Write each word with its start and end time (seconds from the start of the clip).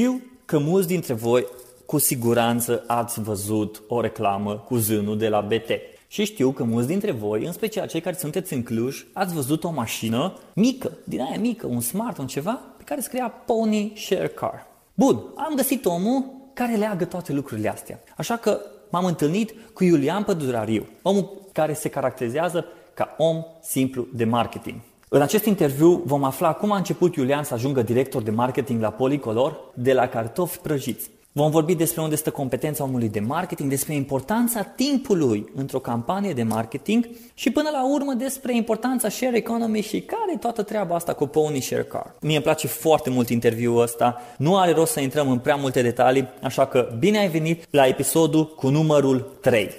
Știu 0.00 0.22
că 0.44 0.58
mulți 0.58 0.88
dintre 0.88 1.14
voi 1.14 1.46
cu 1.86 1.98
siguranță 1.98 2.84
ați 2.86 3.22
văzut 3.22 3.82
o 3.88 4.00
reclamă 4.00 4.56
cu 4.56 4.76
zânul 4.76 5.18
de 5.18 5.28
la 5.28 5.40
BT. 5.40 5.70
Și 6.08 6.24
știu 6.24 6.50
că 6.50 6.64
mulți 6.64 6.88
dintre 6.88 7.10
voi, 7.10 7.44
în 7.44 7.52
special 7.52 7.86
cei 7.86 8.00
care 8.00 8.16
sunteți 8.16 8.52
în 8.52 8.62
Cluj, 8.62 9.06
ați 9.12 9.34
văzut 9.34 9.64
o 9.64 9.70
mașină 9.70 10.38
mică, 10.54 10.92
din 11.04 11.20
aia 11.20 11.38
mică, 11.38 11.66
un 11.66 11.80
smart, 11.80 12.18
un 12.18 12.26
ceva, 12.26 12.60
pe 12.76 12.84
care 12.84 13.00
scria 13.00 13.28
Pony 13.28 13.92
Share 13.96 14.28
Car. 14.28 14.66
Bun, 14.94 15.22
am 15.36 15.52
găsit 15.56 15.84
omul 15.84 16.24
care 16.54 16.76
leagă 16.76 17.04
toate 17.04 17.32
lucrurile 17.32 17.68
astea. 17.68 18.00
Așa 18.16 18.36
că 18.36 18.60
m-am 18.90 19.04
întâlnit 19.04 19.54
cu 19.72 19.84
Iulian 19.84 20.24
Pădurariu, 20.24 20.86
omul 21.02 21.46
care 21.52 21.74
se 21.74 21.88
caracterizează 21.88 22.64
ca 22.94 23.14
om 23.18 23.44
simplu 23.62 24.06
de 24.14 24.24
marketing. 24.24 24.80
În 25.12 25.22
acest 25.22 25.44
interviu 25.44 26.02
vom 26.04 26.24
afla 26.24 26.52
cum 26.52 26.72
a 26.72 26.76
început 26.76 27.16
Iulian 27.16 27.44
să 27.44 27.54
ajungă 27.54 27.82
director 27.82 28.22
de 28.22 28.30
marketing 28.30 28.80
la 28.80 28.90
Policolor 28.90 29.56
de 29.74 29.92
la 29.92 30.06
cartofi 30.06 30.58
prăjiți. 30.58 31.10
Vom 31.32 31.50
vorbi 31.50 31.74
despre 31.74 32.02
unde 32.02 32.14
stă 32.14 32.30
competența 32.30 32.84
omului 32.84 33.08
de 33.08 33.20
marketing, 33.20 33.68
despre 33.68 33.94
importanța 33.94 34.62
timpului 34.62 35.52
într-o 35.54 35.78
campanie 35.78 36.32
de 36.32 36.42
marketing 36.42 37.08
și 37.34 37.50
până 37.50 37.68
la 37.72 37.92
urmă 37.92 38.12
despre 38.12 38.56
importanța 38.56 39.08
share 39.08 39.36
economy 39.36 39.80
și 39.80 40.00
care 40.00 40.32
e 40.34 40.36
toată 40.36 40.62
treaba 40.62 40.94
asta 40.94 41.12
cu 41.12 41.26
Pony 41.26 41.60
Share 41.60 41.82
Car. 41.82 42.14
Mie 42.20 42.34
îmi 42.34 42.44
place 42.44 42.66
foarte 42.66 43.10
mult 43.10 43.28
interviul 43.28 43.80
ăsta, 43.80 44.20
nu 44.36 44.58
are 44.58 44.72
rost 44.72 44.92
să 44.92 45.00
intrăm 45.00 45.30
în 45.30 45.38
prea 45.38 45.56
multe 45.56 45.82
detalii, 45.82 46.28
așa 46.42 46.66
că 46.66 46.96
bine 46.98 47.18
ai 47.18 47.28
venit 47.28 47.64
la 47.70 47.86
episodul 47.86 48.54
cu 48.54 48.68
numărul 48.68 49.36
3. 49.40 49.70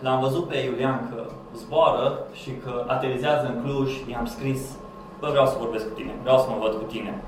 L-am 0.00 0.20
văzut 0.20 0.48
pe 0.48 0.56
Iulian 0.56 1.08
că 1.10 1.24
zboară 1.56 2.18
și 2.32 2.50
că 2.64 2.84
aterizează 2.86 3.46
în 3.46 3.62
Cluj, 3.62 3.90
i-am 4.10 4.26
scris, 4.26 4.60
bă, 5.20 5.28
vreau 5.30 5.46
să 5.46 5.56
vorbesc 5.58 5.88
cu 5.88 5.94
tine, 5.94 6.14
vreau 6.22 6.38
să 6.38 6.46
mă 6.48 6.56
văd 6.60 6.74
cu 6.74 6.84
tine. 6.84 7.22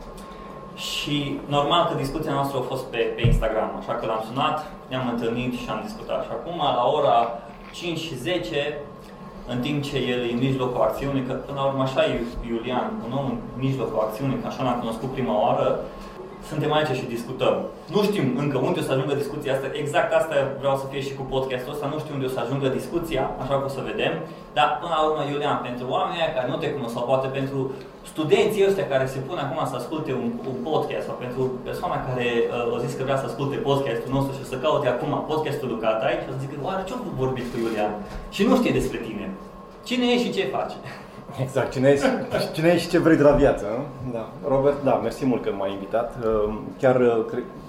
Și 0.74 1.41
normal 1.46 1.86
că 1.86 1.94
discuția 1.94 2.33
noastră 2.33 2.58
a 2.58 2.69
fost 2.72 2.84
pe, 2.84 2.96
pe 3.16 3.27
Instagram, 3.27 3.70
așa 3.78 3.92
că 3.92 4.06
l-am 4.06 4.24
sunat, 4.28 4.66
ne-am 4.89 5.08
întâlnit 5.08 5.52
și 5.52 5.70
am 5.70 5.80
discutat. 5.84 6.22
Și 6.24 6.30
acum, 6.33 6.58
la 6.58 6.84
ora 6.98 7.39
5 7.72 7.98
și 7.98 8.14
10, 8.16 8.78
în 9.52 9.58
timp 9.61 9.83
ce 9.83 9.96
el 10.12 10.20
e 10.28 10.33
în 10.33 10.39
mijlocul 10.39 10.80
acțiunii, 10.80 11.22
că 11.28 11.33
până 11.33 11.61
la 11.61 11.66
urmă 11.66 11.83
așa 11.83 12.05
e 12.05 12.20
Iulian, 12.50 12.92
un 13.06 13.12
om 13.19 13.27
în 13.30 13.39
mijlocul 13.66 14.05
acțiunii, 14.06 14.41
că 14.41 14.46
așa 14.46 14.62
l-am 14.62 14.78
cunoscut 14.78 15.11
prima 15.12 15.41
oară, 15.44 15.78
suntem 16.50 16.70
aici 16.72 16.92
și 16.98 17.12
discutăm. 17.16 17.54
Nu 17.94 18.00
știm 18.08 18.27
încă 18.42 18.56
unde 18.66 18.80
o 18.80 18.86
să 18.86 18.92
ajungă 18.92 19.14
discuția 19.22 19.52
asta, 19.54 19.68
exact 19.82 20.10
asta 20.20 20.36
vreau 20.62 20.77
să 20.82 20.86
fie 20.90 21.02
și 21.08 21.14
cu 21.18 21.24
podcastul 21.34 21.74
ăsta, 21.74 21.86
nu 21.92 21.98
știu 22.02 22.14
unde 22.16 22.28
o 22.28 22.34
să 22.34 22.40
ajungă 22.42 22.68
discuția, 22.78 23.22
așa 23.42 23.55
că 23.58 23.64
o 23.68 23.74
să 23.77 23.88
vedem. 23.90 24.14
Dar 24.56 24.68
până 24.80 24.94
la 24.96 25.02
urmă, 25.06 25.22
Iulian, 25.24 25.58
pentru 25.68 25.84
oamenii 25.96 26.34
care 26.36 26.48
nu 26.52 26.58
te 26.60 26.72
cunosc 26.74 26.94
sau 26.96 27.05
poate 27.10 27.28
pentru 27.38 27.58
studenții 28.12 28.66
ăștia 28.68 28.86
care 28.92 29.06
se 29.14 29.18
pun 29.27 29.38
acum 29.44 29.60
să 29.70 29.77
asculte 29.77 30.12
un, 30.22 30.28
un 30.50 30.56
podcast 30.68 31.05
sau 31.08 31.16
pentru 31.24 31.42
persoana 31.68 31.98
care 32.08 32.27
uh, 32.40 32.74
o 32.74 32.77
zis 32.84 32.92
că 32.94 33.02
vrea 33.06 33.20
să 33.20 33.27
asculte 33.28 33.56
podcastul 33.68 34.12
nostru 34.16 34.33
și 34.38 34.50
să 34.52 34.56
caute 34.64 34.88
acum 34.90 35.12
podcastul 35.30 35.68
lui 35.70 35.83
Catai 35.84 36.18
și 36.20 36.27
să 36.28 36.42
zică, 36.42 36.55
oare 36.66 36.83
ce-a 36.88 36.98
vorbit 37.22 37.46
cu 37.50 37.56
Iulian? 37.62 37.92
Și 38.34 38.42
nu 38.48 38.55
știe 38.56 38.78
despre 38.78 38.98
tine. 39.06 39.27
Cine 39.89 40.05
e 40.06 40.23
și 40.24 40.34
ce 40.36 40.55
face? 40.56 40.77
Exact, 41.36 41.72
cine 41.72 41.89
ești, 41.89 42.06
cine 42.52 42.68
ești 42.68 42.83
și 42.83 42.89
ce 42.89 42.98
vrei 42.98 43.16
de 43.16 43.22
la 43.22 43.30
viață. 43.30 43.64
Nu? 44.05 44.12
Da. 44.12 44.28
Robert, 44.48 44.84
da, 44.84 44.94
mersi 44.94 45.27
mult 45.27 45.42
că 45.42 45.50
m-ai 45.58 45.72
invitat. 45.72 46.16
Uh, 46.24 46.55
chiar, 46.78 47.00
uh, 47.00 47.24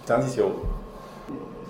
ți-am 0.05 0.21
zis 0.21 0.37
eu, 0.37 0.51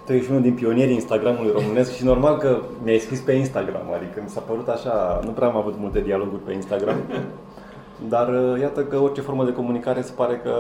tu 0.06 0.14
ești 0.14 0.30
unul 0.30 0.42
din 0.42 0.54
pionierii 0.54 0.94
Instagramului 0.94 1.52
românesc 1.52 1.96
și 1.96 2.04
normal 2.04 2.38
că 2.38 2.58
mi-ai 2.84 2.98
scris 2.98 3.20
pe 3.20 3.32
Instagram, 3.32 3.94
adică 3.96 4.20
mi 4.24 4.30
s-a 4.30 4.40
părut 4.40 4.68
așa, 4.68 5.20
nu 5.26 5.32
prea 5.32 5.48
am 5.48 5.58
avut 5.58 5.76
multe 5.78 6.00
dialoguri 6.00 6.42
pe 6.42 6.54
Instagram, 6.54 6.98
dar 8.14 8.28
uh, 8.28 8.60
iată 8.60 8.84
că 8.84 8.98
orice 8.98 9.22
formă 9.22 9.44
de 9.44 9.54
comunicare 9.54 10.02
se 10.02 10.12
pare 10.16 10.42
că 10.44 10.54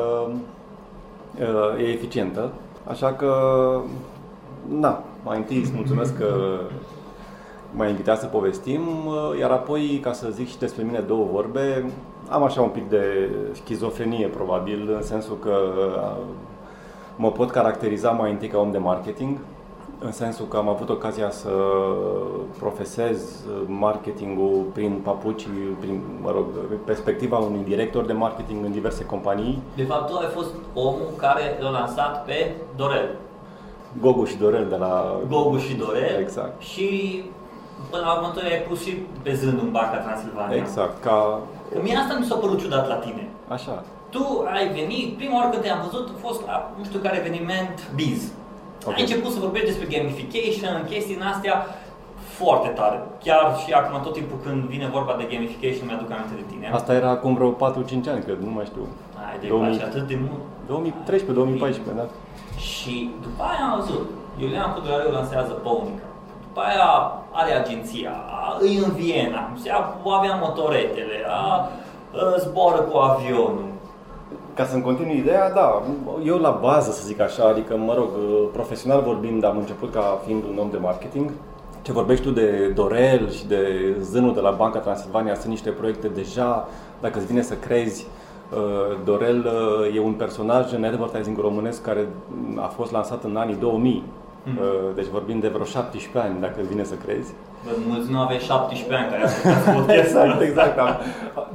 e 1.77 1.83
eficientă, 1.83 2.51
așa 2.87 3.13
că, 3.13 3.31
da, 4.69 5.03
mai 5.23 5.37
întâi 5.37 5.57
îți 5.57 5.71
mulțumesc 5.75 6.17
că 6.17 6.59
m-a 7.71 7.87
invitat 7.87 8.19
să 8.19 8.25
povestim, 8.25 8.81
uh, 9.05 9.39
iar 9.39 9.51
apoi, 9.51 9.99
ca 10.03 10.13
să 10.13 10.29
zic 10.29 10.47
și 10.47 10.57
despre 10.57 10.83
mine 10.83 10.99
două 10.99 11.27
vorbe, 11.31 11.91
am 12.29 12.43
așa 12.43 12.61
un 12.61 12.69
pic 12.69 12.89
de 12.89 13.29
schizofrenie, 13.51 14.27
probabil, 14.27 14.93
în 14.95 15.01
sensul 15.01 15.37
că 15.37 15.55
uh, 15.77 16.23
mă 17.15 17.31
pot 17.31 17.51
caracteriza 17.51 18.09
mai 18.09 18.31
întâi 18.31 18.47
ca 18.47 18.59
om 18.59 18.71
de 18.71 18.77
marketing, 18.77 19.37
în 19.99 20.11
sensul 20.11 20.45
că 20.45 20.57
am 20.57 20.69
avut 20.69 20.89
ocazia 20.89 21.31
să 21.31 21.51
profesez 22.59 23.45
marketingul 23.65 24.65
prin 24.73 24.99
papuci, 25.03 25.47
prin, 25.79 26.01
mă 26.21 26.31
rog, 26.31 26.45
perspectiva 26.85 27.37
unui 27.37 27.63
director 27.67 28.05
de 28.05 28.13
marketing 28.13 28.65
în 28.65 28.71
diverse 28.71 29.05
companii. 29.05 29.61
De 29.75 29.83
fapt, 29.83 30.09
tu 30.09 30.17
ai 30.17 30.27
fost 30.33 30.49
omul 30.73 31.09
care 31.17 31.57
l-a 31.59 31.69
lansat 31.69 32.25
pe 32.25 32.55
Dorel. 32.75 33.15
Gogu 34.01 34.23
și 34.23 34.37
Dorel 34.37 34.67
de 34.69 34.75
la... 34.75 35.19
Gogu 35.29 35.57
și 35.57 35.75
Dorel. 35.75 36.19
Exact. 36.19 36.61
Și 36.61 37.23
până 37.89 38.03
la 38.05 38.11
urmă 38.15 38.29
ai 38.43 38.65
pus 38.67 38.79
și 38.85 38.91
pe 39.23 39.33
zând 39.33 39.57
în 39.63 39.71
Banca 39.71 39.97
Transilvania. 40.05 40.57
Exact, 40.57 40.95
ca... 41.05 41.39
Că 41.71 41.79
mie 41.81 41.95
asta 41.95 42.17
mi 42.19 42.25
s-a 42.25 42.35
părut 42.35 42.59
ciudat 42.59 42.87
la 42.87 42.95
tine. 43.05 43.23
Așa. 43.47 43.83
Tu 44.09 44.23
ai 44.55 44.67
venit, 44.79 45.17
prima 45.17 45.35
oară 45.37 45.49
când 45.49 45.63
te-am 45.63 45.81
văzut, 45.87 46.07
a 46.09 46.17
fost 46.27 46.39
la 46.45 46.71
nu 46.77 46.83
știu 46.83 46.99
care 46.99 47.17
eveniment 47.17 47.75
Biz. 47.95 48.19
Okay. 48.83 48.93
Ai 48.95 49.01
început 49.01 49.31
să 49.31 49.39
vorbești 49.39 49.69
despre 49.71 49.87
gamification, 49.93 50.85
chestii 50.89 51.15
în 51.19 51.27
astea 51.33 51.55
foarte 52.39 52.69
tare. 52.79 52.97
Chiar 53.23 53.43
și 53.61 53.69
acum 53.79 54.01
tot 54.01 54.13
timpul 54.13 54.39
când 54.45 54.59
vine 54.73 54.87
vorba 54.97 55.13
de 55.19 55.29
gamification 55.31 55.85
mi-aduc 55.87 56.11
aminte 56.11 56.35
de 56.41 56.45
tine. 56.51 56.65
Asta 56.79 56.93
era 56.93 57.09
acum 57.09 57.31
vreo 57.37 57.51
4-5 57.53 57.57
ani, 58.13 58.23
cred, 58.27 58.39
nu 58.47 58.53
mai 58.57 58.65
știu. 58.71 58.85
Ai, 59.25 59.39
de 59.41 59.47
2000... 59.47 59.81
atât 59.89 60.07
de 60.11 60.17
mult. 60.25 60.41
2013-2014, 60.69 61.95
da. 61.95 62.05
Și 62.57 62.95
după 63.21 63.41
aia 63.49 63.63
am 63.69 63.79
văzut, 63.79 64.05
Iulian 64.41 64.73
Pădurariu 64.73 65.11
lansează 65.11 65.51
Pawnica. 65.51 66.07
După 66.45 66.59
aia 66.69 66.89
are 67.31 67.51
agenția, 67.51 68.11
îi 68.59 68.77
în 68.77 68.91
Viena, 68.91 69.51
se 69.61 69.69
avea 70.05 70.39
motoretele, 70.41 71.25
a, 71.27 71.69
zboară 72.37 72.81
cu 72.81 72.97
avionul. 72.97 73.67
Ca 74.53 74.65
să-mi 74.65 74.81
continui 74.81 75.17
ideea, 75.17 75.51
da, 75.51 75.81
eu 76.25 76.37
la 76.37 76.59
bază, 76.61 76.91
să 76.91 77.05
zic 77.05 77.19
așa, 77.19 77.43
adică, 77.47 77.77
mă 77.77 77.93
rog, 77.93 78.07
profesional 78.51 79.01
vorbind, 79.01 79.45
am 79.45 79.57
început 79.57 79.93
ca 79.93 80.19
fiind 80.25 80.43
un 80.43 80.57
om 80.57 80.69
de 80.71 80.77
marketing. 80.77 81.31
Ce 81.81 81.91
vorbești 81.91 82.23
tu 82.23 82.31
de 82.31 82.71
Dorel 82.75 83.29
și 83.29 83.47
de 83.47 83.95
zânul 83.99 84.33
de 84.33 84.39
la 84.39 84.51
Banca 84.51 84.79
Transilvania 84.79 85.35
sunt 85.35 85.49
niște 85.49 85.69
proiecte 85.69 86.07
deja, 86.07 86.67
dacă 87.01 87.17
îți 87.17 87.27
vine 87.27 87.41
să 87.41 87.53
crezi, 87.53 88.07
Dorel 89.03 89.47
e 89.95 89.99
un 89.99 90.13
personaj 90.13 90.73
în 90.73 90.83
advertising 90.83 91.39
românesc 91.39 91.81
care 91.83 92.07
a 92.55 92.67
fost 92.67 92.91
lansat 92.91 93.23
în 93.23 93.35
anii 93.35 93.55
2000 93.55 94.03
Mm. 94.43 94.59
Deci 94.95 95.05
vorbim 95.05 95.39
de 95.39 95.47
vreo 95.47 95.65
17 95.65 96.29
ani, 96.29 96.41
dacă 96.41 96.59
vine 96.69 96.83
să 96.83 96.95
crezi. 97.05 97.33
Bă, 97.65 97.71
mulți 97.87 98.11
nu 98.11 98.19
aveți 98.19 98.45
17 98.45 98.95
ani 98.95 99.11
care 99.11 99.23
ascultați 99.55 99.99
Exact, 99.99 100.41
exact. 100.41 100.75
Da. 100.75 100.99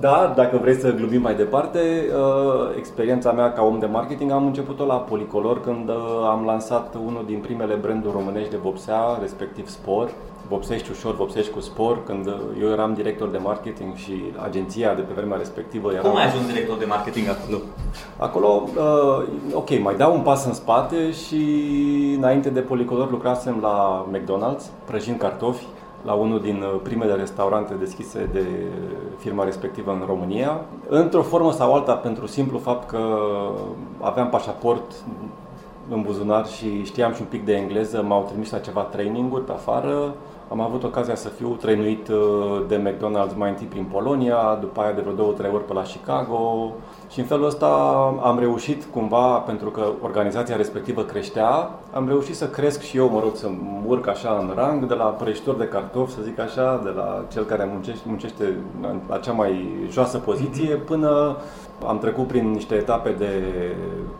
da, 0.00 0.32
dacă 0.36 0.56
vrei 0.56 0.74
să 0.74 0.92
glumim 0.92 1.20
mai 1.20 1.34
departe, 1.34 1.78
uh, 1.78 2.76
experiența 2.76 3.32
mea 3.32 3.52
ca 3.52 3.62
om 3.62 3.78
de 3.78 3.86
marketing 3.86 4.30
am 4.30 4.46
început-o 4.46 4.84
la 4.84 4.94
Policolor 4.94 5.60
când 5.60 5.88
uh, 5.88 5.94
am 6.30 6.42
lansat 6.46 6.94
unul 7.06 7.24
din 7.26 7.38
primele 7.38 7.74
branduri 7.74 8.14
românești 8.14 8.50
de 8.50 8.56
vopsea, 8.56 9.18
respectiv 9.20 9.68
Spor 9.68 10.10
vopsești 10.48 10.90
ușor, 10.90 11.16
vopsești 11.16 11.52
cu 11.52 11.60
spor, 11.60 12.04
când 12.04 12.34
eu 12.60 12.68
eram 12.68 12.94
director 12.94 13.28
de 13.28 13.38
marketing 13.38 13.94
și 13.94 14.22
agenția 14.44 14.94
de 14.94 15.00
pe 15.00 15.12
vremea 15.12 15.36
respectivă 15.36 15.92
era... 15.92 16.08
Cum 16.08 16.16
ai 16.16 16.26
ajuns 16.26 16.46
director 16.46 16.76
de 16.76 16.84
marketing 16.84 17.26
acolo? 17.28 17.58
Acolo, 18.16 18.62
uh, 18.76 19.26
ok, 19.52 19.82
mai 19.82 19.96
dau 19.96 20.14
un 20.14 20.20
pas 20.20 20.44
în 20.44 20.52
spate 20.52 21.10
și 21.10 21.44
înainte 22.16 22.50
de 22.50 22.60
Policolor 22.60 23.10
lucrasem 23.10 23.58
la 23.60 24.06
McDonald's, 24.12 24.64
prăjind 24.84 25.18
cartofi, 25.18 25.66
la 26.04 26.12
unul 26.12 26.40
din 26.40 26.62
uh, 26.62 26.80
primele 26.82 27.14
restaurante 27.14 27.74
deschise 27.74 28.28
de 28.32 28.44
firma 29.18 29.44
respectivă 29.44 29.90
în 29.90 30.02
România, 30.06 30.60
într-o 30.88 31.22
formă 31.22 31.52
sau 31.52 31.74
alta 31.74 31.92
pentru 31.92 32.26
simplu 32.26 32.58
fapt 32.58 32.88
că 32.88 32.98
aveam 34.00 34.28
pașaport 34.28 34.92
în 35.90 36.02
buzunar 36.02 36.46
și 36.46 36.84
știam 36.84 37.12
și 37.12 37.20
un 37.20 37.26
pic 37.30 37.44
de 37.44 37.56
engleză, 37.56 38.02
m-au 38.02 38.26
trimis 38.28 38.50
la 38.50 38.58
ceva 38.58 38.80
traininguri 38.80 39.44
pe 39.44 39.52
afară, 39.52 40.14
am 40.48 40.60
avut 40.60 40.82
ocazia 40.82 41.14
să 41.14 41.28
fiu 41.28 41.48
trăinuit 41.48 42.08
uh, 42.08 42.64
de 42.68 42.76
McDonald's 42.82 43.36
mai 43.36 43.48
întâi 43.48 43.66
prin 43.66 43.84
Polonia, 43.84 44.58
după 44.60 44.80
aia 44.80 44.92
de 44.92 45.00
vreo 45.00 45.14
două, 45.14 45.32
trei 45.32 45.50
ori 45.54 45.64
pe 45.64 45.72
la 45.72 45.82
Chicago 45.82 46.72
și 47.14 47.20
în 47.20 47.26
felul 47.26 47.46
ăsta 47.46 47.66
am 48.22 48.38
reușit 48.38 48.84
cumva, 48.84 49.36
pentru 49.36 49.70
că 49.70 49.92
organizația 50.02 50.56
respectivă 50.56 51.02
creștea, 51.02 51.70
am 51.92 52.08
reușit 52.08 52.34
să 52.34 52.48
cresc 52.48 52.80
și 52.82 52.96
eu, 52.96 53.10
mă 53.10 53.20
rog, 53.20 53.36
să 53.36 53.48
urc 53.86 54.08
așa 54.08 54.38
în 54.40 54.52
rang, 54.54 54.86
de 54.86 54.94
la 54.94 55.04
prăjitor 55.04 55.56
de 55.56 55.64
cartofi, 55.64 56.12
să 56.12 56.22
zic 56.22 56.38
așa, 56.38 56.80
de 56.84 56.90
la 56.90 57.24
cel 57.32 57.44
care 57.44 57.68
muncește, 57.72 58.02
muncește 58.06 58.56
la 59.08 59.18
cea 59.18 59.32
mai 59.32 59.68
joasă 59.90 60.18
poziție, 60.18 60.74
până 60.74 61.36
am 61.86 61.98
trecut 61.98 62.26
prin 62.26 62.50
niște 62.50 62.74
etape 62.74 63.10
de 63.18 63.42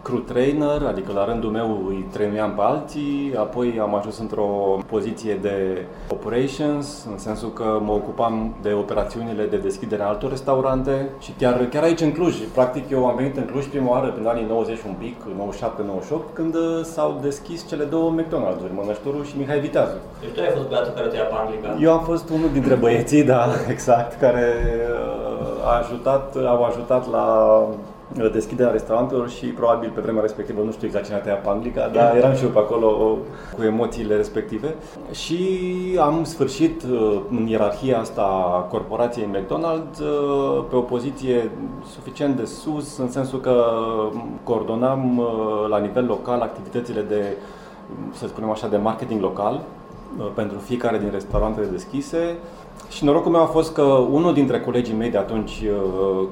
crew 0.03 0.19
trainer, 0.19 0.83
adică 0.87 1.13
la 1.13 1.25
rândul 1.25 1.51
meu 1.51 1.85
îi 1.89 2.07
trăinuiam 2.13 2.53
pe 2.55 2.63
alții, 2.63 3.33
apoi 3.39 3.79
am 3.81 3.95
ajuns 3.95 4.19
într-o 4.19 4.79
poziție 4.87 5.35
de 5.35 5.87
operations, 6.09 7.07
în 7.11 7.19
sensul 7.19 7.53
că 7.53 7.81
mă 7.85 7.93
ocupam 7.93 8.55
de 8.63 8.73
operațiunile 8.73 9.45
de 9.45 9.57
deschidere 9.57 10.03
a 10.03 10.07
altor 10.07 10.31
restaurante 10.31 11.09
și 11.19 11.33
chiar, 11.39 11.67
chiar 11.71 11.83
aici 11.83 12.01
în 12.01 12.13
Cluj. 12.13 12.35
Practic 12.55 12.84
eu 12.91 13.07
am 13.07 13.17
venit 13.17 13.37
în 13.37 13.45
Cluj 13.45 13.65
prima 13.65 13.91
oară 13.91 14.09
prin 14.11 14.27
anii 14.27 14.47
90 14.49 14.79
un 14.87 14.95
pic, 14.99 15.17
97-98, 15.23 16.33
când 16.33 16.55
uh, 16.55 16.81
s-au 16.83 17.19
deschis 17.23 17.69
cele 17.69 17.85
două 17.85 18.15
McDonald's-uri, 18.17 18.75
Mănăștorul 18.75 19.25
și 19.25 19.39
Mihai 19.39 19.61
Viteazu. 19.61 19.97
Deci 20.21 20.31
tu 20.35 20.41
ai 20.41 20.53
fost 20.57 20.69
băiatul 20.69 20.93
care 20.93 21.07
te-a 21.07 21.23
panglicat. 21.23 21.77
Eu 21.81 21.93
am 21.93 22.05
fost 22.05 22.29
unul 22.29 22.51
dintre 22.53 22.75
băieții, 22.75 23.25
da, 23.25 23.49
exact, 23.75 24.21
care 24.21 24.47
uh, 24.91 25.69
a 25.71 25.79
ajutat, 25.79 26.37
au 26.37 26.65
ajutat 26.65 27.11
la 27.11 27.27
deschiderea 28.33 28.73
restaurantelor 28.73 29.29
și 29.31 29.47
probabil 29.47 29.91
pe 29.95 30.01
vremea 30.01 30.23
respectivă, 30.23 30.63
nu 30.63 30.73
știu 30.73 30.87
exact 30.87 31.05
cine 31.05 31.17
a 31.17 31.21
tăiat 31.21 31.43
panglica, 31.43 31.89
dar 31.89 32.17
eram 32.17 32.35
și 32.35 32.45
eu 32.45 32.49
pe 32.49 32.59
acolo 32.59 33.19
cu 33.57 33.63
emoțiile 33.63 34.17
respective. 34.17 34.75
Și 35.11 35.39
am 36.01 36.25
sfârșit 36.25 36.83
uh, 36.83 37.21
în 37.31 37.47
ierarhia 37.47 37.99
asta 37.99 38.23
a 38.57 38.59
corporației 38.59 39.29
McDonald's 39.33 39.99
uh, 40.01 40.65
pe 40.69 40.77
o 40.77 40.81
poziție 40.81 41.51
suficient 41.95 42.37
de 42.37 42.45
sus, 42.45 42.99
în 42.99 43.11
sensul 43.11 43.41
că 43.41 43.65
coordonam 44.43 45.23
la 45.69 45.79
nivel 45.79 46.07
local 46.07 46.41
activitățile 46.41 47.01
de, 47.01 47.37
să 48.13 48.27
spunem 48.27 48.51
așa, 48.51 48.69
de 48.69 48.77
marketing 48.77 49.21
local 49.21 49.61
pentru 50.35 50.59
fiecare 50.59 50.99
din 50.99 51.09
restaurantele 51.13 51.67
deschise 51.67 52.37
și 52.91 53.05
norocul 53.05 53.31
meu 53.31 53.43
a 53.43 53.47
fost 53.47 53.73
că 53.73 53.83
unul 54.11 54.35
dintre 54.35 54.61
colegii 54.61 54.95
mei 54.95 55.11
de 55.11 55.19
atunci 55.19 55.63
uh, 55.63 56.29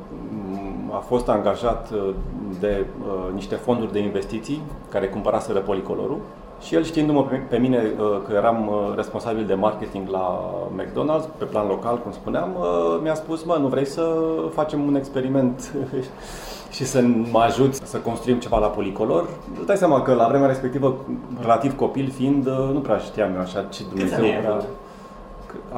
a 0.92 0.96
fost 0.96 1.28
angajat 1.28 1.90
uh, 1.90 2.14
de 2.60 2.84
uh, 3.06 3.34
niște 3.34 3.54
fonduri 3.54 3.92
de 3.92 3.98
investiții 3.98 4.62
care 4.88 5.08
cumpăraseră 5.08 5.58
policolorul 5.58 6.18
și 6.60 6.74
el 6.74 6.84
știindu-mă 6.84 7.26
pe 7.48 7.56
mine 7.56 7.82
că 8.26 8.32
eram 8.32 8.70
responsabil 8.96 9.44
de 9.44 9.54
marketing 9.54 10.08
la 10.08 10.50
McDonald's, 10.76 11.38
pe 11.38 11.44
plan 11.44 11.66
local, 11.66 11.98
cum 11.98 12.12
spuneam, 12.12 12.56
mi-a 13.02 13.14
spus, 13.14 13.44
mă, 13.44 13.56
nu 13.60 13.66
vrei 13.66 13.86
să 13.86 14.16
facem 14.54 14.86
un 14.86 14.94
experiment 14.94 15.72
și 16.76 16.84
să 16.84 17.04
mă 17.30 17.38
ajut 17.38 17.74
să 17.74 17.96
construim 17.96 18.38
ceva 18.38 18.58
la 18.58 18.66
policolor. 18.66 19.28
Îți 19.56 19.66
dai 19.66 19.76
seama 19.76 20.02
că 20.02 20.14
la 20.14 20.28
vremea 20.28 20.46
respectivă, 20.46 20.96
relativ 21.40 21.76
copil 21.76 22.10
fiind, 22.10 22.46
nu 22.72 22.78
prea 22.78 22.96
știam 22.96 23.34
eu 23.34 23.40
așa 23.40 23.62
ce 23.62 23.82
Dumnezeu 23.88 24.24
era 24.24 24.64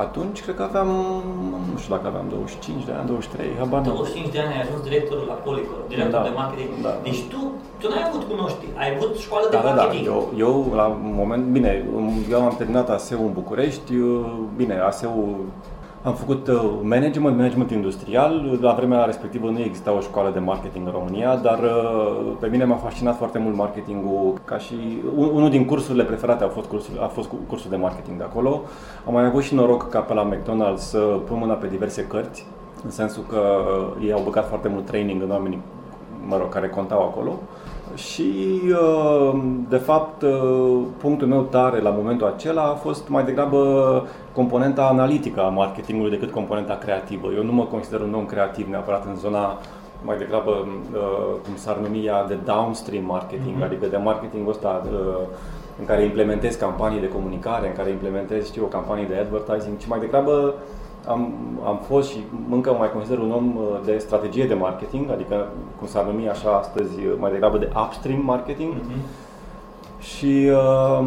atunci 0.04 0.42
cred 0.44 0.56
că 0.56 0.62
aveam, 0.62 0.90
nu 1.72 1.76
știu 1.80 1.94
dacă 1.94 2.06
aveam 2.06 2.26
25 2.28 2.84
de 2.84 2.92
ani, 2.98 3.06
23, 3.06 3.46
habar 3.58 3.80
25 3.80 4.32
de 4.34 4.40
ani 4.40 4.52
ai 4.54 4.60
ajuns 4.64 4.80
directorul 4.88 5.26
la 5.32 5.36
Polycor, 5.44 5.78
director 5.88 6.20
da, 6.20 6.28
de 6.28 6.34
marketing. 6.42 6.68
Da, 6.82 6.88
da. 6.88 7.00
Deci 7.06 7.22
tu, 7.32 7.40
tu 7.80 7.88
n-ai 7.88 8.04
avut 8.08 8.22
cunoști, 8.32 8.64
ai 8.80 8.88
avut 8.94 9.12
școală 9.26 9.46
de 9.50 9.56
da, 9.56 9.62
marketing. 9.62 10.04
Da, 10.06 10.10
da. 10.10 10.16
Eu, 10.16 10.20
eu, 10.46 10.72
la 10.80 10.86
un 10.86 11.14
moment, 11.20 11.44
bine, 11.56 11.70
eu 12.30 12.40
am 12.48 12.54
terminat 12.60 12.88
ASEU 12.90 13.22
în 13.28 13.32
București, 13.40 13.92
bine, 14.56 14.74
ASEU 14.90 15.16
am 16.04 16.14
făcut 16.14 16.46
uh, 16.46 16.70
management, 16.82 17.36
management 17.36 17.70
industrial. 17.70 18.58
La 18.60 18.72
vremea 18.72 19.04
respectivă 19.04 19.50
nu 19.50 19.60
exista 19.60 19.92
o 19.92 20.00
școală 20.00 20.30
de 20.30 20.38
marketing 20.38 20.86
în 20.86 20.92
România, 20.92 21.36
dar 21.36 21.58
uh, 21.58 22.32
pe 22.40 22.46
mine 22.46 22.64
m-a 22.64 22.76
fascinat 22.76 23.16
foarte 23.16 23.38
mult 23.38 23.56
marketingul 23.56 24.40
ca 24.44 24.58
și 24.58 24.74
unul 25.16 25.50
din 25.50 25.64
cursurile 25.64 26.04
preferate 26.04 26.44
a 26.44 26.48
fost 26.48 26.68
cursul, 26.68 26.98
a 27.00 27.06
fost 27.06 27.30
cursul 27.48 27.70
de 27.70 27.76
marketing 27.76 28.16
de 28.16 28.22
acolo. 28.22 28.62
Am 29.06 29.12
mai 29.12 29.24
avut 29.24 29.42
și 29.42 29.54
noroc 29.54 29.88
ca 29.88 30.00
pe 30.00 30.14
la 30.14 30.28
McDonald's 30.30 30.76
să 30.76 30.98
pun 30.98 31.38
mâna 31.38 31.54
pe 31.54 31.66
diverse 31.66 32.06
cărți, 32.06 32.46
în 32.84 32.90
sensul 32.90 33.24
că 33.28 33.38
uh, 33.38 34.04
ei 34.04 34.12
au 34.12 34.22
băgat 34.24 34.48
foarte 34.48 34.68
mult 34.68 34.86
training 34.86 35.22
în 35.22 35.30
oamenii 35.30 35.62
mă 36.26 36.36
rog, 36.36 36.48
care 36.48 36.68
contau 36.68 37.02
acolo. 37.02 37.38
Și, 37.94 38.60
uh, 38.70 39.40
de 39.68 39.76
fapt, 39.76 40.22
uh, 40.22 40.82
punctul 40.96 41.28
meu 41.28 41.42
tare 41.42 41.80
la 41.80 41.90
momentul 41.90 42.26
acela 42.26 42.62
a 42.62 42.74
fost 42.74 43.08
mai 43.08 43.24
degrabă 43.24 44.06
componenta 44.32 44.86
analitică 44.86 45.40
a 45.40 45.48
marketingului 45.48 46.10
decât 46.10 46.30
componenta 46.30 46.74
creativă. 46.74 47.28
Eu 47.36 47.42
nu 47.42 47.52
mă 47.52 47.64
consider 47.64 48.00
un 48.00 48.14
om 48.14 48.26
creativ 48.26 48.68
neapărat 48.68 49.04
în 49.06 49.16
zona 49.16 49.58
mai 50.04 50.18
degrabă, 50.18 50.50
uh, 50.50 51.34
cum 51.44 51.56
s-ar 51.56 51.76
numi 51.76 52.06
ea, 52.06 52.26
de 52.26 52.38
downstream 52.44 53.04
marketing, 53.04 53.56
mm-hmm. 53.58 53.64
adică 53.64 53.86
de 53.86 53.96
marketingul 53.96 54.52
ăsta 54.52 54.82
în 55.78 55.84
care 55.84 56.02
implementezi 56.02 56.58
campanii 56.58 57.00
de 57.00 57.08
comunicare, 57.08 57.66
în 57.66 57.74
care 57.74 57.90
implementezi, 57.90 58.48
știu, 58.48 58.64
campanii 58.64 59.06
de 59.06 59.16
advertising, 59.16 59.78
ci 59.78 59.86
mai 59.86 59.98
degrabă 59.98 60.54
am, 61.08 61.32
am 61.66 61.80
fost 61.86 62.10
și 62.10 62.18
încă 62.50 62.74
mai 62.78 62.92
consider 62.92 63.18
un 63.18 63.30
om 63.30 63.56
uh, 63.56 63.62
de 63.84 63.98
strategie 63.98 64.46
de 64.46 64.54
marketing, 64.54 65.10
adică 65.10 65.48
cum 65.78 65.86
s-ar 65.86 66.04
numi 66.04 66.28
așa 66.28 66.50
astăzi 66.50 66.98
uh, 66.98 67.12
mai 67.18 67.30
degrabă 67.30 67.58
de 67.58 67.72
upstream 67.86 68.24
marketing. 68.24 68.72
Mm-hmm. 68.72 69.22
Și 69.98 70.50
uh, 70.50 71.06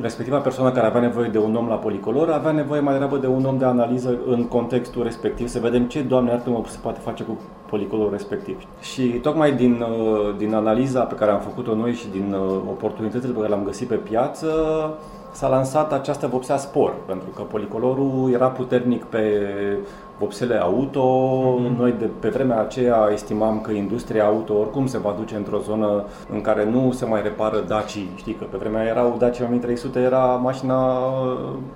respectiva 0.00 0.38
persoană 0.38 0.70
care 0.72 0.86
avea 0.86 1.00
nevoie 1.00 1.28
de 1.28 1.38
un 1.38 1.54
om 1.54 1.68
la 1.68 1.74
policolor 1.74 2.30
avea 2.30 2.50
nevoie 2.50 2.80
mai 2.80 2.92
degrabă 2.92 3.16
de 3.16 3.26
un 3.26 3.44
om 3.44 3.58
de 3.58 3.64
analiză 3.64 4.18
în 4.26 4.44
contextul 4.48 5.02
respectiv, 5.02 5.48
să 5.48 5.58
vedem 5.58 5.84
ce, 5.84 6.02
Doamne 6.02 6.30
iartă 6.30 6.50
mă 6.50 6.62
se 6.66 6.78
poate 6.82 7.00
face 7.02 7.24
cu 7.24 7.38
policolul 7.66 8.10
respectiv. 8.10 8.56
Și 8.80 9.02
tocmai 9.02 9.52
din, 9.52 9.80
uh, 9.80 10.36
din 10.36 10.54
analiza 10.54 11.00
pe 11.00 11.14
care 11.14 11.30
am 11.30 11.40
făcut-o 11.40 11.74
noi 11.74 11.92
și 11.92 12.08
din 12.08 12.32
uh, 12.32 12.56
oportunitățile 12.68 13.32
pe 13.32 13.38
care 13.38 13.48
le-am 13.48 13.64
găsit 13.64 13.88
pe 13.88 13.94
piață, 13.94 14.48
s-a 15.32 15.48
lansat 15.48 15.92
această 15.92 16.26
vopsea 16.26 16.56
spor, 16.56 16.94
pentru 17.06 17.28
că 17.28 17.42
policolorul 17.42 18.30
era 18.32 18.48
puternic 18.48 19.04
pe 19.04 19.46
vopsele 20.20 20.56
auto. 20.56 21.04
Mm-hmm. 21.04 21.78
Noi 21.78 21.94
de 21.98 22.08
pe 22.20 22.28
vremea 22.28 22.60
aceea 22.60 23.08
estimam 23.12 23.60
că 23.60 23.70
industria 23.70 24.24
auto 24.24 24.54
oricum 24.54 24.86
se 24.86 24.98
va 24.98 25.14
duce 25.18 25.36
într-o 25.36 25.58
zonă 25.58 26.04
în 26.32 26.40
care 26.40 26.64
nu 26.70 26.92
se 26.92 27.04
mai 27.04 27.22
repară 27.22 27.64
Daci. 27.68 27.98
Știi 28.16 28.34
că 28.34 28.44
pe 28.50 28.56
vremea 28.56 28.84
erau 28.84 29.16
Dacia 29.18 29.44
1300 29.44 29.98
era 29.98 30.24
mașina 30.42 30.78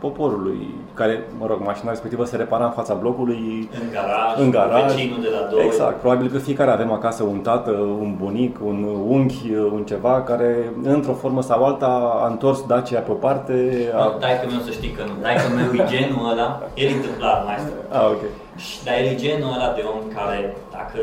poporului, 0.01 0.75
care, 0.95 1.25
mă 1.39 1.47
rog, 1.47 1.59
mașina 1.65 1.91
respectivă 1.91 2.25
se 2.25 2.37
repara 2.37 2.65
în 2.65 2.71
fața 2.71 2.95
blocului, 2.95 3.69
în 3.81 3.87
garaj, 3.93 4.39
în 4.39 4.51
garaj. 4.51 4.83
vecinul 4.83 5.21
de 5.21 5.29
la 5.29 5.49
doi. 5.51 5.65
Exact. 5.65 6.01
Probabil 6.01 6.29
că 6.31 6.39
fiecare 6.39 6.71
avem 6.71 6.93
acasă 6.93 7.23
un 7.23 7.39
tată, 7.39 7.71
un 7.71 8.15
bunic, 8.19 8.59
un 8.65 8.87
unchi, 9.07 9.51
un 9.73 9.83
ceva 9.85 10.23
care 10.23 10.73
într-o 10.83 11.13
formă 11.13 11.43
sau 11.43 11.65
alta 11.65 12.21
a 12.23 12.27
întors 12.27 12.67
Dacia 12.67 13.01
pe 13.01 13.11
o 13.11 13.15
parte. 13.15 13.55
A... 13.95 14.05
No, 14.05 14.19
dai 14.19 14.41
că 14.41 14.47
meu 14.51 14.61
să 14.61 14.71
știi 14.71 14.91
că 14.91 15.03
nu. 15.07 15.13
Dai 15.23 15.35
că 15.35 15.47
meu 15.55 15.85
e 15.85 15.89
genul 15.89 16.31
ăla, 16.31 16.63
el 16.75 16.91
întâmplat, 16.95 17.45
mai 17.45 17.57
Ah, 17.91 18.07
ok. 18.15 18.23
Și, 18.57 18.85
dar 18.85 18.99
el 18.99 19.05
e 19.05 19.15
genul 19.15 19.53
ăla 19.53 19.73
de 19.73 19.83
om 19.83 20.13
care, 20.15 20.57
dacă 20.71 20.99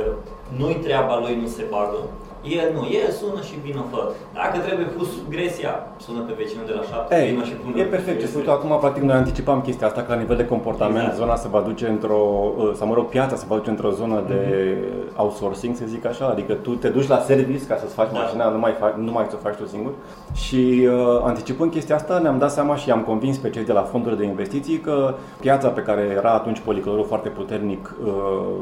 nu-i 0.58 0.76
treaba 0.76 1.20
lui, 1.20 1.36
nu 1.36 1.48
se 1.48 1.64
bagă. 1.70 1.98
El 2.44 2.68
nu, 2.76 2.84
el 3.02 3.10
sună 3.12 3.42
și 3.42 3.56
vină 3.66 3.84
fă. 3.92 4.12
Dacă 4.34 4.58
trebuie 4.66 4.86
pus 4.86 5.10
gresia, 5.30 5.74
sună 6.06 6.20
pe 6.20 6.34
vecinul 6.38 6.66
de 6.66 6.74
la 6.80 6.84
șapte, 6.92 7.16
Ei, 7.16 7.30
vină 7.30 7.44
și 7.44 7.52
pune. 7.52 7.82
E 7.82 7.84
perfect 7.84 8.20
ce 8.20 8.28
spui 8.28 8.42
tu 8.42 8.52
acum, 8.52 8.78
practic 8.80 9.04
noi 9.04 9.16
anticipam 9.16 9.62
chestia 9.62 9.88
asta, 9.88 10.02
că 10.02 10.14
la 10.14 10.20
nivel 10.20 10.38
de 10.38 10.46
comportament 10.46 10.98
exact. 10.98 11.18
zona 11.18 11.36
se 11.36 11.48
va 11.48 11.62
duce 11.62 11.88
într-o, 11.88 12.22
uh, 12.58 12.72
sau 12.78 12.88
mă 12.88 12.94
rog, 12.94 13.06
piața 13.06 13.36
se 13.36 13.46
va 13.48 13.56
duce 13.56 13.70
într-o 13.70 13.92
zonă 13.92 14.24
mm-hmm. 14.24 14.28
de 14.28 14.78
mhm. 15.08 15.22
outsourcing, 15.22 15.76
să 15.76 15.84
zic 15.88 16.06
așa, 16.06 16.26
adică 16.26 16.54
tu 16.54 16.72
te 16.76 16.90
duci 16.90 17.08
la 17.08 17.20
service 17.20 17.66
ca 17.66 17.78
să-ți 17.78 17.94
faci 17.94 18.12
da. 18.12 18.20
mașina, 18.20 18.50
nu 18.50 18.60
mai, 18.60 18.74
faci, 18.80 18.94
nu 18.94 19.12
mai 19.12 19.26
să 19.30 19.36
o 19.36 19.42
faci 19.48 19.56
tu 19.56 19.66
singur. 19.66 19.92
Și 20.34 20.88
uh, 20.88 21.22
anticipând 21.24 21.72
chestia 21.72 21.96
asta, 21.96 22.20
ne-am 22.20 22.38
dat 22.38 22.52
seama 22.52 22.76
și 22.76 22.92
am 22.92 23.02
convins 23.02 23.38
pe 23.38 23.50
cei 23.50 23.64
de 23.64 23.72
la 23.72 23.82
fondurile 23.82 24.22
de 24.22 24.28
investiții 24.28 24.78
că 24.78 25.16
piața 25.40 25.68
pe 25.68 25.82
care 25.82 26.02
era 26.18 26.32
atunci 26.32 26.60
policolorul 26.60 27.06
foarte 27.06 27.30
puternic 27.30 27.96
uh, 28.04 28.12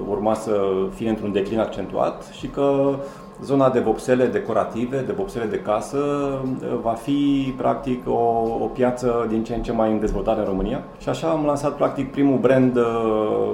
urma 0.10 0.34
să 0.34 0.62
fie 0.96 1.10
într-un 1.10 1.32
declin 1.32 1.60
accentuat 1.60 2.30
și 2.32 2.48
că 2.48 2.96
Zona 3.44 3.70
de 3.70 3.80
vopsele 3.80 4.26
decorative, 4.26 5.04
de 5.06 5.12
vopsele 5.12 5.46
de 5.46 5.60
casă, 5.60 6.00
va 6.82 6.92
fi 6.92 7.54
practic 7.58 8.08
o, 8.08 8.48
o 8.62 8.66
piață 8.74 9.26
din 9.30 9.44
ce 9.44 9.56
în 9.56 9.62
ce 9.62 9.72
mai 9.72 9.92
în 9.92 10.00
dezvoltare 10.00 10.40
în 10.40 10.46
România. 10.46 10.84
Și 10.98 11.10
așa 11.10 11.28
am 11.28 11.46
lansat 11.46 11.76
practic 11.76 12.12
primul 12.12 12.38
brand 12.38 12.76
uh, 12.76 13.52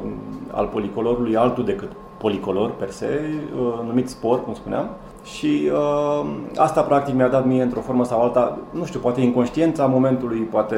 al 0.51 0.65
policolorului, 0.65 1.36
altul 1.36 1.65
decât 1.65 1.92
policolor 2.18 2.72
per 2.72 2.89
se, 2.89 3.22
uh, 3.60 3.88
numit 3.88 4.10
Sport, 4.10 4.44
cum 4.44 4.54
spuneam. 4.54 4.89
Și 5.24 5.70
uh, 5.74 6.25
asta 6.56 6.82
practic 6.82 7.15
mi-a 7.15 7.27
dat 7.27 7.46
mie 7.46 7.62
într-o 7.62 7.80
formă 7.80 8.06
sau 8.06 8.22
alta, 8.22 8.58
nu 8.72 8.86
știu, 8.86 9.00
poate 9.00 9.22
inconștiența 9.22 9.86
momentului, 9.86 10.39
poate 10.39 10.77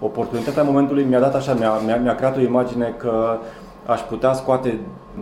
oportunitatea 0.00 0.62
momentului 0.62 1.04
mi-a 1.04 1.20
dat 1.20 1.34
așa, 1.34 1.54
mi-a, 1.54 1.72
mi-a, 1.86 1.96
mi-a 1.96 2.14
creat 2.14 2.36
o 2.36 2.40
imagine 2.40 2.94
că 2.98 3.38
aș 3.86 4.00
putea 4.00 4.32
scoate 4.32 4.78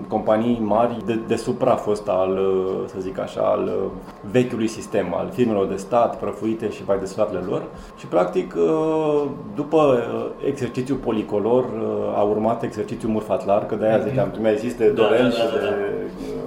companii 0.08 0.60
mari 0.62 0.96
de, 1.06 1.18
de 1.26 1.36
suprafos 1.36 2.02
al, 2.06 2.38
să 2.86 2.94
zic 2.98 3.18
așa, 3.18 3.40
al 3.40 3.90
vechiului 4.30 4.66
sistem, 4.66 5.14
al 5.14 5.28
firmelor 5.32 5.66
de 5.66 5.76
stat 5.76 6.18
prăfuite 6.18 6.70
și 6.70 6.82
mai 6.86 6.98
desfătele 6.98 7.40
lor. 7.48 7.62
Și 7.96 8.06
practic, 8.06 8.54
după 9.54 10.02
exercițiul 10.46 10.98
policolor, 10.98 11.64
a 12.16 12.22
urmat 12.22 12.62
exercițiul 12.62 13.10
murfatlar, 13.10 13.66
că 13.66 13.74
de-aia 13.74 13.98
ziceam, 13.98 14.30
tu 14.30 14.40
mi-ai 14.40 14.56
zis 14.56 14.74
de 14.74 14.88
da, 14.88 15.02
Dorel 15.02 15.22
da, 15.22 15.28
da, 15.28 15.34
da, 15.36 15.36
și 15.36 15.52
de, 15.52 15.74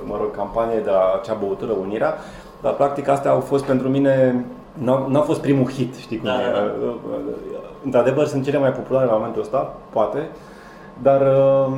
mă 0.06 0.18
rog, 0.20 0.36
campanie 0.36 0.80
de 0.80 0.90
acea 1.22 1.34
băutură 1.34 1.72
Unirea, 1.72 2.14
dar 2.62 2.74
practic 2.74 3.08
astea 3.08 3.32
au 3.32 3.40
fost 3.40 3.64
pentru 3.64 3.90
mine 3.90 4.46
N-a, 5.08 5.22
fost 5.22 5.42
primul 5.42 5.70
hit, 5.70 5.96
știi 5.96 6.18
cum 6.18 6.26
da, 6.28 6.42
e. 6.42 6.52
Da, 6.52 6.60
da. 6.60 6.98
Într-adevăr, 7.84 8.26
sunt 8.26 8.44
cele 8.44 8.58
mai 8.58 8.72
populare 8.72 9.06
la 9.06 9.12
momentul 9.12 9.42
ăsta, 9.42 9.74
poate, 9.90 10.30
dar 11.02 11.22
uh, 11.22 11.74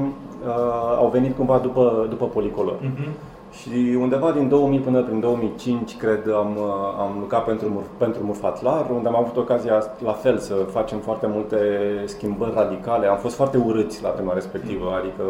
uh, 0.47 0.97
au 0.97 1.07
venit 1.07 1.35
cumva 1.35 1.57
după, 1.57 2.05
după 2.09 2.25
Policolor. 2.25 2.75
Uh-huh. 2.75 3.33
Și 3.61 3.97
undeva 3.99 4.31
din 4.31 4.47
2000 4.47 4.79
până 4.79 5.01
prin 5.01 5.19
2005, 5.19 5.97
cred, 5.97 6.29
am, 6.33 6.57
am 6.99 7.17
lucrat 7.19 7.45
pentru, 7.45 7.83
pentru 7.97 8.23
Murfatlar, 8.23 8.89
unde 8.89 9.07
am 9.07 9.15
avut 9.15 9.37
ocazia 9.37 9.83
la 10.03 10.11
fel 10.11 10.37
să 10.37 10.53
facem 10.53 10.97
foarte 10.97 11.27
multe 11.33 11.57
schimbări 12.05 12.51
radicale. 12.55 13.07
Am 13.07 13.17
fost 13.17 13.35
foarte 13.35 13.57
urâți 13.57 14.03
la 14.03 14.09
vremea 14.09 14.33
respectivă, 14.33 14.85
adică 14.99 15.23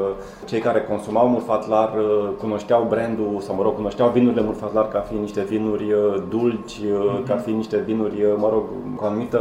cei 0.46 0.60
care 0.60 0.82
consumau 0.82 1.28
Murfatlar 1.28 1.94
uh, 1.98 2.30
cunoșteau 2.40 2.86
brandul, 2.90 3.40
sau 3.40 3.56
mă 3.56 3.62
rog, 3.62 3.76
cunoșteau 3.76 4.10
vinurile 4.10 4.42
Murfatlar 4.42 4.88
ca 4.88 5.00
fiind 5.00 5.22
niște 5.22 5.42
vinuri 5.42 5.92
uh, 5.92 6.24
dulci, 6.30 6.80
mm-hmm. 6.80 7.28
ca 7.28 7.36
fiind 7.36 7.58
niște 7.58 7.78
vinuri, 7.78 8.24
mă 8.38 8.50
rog, 8.52 8.64
cu 8.96 9.04
o 9.04 9.08
anumită 9.08 9.40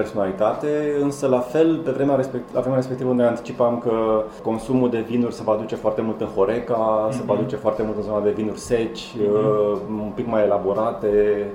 personalitate, 0.00 0.96
însă 1.00 1.26
la 1.26 1.38
fel, 1.38 1.76
pe 1.84 1.90
vremea, 1.90 2.16
respect, 2.16 2.54
la 2.54 2.60
vremea 2.60 2.78
respectivă 2.78 3.12
ne 3.12 3.26
anticipam 3.26 3.78
că 3.78 4.24
consumul 4.42 4.90
de 4.90 5.04
vinuri 5.08 5.34
se 5.34 5.42
va 5.44 5.56
duce 5.60 5.74
foarte 5.74 6.00
mult 6.00 6.20
în 6.20 6.26
Horeca, 6.26 7.08
mm-hmm. 7.08 7.16
se 7.16 7.22
va 7.26 7.34
mhm. 7.34 7.42
duce 7.42 7.56
foarte 7.56 7.82
mult 7.82 7.96
în 7.96 8.02
zona 8.02 8.20
de 8.20 8.30
vinuri 8.30 8.58
seci, 8.58 9.02
mm-hmm. 9.16 9.88
un 9.88 10.12
pic 10.14 10.26
mai 10.26 10.42
elaborate, 10.42 11.46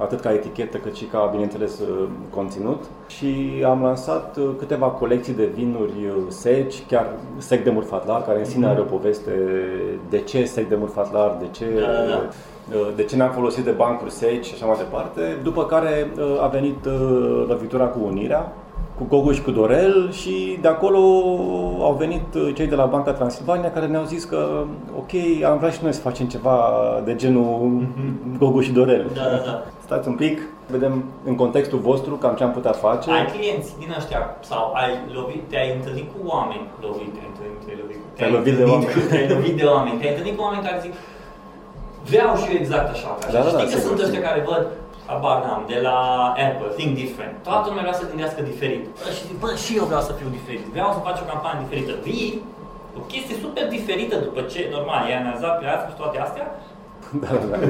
atât 0.00 0.20
ca 0.20 0.32
etichetă 0.32 0.76
cât 0.76 0.94
și 0.94 1.04
ca, 1.04 1.28
bineînțeles, 1.30 1.78
uh, 1.78 2.08
conținut. 2.30 2.84
Și 3.06 3.62
am 3.66 3.82
lansat 3.82 4.36
uh, 4.36 4.50
câteva 4.58 4.86
colecții 4.86 5.34
de 5.34 5.50
vinuri 5.54 6.12
seci, 6.28 6.82
chiar 6.86 7.06
sec 7.36 7.64
de 7.64 7.70
murfatlar, 7.70 8.22
care 8.22 8.38
în 8.38 8.44
sine 8.44 8.66
mm-hmm. 8.66 8.70
are 8.70 8.80
o 8.80 8.84
poveste 8.84 9.32
de 10.08 10.18
ce 10.18 10.44
sec 10.44 10.68
de 10.68 10.76
murfatlar, 10.76 11.36
de 11.40 11.46
ce... 11.50 11.64
Da, 11.80 11.86
da, 11.86 12.08
da 12.08 12.28
Uh, 12.74 12.88
de 12.96 13.04
ce 13.04 13.16
ne-am 13.16 13.30
folosit 13.30 13.64
de 13.64 13.70
bancuri 13.70 14.10
seci 14.10 14.46
și 14.46 14.54
așa 14.54 14.66
mai 14.66 14.76
departe, 14.76 15.38
după 15.42 15.64
care 15.64 16.10
uh, 16.16 16.42
a 16.42 16.46
venit 16.46 16.84
uh, 16.84 17.44
lovitura 17.48 17.84
cu 17.86 17.98
Unirea, 18.04 18.52
cu 19.00 19.06
Gogu 19.08 19.32
și 19.32 19.42
cu 19.42 19.50
Dorel 19.50 20.12
și 20.12 20.58
de 20.60 20.68
acolo 20.68 20.98
au 21.80 21.94
venit 21.98 22.22
cei 22.54 22.66
de 22.66 22.74
la 22.74 22.84
Banca 22.84 23.12
Transilvania 23.12 23.70
care 23.70 23.86
ne-au 23.86 24.04
zis 24.04 24.24
că 24.24 24.64
ok, 24.96 25.12
am 25.44 25.58
vrea 25.58 25.70
și 25.70 25.78
noi 25.82 25.92
să 25.92 26.00
facem 26.00 26.26
ceva 26.26 26.56
de 27.04 27.14
genul 27.14 27.50
mm-hmm. 27.70 28.38
Gogu 28.38 28.60
și 28.60 28.72
Dorel. 28.72 29.10
Da, 29.14 29.22
da, 29.22 29.42
da. 29.44 29.62
Stați 29.84 30.08
un 30.08 30.14
pic, 30.14 30.40
vedem 30.66 31.04
în 31.24 31.34
contextul 31.34 31.78
vostru 31.78 32.14
cam 32.14 32.34
ce 32.34 32.44
am 32.44 32.50
putea 32.50 32.72
face. 32.72 33.10
Ai 33.10 33.26
clienți 33.26 33.78
din 33.78 33.94
ăștia 33.98 34.36
sau 34.40 34.72
ai 34.74 34.90
lovit, 35.12 35.42
te-ai 35.48 35.74
întâlnit 35.76 36.08
cu 36.12 36.18
oameni 36.32 36.64
lovit, 36.80 37.12
te-ai 37.14 37.28
întâlnit, 37.32 37.60
te-ai 37.64 37.78
lovit, 37.80 37.98
te-ai 38.16 38.30
lovit 38.36 38.54
de 38.56 38.64
oameni. 38.72 38.90
Te-ai 39.10 39.28
lovit 39.34 39.56
de 39.60 39.64
oameni, 39.74 39.98
te-ai 39.98 40.12
întâlnit 40.12 40.36
cu 40.36 40.42
oameni 40.46 40.64
care 40.66 40.78
zic 40.84 40.92
vreau 42.10 42.32
și 42.40 42.46
eu 42.52 42.56
exact 42.62 42.88
așa. 42.94 43.10
Ca 43.20 43.32
da, 43.32 43.38
da, 43.38 43.48
Știi 43.48 43.66
da, 43.66 43.72
că 43.72 43.78
sunt 43.86 43.98
ăștia 44.04 44.22
care 44.28 44.40
văd 44.50 44.64
habar 45.10 45.38
n-am, 45.44 45.62
de 45.72 45.78
la 45.88 45.98
Apple, 46.46 46.70
Think 46.78 46.92
Different. 47.02 47.34
Toată 47.48 47.64
lumea 47.68 47.84
vrea 47.86 47.98
să 48.00 48.10
gândească 48.12 48.40
diferit. 48.52 48.82
Și 49.16 49.26
zic, 49.28 49.38
bă, 49.42 49.50
și 49.64 49.72
eu 49.80 49.84
vreau 49.90 50.02
să 50.08 50.12
fiu 50.18 50.28
diferit. 50.38 50.64
Vreau 50.76 50.90
să 50.96 51.00
fac 51.06 51.14
o 51.24 51.30
campanie 51.32 51.62
diferită. 51.64 51.92
Vii, 52.06 52.30
o 53.00 53.02
chestie 53.12 53.36
super 53.44 53.64
diferită 53.76 54.16
după 54.26 54.40
ce, 54.52 54.60
normal, 54.76 55.00
i-ai 55.02 55.20
analizat 55.22 55.54
pe 55.58 55.66
și 55.90 55.96
toate 56.00 56.18
astea, 56.26 56.46
da, 57.18 57.26
da, 57.50 57.56
da, 57.56 57.66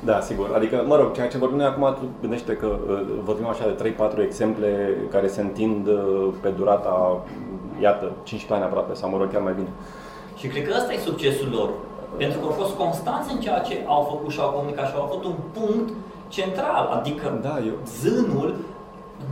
da, 0.00 0.20
sigur. 0.20 0.52
Adică, 0.54 0.84
mă 0.86 0.96
rog, 0.96 1.12
ceea 1.14 1.28
ce 1.28 1.38
vorbim 1.38 1.56
noi 1.56 1.66
acum, 1.66 1.96
tu 1.98 2.04
gândește 2.20 2.52
că 2.52 2.66
uh, 2.66 3.00
vorbim 3.22 3.46
așa 3.46 3.64
de 3.70 3.94
3-4 4.20 4.22
exemple 4.22 4.96
care 5.10 5.26
se 5.26 5.40
întind 5.40 5.86
uh, 5.86 6.28
pe 6.40 6.48
durata, 6.48 7.22
iată, 7.82 8.12
15 8.22 8.52
ani 8.52 8.64
aproape, 8.64 8.94
sau 8.94 9.10
mă 9.10 9.16
rog, 9.18 9.32
chiar 9.32 9.42
mai 9.42 9.52
bine. 9.52 9.68
Și 10.36 10.46
cred 10.46 10.68
că 10.68 10.74
ăsta 10.76 10.92
e 10.92 10.98
succesul 10.98 11.48
lor. 11.56 11.70
Pentru 12.16 12.38
că 12.38 12.44
au 12.46 12.52
fost 12.62 12.74
constanți 12.74 13.32
în 13.32 13.40
ceea 13.40 13.58
ce 13.58 13.84
au 13.86 14.02
făcut 14.10 14.30
și 14.32 14.40
au 14.40 14.50
comunicat 14.50 14.86
și 14.88 14.94
au 14.96 15.02
avut 15.02 15.24
un 15.24 15.36
punct 15.52 15.88
central, 16.36 16.84
adică 16.98 17.38
da, 17.42 17.54
eu... 17.66 17.74
zânul 18.00 18.54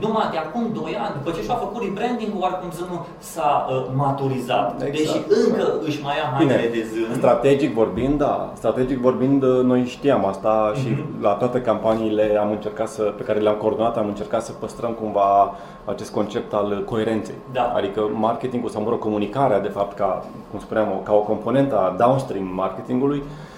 numai 0.00 0.28
de 0.30 0.36
acum 0.36 0.70
2 0.72 0.96
ani, 1.04 1.14
după 1.18 1.36
ce 1.36 1.42
și-a 1.42 1.54
făcut 1.54 1.82
rebranding 1.82 2.32
oarecum 2.38 2.70
zânul 2.70 3.06
s-a 3.18 3.66
uh, 3.70 3.84
maturizat. 3.94 4.82
Exact. 4.82 5.28
Deși 5.28 5.46
încă 5.46 5.66
își 5.86 6.02
mai 6.02 6.16
ia 6.16 6.32
hainele 6.34 6.68
de 6.72 6.86
zân. 6.92 7.16
Strategic 7.16 7.74
vorbind, 7.74 8.18
da. 8.18 8.52
Strategic 8.54 8.98
vorbind, 8.98 9.42
uh, 9.42 9.62
noi 9.62 9.84
știam 9.84 10.24
asta 10.26 10.72
mm-hmm. 10.72 10.80
și 10.80 10.88
mhm. 10.88 11.22
la 11.22 11.32
toate 11.32 11.60
campaniile 11.60 12.38
am 12.40 12.50
încercat 12.50 12.88
să, 12.88 13.02
pe 13.02 13.22
care 13.22 13.38
le-am 13.38 13.56
coordonat, 13.56 13.96
am 13.96 14.06
încercat 14.06 14.42
să 14.44 14.52
păstrăm 14.52 14.92
cumva 14.92 15.54
acest 15.84 16.12
concept 16.12 16.52
al 16.52 16.84
coerenței. 16.84 17.34
Da. 17.52 17.72
Adică 17.76 18.10
marketingul 18.14 18.70
sau, 18.70 18.82
mă 18.82 18.90
rog, 18.90 18.98
comunicarea, 18.98 19.60
de 19.60 19.68
fapt, 19.68 19.96
ca, 19.96 20.24
cum 20.50 20.60
spuneam, 20.60 21.00
ca 21.04 21.12
o 21.12 21.20
componentă 21.20 21.78
a 21.78 21.94
downstream 21.98 22.46
marketingului, 22.54 23.22
Uh, 23.22 23.57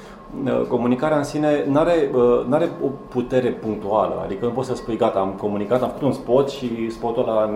comunicarea 0.68 1.16
în 1.16 1.24
sine 1.24 1.64
nu 1.68 1.78
are 1.78 2.10
uh, 2.14 2.68
o 2.84 2.88
putere 3.08 3.48
punctuală, 3.48 4.20
adică 4.24 4.44
nu 4.44 4.50
poți 4.50 4.68
să 4.68 4.74
spui 4.74 4.96
gata, 4.96 5.18
am 5.18 5.30
comunicat, 5.40 5.82
am 5.82 5.88
făcut 5.88 6.02
un 6.02 6.12
spot 6.12 6.48
și 6.48 6.90
spotul 6.90 7.22
ăla 7.22 7.50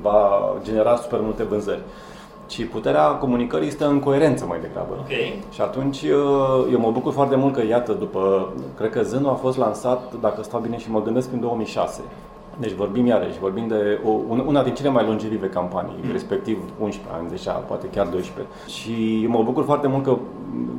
va 0.00 0.52
genera 0.62 0.96
super 0.96 1.20
multe 1.20 1.42
vânzări. 1.42 1.80
Ci 2.46 2.64
puterea 2.64 3.06
comunicării 3.06 3.70
stă 3.70 3.86
în 3.86 4.00
coerență 4.00 4.46
mai 4.46 4.60
degrabă. 4.60 4.96
Okay. 5.00 5.42
Și 5.50 5.60
atunci 5.60 6.02
uh, 6.02 6.72
eu 6.72 6.78
mă 6.78 6.90
bucur 6.90 7.12
foarte 7.12 7.36
mult 7.36 7.54
că, 7.54 7.62
iată, 7.66 7.92
după, 7.92 8.52
cred 8.76 8.90
că 8.90 9.02
Zânul 9.02 9.30
a 9.30 9.34
fost 9.34 9.58
lansat, 9.58 10.12
dacă 10.20 10.42
stau 10.42 10.60
bine 10.60 10.78
și 10.78 10.90
mă 10.90 11.02
gândesc, 11.02 11.32
în 11.32 11.40
2006. 11.40 12.00
Deci 12.58 12.72
vorbim 12.72 13.06
iarăși, 13.06 13.38
vorbim 13.38 13.68
de 13.68 14.00
o, 14.04 14.10
una 14.46 14.62
din 14.62 14.74
cele 14.74 14.88
mai 14.88 15.04
longevive 15.04 15.46
campanii, 15.46 15.94
mm. 16.02 16.12
respectiv 16.12 16.58
11 16.80 17.14
ani 17.18 17.28
deja, 17.28 17.52
poate 17.52 17.86
chiar 17.86 18.06
12. 18.06 18.54
Și 18.66 19.20
eu 19.22 19.30
mă 19.30 19.42
bucur 19.42 19.64
foarte 19.64 19.86
mult 19.86 20.04
că 20.04 20.16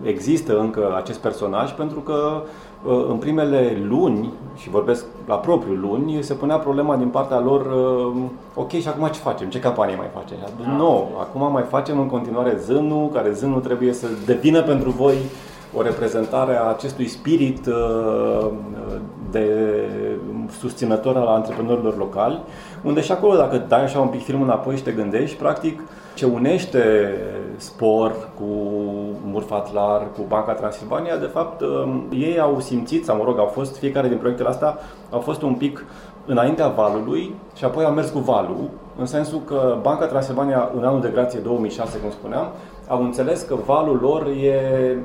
există 0.03 0.59
încă 0.59 0.93
acest 0.95 1.19
personaj 1.19 1.71
pentru 1.71 1.99
că 1.99 2.43
uh, 2.85 3.05
în 3.09 3.17
primele 3.17 3.83
luni, 3.87 4.33
și 4.55 4.69
vorbesc 4.69 5.05
la 5.27 5.35
propriu 5.35 5.73
luni, 5.73 6.23
se 6.23 6.33
punea 6.33 6.57
problema 6.57 6.95
din 6.95 7.07
partea 7.07 7.39
lor, 7.39 7.61
uh, 7.61 8.21
ok, 8.55 8.71
și 8.71 8.87
acum 8.87 9.07
ce 9.07 9.19
facem? 9.19 9.49
Ce 9.49 9.59
campanie 9.59 9.95
mai 9.95 10.09
facem? 10.13 10.37
Nu, 10.67 10.75
no, 10.75 11.03
acum 11.19 11.51
mai 11.51 11.63
facem 11.63 11.99
în 11.99 12.07
continuare 12.07 12.57
zânul, 12.59 13.09
care 13.13 13.31
zânul 13.31 13.59
trebuie 13.59 13.93
să 13.93 14.07
devină 14.25 14.61
pentru 14.61 14.89
voi 14.89 15.15
o 15.73 15.81
reprezentare 15.81 16.55
a 16.55 16.63
acestui 16.63 17.07
spirit 17.07 17.65
uh, 17.65 18.47
de 19.31 19.45
susținător 20.59 21.15
al 21.15 21.27
antreprenorilor 21.27 21.97
locali, 21.97 22.41
unde 22.83 23.01
și 23.01 23.11
acolo, 23.11 23.35
dacă 23.35 23.65
dai 23.67 23.83
așa 23.83 23.99
un 23.99 24.07
pic 24.07 24.23
filmul 24.23 24.45
înapoi 24.45 24.75
și 24.75 24.83
te 24.83 24.91
gândești, 24.91 25.37
practic, 25.37 25.81
ce 26.13 26.25
unește 26.25 27.13
Spor 27.57 28.29
cu 28.35 28.43
Murfatlar, 29.25 30.07
cu 30.15 30.25
Banca 30.27 30.53
Transilvania, 30.53 31.17
de 31.17 31.25
fapt, 31.25 31.61
um, 31.61 32.07
ei 32.11 32.39
au 32.39 32.59
simțit, 32.59 33.05
sau 33.05 33.17
mă 33.17 33.23
rog, 33.23 33.39
au 33.39 33.45
fost, 33.45 33.77
fiecare 33.77 34.07
din 34.07 34.17
proiectele 34.17 34.49
astea, 34.49 34.77
au 35.09 35.19
fost 35.19 35.41
un 35.41 35.53
pic 35.53 35.85
înaintea 36.25 36.67
valului 36.67 37.35
și 37.55 37.65
apoi 37.65 37.83
au 37.83 37.91
mers 37.91 38.09
cu 38.09 38.19
valul, 38.19 38.69
în 38.97 39.05
sensul 39.05 39.41
că 39.45 39.77
Banca 39.81 40.05
Transilvania, 40.05 40.71
în 40.77 40.83
anul 40.83 41.01
de 41.01 41.09
grație 41.13 41.39
2006, 41.39 41.97
cum 41.97 42.11
spuneam, 42.11 42.47
au 42.87 43.03
înțeles 43.03 43.41
că 43.41 43.55
valul 43.65 43.99
lor 44.01 44.27
e 44.27 44.97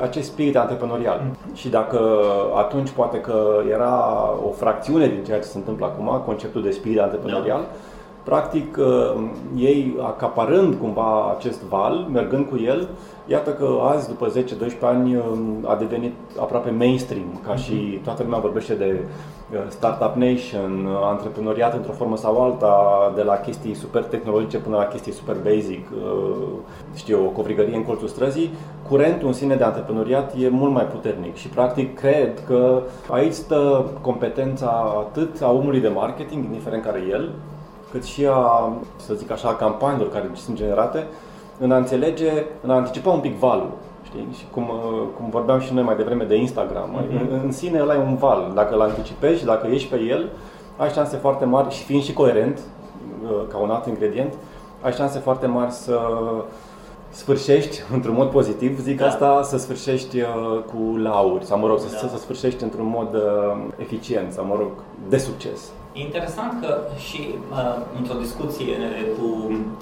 acest 0.00 0.30
spirit 0.30 0.56
antreprenorial. 0.56 1.20
Mm. 1.24 1.54
Și 1.54 1.68
dacă 1.68 2.24
atunci 2.56 2.90
poate 2.90 3.20
că 3.20 3.62
era 3.70 4.24
o 4.46 4.50
fracțiune 4.50 5.06
din 5.08 5.24
ceea 5.24 5.38
ce 5.38 5.44
se 5.46 5.58
întâmplă 5.58 5.86
acum, 5.86 6.22
conceptul 6.24 6.62
de 6.62 6.70
spirit 6.70 6.98
antreprenorial, 6.98 7.60
da. 7.60 7.66
Practic 8.24 8.76
uh, 8.76 9.22
ei 9.56 9.96
acaparând 10.02 10.74
cumva 10.74 11.34
acest 11.36 11.62
val, 11.62 12.08
mergând 12.12 12.48
cu 12.48 12.58
el, 12.64 12.88
Iată 13.26 13.50
că 13.50 13.78
azi, 13.82 14.08
după 14.08 14.32
10-12 14.32 14.80
ani, 14.80 15.16
um, 15.16 15.64
a 15.64 15.76
devenit 15.76 16.12
aproape 16.38 16.70
mainstream, 16.70 17.40
ca 17.46 17.56
și 17.56 17.72
mhm. 17.72 18.02
toată 18.02 18.22
lumea 18.22 18.38
vorbește 18.38 18.74
de 18.74 19.00
uh, 19.52 19.58
Startup 19.68 20.14
Nation, 20.14 20.86
uh, 20.86 20.98
antreprenoriat 21.02 21.74
într-o 21.74 21.92
formă 21.92 22.16
sau 22.16 22.42
alta, 22.42 23.12
de 23.14 23.22
la 23.22 23.34
chestii 23.34 23.74
super 23.74 24.02
tehnologice 24.02 24.58
până 24.58 24.76
la 24.76 24.84
chestii 24.84 25.12
super 25.12 25.36
basic, 25.36 25.86
uh, 25.90 26.46
știu, 26.94 27.24
o 27.24 27.28
covrigărie 27.28 27.76
în 27.76 27.84
colțul 27.84 28.08
străzii, 28.08 28.50
curentul 28.88 29.26
în 29.26 29.34
sine 29.34 29.54
de 29.54 29.64
antreprenoriat 29.64 30.34
e 30.38 30.48
mult 30.48 30.72
mai 30.72 30.84
puternic 30.84 31.34
și 31.34 31.48
practic 31.48 31.98
cred 31.98 32.44
că 32.46 32.82
aici 33.10 33.32
stă 33.32 33.90
competența 34.00 34.94
atât 34.98 35.42
a 35.42 35.50
omului 35.52 35.80
de 35.80 35.88
marketing, 35.88 36.44
indiferent 36.44 36.84
care 36.84 36.98
e 36.98 37.10
el, 37.10 37.30
cât 37.94 38.04
și 38.04 38.26
a, 38.26 38.72
să 38.96 39.14
zic 39.14 39.30
așa, 39.30 39.48
a 39.48 39.54
campaniilor 39.54 40.10
care 40.10 40.30
sunt 40.34 40.56
generate, 40.56 41.06
în 41.58 41.72
a 41.72 41.76
înțelege, 41.76 42.32
în 42.62 42.70
a 42.70 42.74
anticipa 42.74 43.10
un 43.10 43.20
pic 43.20 43.34
valul. 43.38 43.70
Știi? 44.02 44.26
Și 44.38 44.44
cum, 44.50 44.62
uh, 44.62 45.02
cum 45.16 45.30
vorbeam 45.30 45.60
și 45.60 45.74
noi 45.74 45.82
mai 45.82 45.96
devreme 45.96 46.24
de 46.24 46.36
Instagram, 46.36 46.88
mm-hmm. 46.96 47.20
în, 47.20 47.40
în 47.44 47.52
sine 47.52 47.80
ăla 47.80 47.94
e 47.94 47.98
un 47.98 48.16
val. 48.16 48.52
Dacă 48.54 48.74
îl 48.74 48.80
anticipezi 48.80 49.38
și 49.38 49.44
dacă 49.44 49.66
ești 49.66 49.88
pe 49.88 50.00
el, 50.00 50.28
ai 50.76 50.90
șanse 50.90 51.16
foarte 51.16 51.44
mari 51.44 51.74
și 51.74 51.84
fiind 51.84 52.02
și 52.02 52.12
coerent, 52.12 52.58
uh, 53.22 53.30
ca 53.48 53.58
un 53.58 53.70
alt 53.70 53.86
ingredient, 53.86 54.32
ai 54.82 54.92
șanse 54.92 55.18
foarte 55.18 55.46
mari 55.46 55.72
să 55.72 55.98
sfârșești 57.10 57.82
într-un 57.94 58.14
mod 58.14 58.30
pozitiv, 58.30 58.80
zic 58.80 58.98
da. 58.98 59.06
asta, 59.06 59.40
să 59.42 59.58
sfârșești 59.58 60.20
uh, 60.20 60.26
cu 60.66 60.96
lauri, 60.96 61.44
sau 61.44 61.58
mă 61.58 61.66
rog, 61.66 61.76
da. 61.76 61.86
să, 61.86 62.08
să 62.08 62.18
sfârșești 62.18 62.62
într-un 62.62 62.86
mod 62.86 63.16
eficient, 63.76 64.32
sau 64.32 64.44
mă 64.44 64.54
rog, 64.58 64.70
de 65.08 65.18
succes. 65.18 65.70
E 65.96 66.00
interesant 66.00 66.52
că 66.60 66.80
și 67.06 67.20
uh, 67.50 67.76
într-o 67.98 68.18
discuție 68.24 68.76
cu 69.18 69.26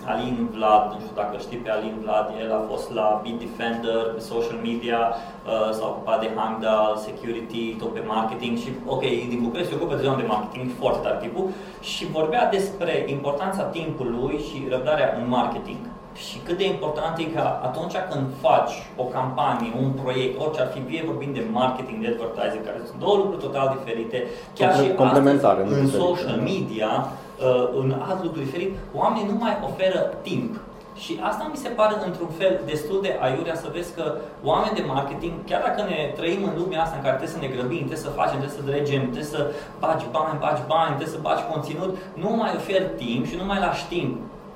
Alin 0.04 0.48
Vlad, 0.54 0.84
nu 0.92 0.98
știu 1.00 1.14
dacă 1.14 1.34
știi 1.38 1.56
pe 1.56 1.70
Alin 1.70 1.94
Vlad, 2.02 2.26
el 2.42 2.52
a 2.52 2.64
fost 2.70 2.92
la 2.94 3.20
Bitdefender, 3.22 4.02
pe 4.14 4.20
social 4.20 4.58
media, 4.62 5.00
uh, 5.10 5.72
s-a 5.76 5.86
ocupat 5.86 6.20
de 6.20 6.30
Hangdal, 6.36 6.96
security, 6.96 7.74
tot 7.74 7.92
pe 7.94 8.02
marketing 8.06 8.58
și, 8.58 8.68
ok, 8.86 9.00
din 9.00 9.40
București 9.42 9.70
se 9.70 9.78
ocupă 9.78 9.94
de 9.94 10.02
zona 10.02 10.16
de 10.16 10.32
marketing, 10.34 10.70
foarte 10.78 11.00
tare 11.02 11.18
tipul, 11.20 11.48
și 11.80 12.06
vorbea 12.06 12.50
despre 12.50 13.04
importanța 13.08 13.62
timpului 13.62 14.40
și 14.48 14.66
răbdarea 14.70 15.16
în 15.20 15.28
marketing. 15.28 15.91
Și 16.14 16.38
cât 16.38 16.56
de 16.58 16.66
important 16.66 17.18
e 17.18 17.24
ca 17.24 17.60
atunci 17.62 17.96
când 18.10 18.24
faci 18.40 18.72
o 18.96 19.04
campanie, 19.04 19.72
un 19.82 19.90
proiect, 20.02 20.40
orice 20.40 20.60
ar 20.60 20.70
fi, 20.74 20.80
fie 20.80 21.02
vorbim 21.06 21.32
de 21.32 21.44
marketing, 21.52 21.98
de 22.02 22.08
advertising, 22.14 22.64
care 22.64 22.80
sunt 22.88 23.00
două 23.00 23.16
lucruri 23.16 23.42
total 23.42 23.76
diferite, 23.78 24.26
chiar 24.54 24.74
și 24.76 24.92
complementare 25.02 25.62
astăzi, 25.62 25.80
în 25.80 25.88
social 25.88 26.36
media, 26.50 26.90
uh, 27.06 27.68
în 27.80 27.88
alt 28.08 28.22
lucru 28.22 28.38
diferit, 28.38 28.72
oamenii 28.94 29.30
nu 29.32 29.36
mai 29.44 29.54
oferă 29.70 30.00
timp. 30.22 30.60
Și 30.96 31.18
asta 31.20 31.48
mi 31.50 31.56
se 31.64 31.68
pare 31.68 31.94
într-un 32.06 32.30
fel 32.38 32.60
destul 32.66 32.98
de 33.02 33.18
aiurea 33.20 33.54
să 33.54 33.68
vezi 33.72 33.94
că 33.94 34.04
oameni 34.50 34.74
de 34.74 34.84
marketing, 34.94 35.32
chiar 35.48 35.62
dacă 35.66 35.80
ne 35.90 36.12
trăim 36.16 36.42
în 36.44 36.54
lumea 36.60 36.82
asta 36.82 36.96
în 36.96 37.02
care 37.02 37.16
trebuie 37.16 37.36
să 37.36 37.44
ne 37.44 37.54
grăbim, 37.54 37.84
trebuie 37.86 38.06
să 38.08 38.18
facem, 38.20 38.38
trebuie 38.40 38.58
să 38.58 38.68
dregem, 38.70 39.02
trebuie 39.02 39.34
să 39.36 39.40
bagi 39.84 40.06
bani, 40.16 40.38
bagi 40.46 40.62
bani, 40.72 40.94
trebuie 40.96 41.16
să 41.16 41.26
bagi 41.28 41.44
conținut, 41.52 41.90
nu 42.22 42.30
mai 42.40 42.52
ofer 42.60 42.82
timp 43.02 43.22
și 43.30 43.36
nu 43.40 43.44
mai 43.50 43.60
lași 43.66 43.84
timp 43.94 44.12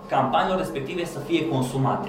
campaniilor 0.09 0.59
respective 0.59 1.05
să 1.05 1.19
fie 1.19 1.49
consumate. 1.49 2.09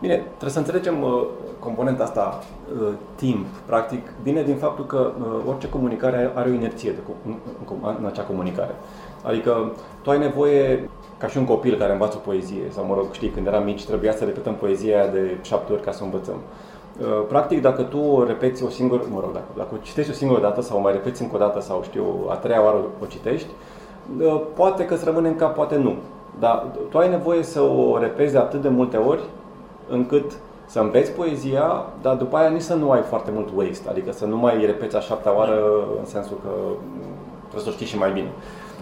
Bine, 0.00 0.14
trebuie 0.14 0.50
să 0.50 0.58
înțelegem 0.58 1.02
uh, 1.02 1.24
componenta 1.58 2.02
asta, 2.02 2.38
uh, 2.80 2.88
timp, 3.14 3.46
practic, 3.66 4.06
vine 4.22 4.42
din 4.42 4.56
faptul 4.56 4.86
că 4.86 5.12
uh, 5.18 5.26
orice 5.48 5.68
comunicare 5.68 6.32
are 6.34 6.50
o 6.50 6.52
inerție 6.52 6.90
de, 6.90 6.98
în, 7.26 7.34
în, 7.68 7.94
în 7.98 8.06
acea 8.06 8.22
comunicare. 8.22 8.74
Adică 9.22 9.72
tu 10.02 10.10
ai 10.10 10.18
nevoie 10.18 10.88
ca 11.18 11.28
și 11.28 11.38
un 11.38 11.44
copil 11.44 11.78
care 11.78 11.92
învață 11.92 12.16
poezie, 12.16 12.62
sau 12.70 12.84
mă 12.84 12.94
rog, 12.94 13.06
știi, 13.12 13.28
când 13.28 13.46
eram 13.46 13.64
mici 13.64 13.84
trebuia 13.84 14.12
să 14.12 14.24
repetăm 14.24 14.54
poezia 14.54 15.00
aia 15.00 15.10
de 15.10 15.36
șapte 15.42 15.72
ori 15.72 15.82
ca 15.82 15.92
să 15.92 16.02
o 16.02 16.04
învățăm. 16.04 16.36
Uh, 17.00 17.24
practic, 17.28 17.60
dacă 17.60 17.82
tu 17.82 17.98
o 17.98 18.24
repeți 18.24 18.64
o 18.64 18.68
singură, 18.68 19.02
mă 19.10 19.20
rog, 19.20 19.32
dacă, 19.32 19.44
dacă 19.56 19.68
o 19.74 19.82
citești 19.82 20.10
o 20.10 20.14
singură 20.14 20.40
dată 20.40 20.60
sau 20.60 20.78
o 20.78 20.80
mai 20.80 20.92
repeți 20.92 21.22
încă 21.22 21.34
o 21.34 21.38
dată 21.38 21.60
sau 21.60 21.82
știu, 21.82 22.04
a 22.28 22.34
treia 22.34 22.64
oară 22.64 22.76
o 23.02 23.06
citești, 23.06 23.48
uh, 24.20 24.40
poate 24.54 24.84
că 24.84 24.94
îți 24.94 25.04
rămâne 25.04 25.28
în 25.28 25.36
cap, 25.36 25.54
poate 25.54 25.76
nu. 25.76 25.96
Dar 26.38 26.66
tu 26.90 26.98
ai 26.98 27.08
nevoie 27.08 27.42
să 27.42 27.60
o 27.60 27.98
repezi 27.98 28.32
de 28.32 28.38
atât 28.38 28.62
de 28.62 28.68
multe 28.68 28.96
ori 28.96 29.22
încât 29.88 30.32
să 30.66 30.80
înveți 30.80 31.12
poezia, 31.12 31.86
dar 32.02 32.14
după 32.14 32.36
aia 32.36 32.48
nici 32.48 32.60
să 32.60 32.74
nu 32.74 32.90
ai 32.90 33.02
foarte 33.02 33.30
mult 33.34 33.48
waste, 33.54 33.88
adică 33.88 34.12
să 34.12 34.26
nu 34.26 34.36
mai 34.36 34.66
repeți 34.66 34.96
a 34.96 35.00
șaptea 35.00 35.36
oară 35.36 35.58
în 35.98 36.04
sensul 36.04 36.36
că 36.42 36.50
trebuie 37.40 37.62
să 37.62 37.68
o 37.68 37.72
știi 37.72 37.86
și 37.86 37.98
mai 37.98 38.12
bine. 38.12 38.28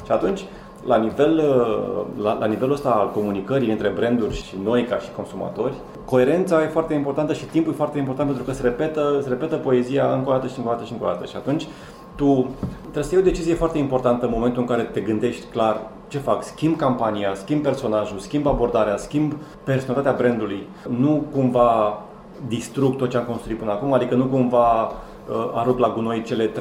Și 0.04 0.12
atunci, 0.12 0.44
la, 0.86 0.96
nivel, 0.96 1.38
uh, 1.38 2.24
la, 2.24 2.38
la 2.38 2.46
nivelul 2.46 2.74
ăsta 2.74 2.90
al 2.90 3.10
comunicării 3.10 3.70
între 3.70 3.88
branduri 3.88 4.34
și 4.34 4.56
noi 4.62 4.84
ca 4.84 4.98
și 4.98 5.10
consumatori, 5.16 5.74
coerența 6.04 6.62
e 6.62 6.66
foarte 6.66 6.94
importantă 6.94 7.32
și 7.32 7.44
timpul 7.44 7.72
e 7.72 7.76
foarte 7.76 7.98
important 7.98 8.28
pentru 8.28 8.46
că 8.46 8.52
se 8.52 8.62
repetă, 8.62 9.18
se 9.22 9.28
repetă 9.28 9.56
poezia 9.56 10.12
încă 10.12 10.28
o 10.28 10.32
dată 10.32 10.46
și 10.46 10.58
încă 10.58 10.70
o 10.70 10.72
dată 10.72 10.84
și 10.84 10.92
încă 10.92 11.04
o 11.04 11.08
dată. 11.08 11.24
Și 11.24 11.36
atunci 11.36 11.66
tu 12.14 12.50
trebuie 12.80 13.04
să 13.04 13.14
iei 13.14 13.22
o 13.22 13.24
decizie 13.24 13.54
foarte 13.54 13.78
importantă 13.78 14.24
în 14.24 14.32
momentul 14.34 14.60
în 14.60 14.68
care 14.68 14.82
te 14.82 15.00
gândești 15.00 15.46
clar 15.46 15.80
ce 16.08 16.18
fac, 16.18 16.42
schimb 16.42 16.76
campania, 16.76 17.34
schimb 17.34 17.62
personajul, 17.62 18.18
schimb 18.18 18.46
abordarea, 18.46 18.96
schimb 18.96 19.36
personalitatea 19.64 20.18
brandului, 20.18 20.66
nu 20.88 21.24
cumva 21.32 22.02
distrug 22.48 22.96
tot 22.96 23.10
ce 23.10 23.16
am 23.16 23.24
construit 23.24 23.58
până 23.58 23.70
acum, 23.70 23.92
adică 23.92 24.14
nu 24.14 24.24
cumva 24.24 24.92
Uh, 25.30 25.50
arunc 25.54 25.78
la 25.78 25.92
gunoi 25.94 26.22
cele 26.22 26.50
3-4 26.50 26.52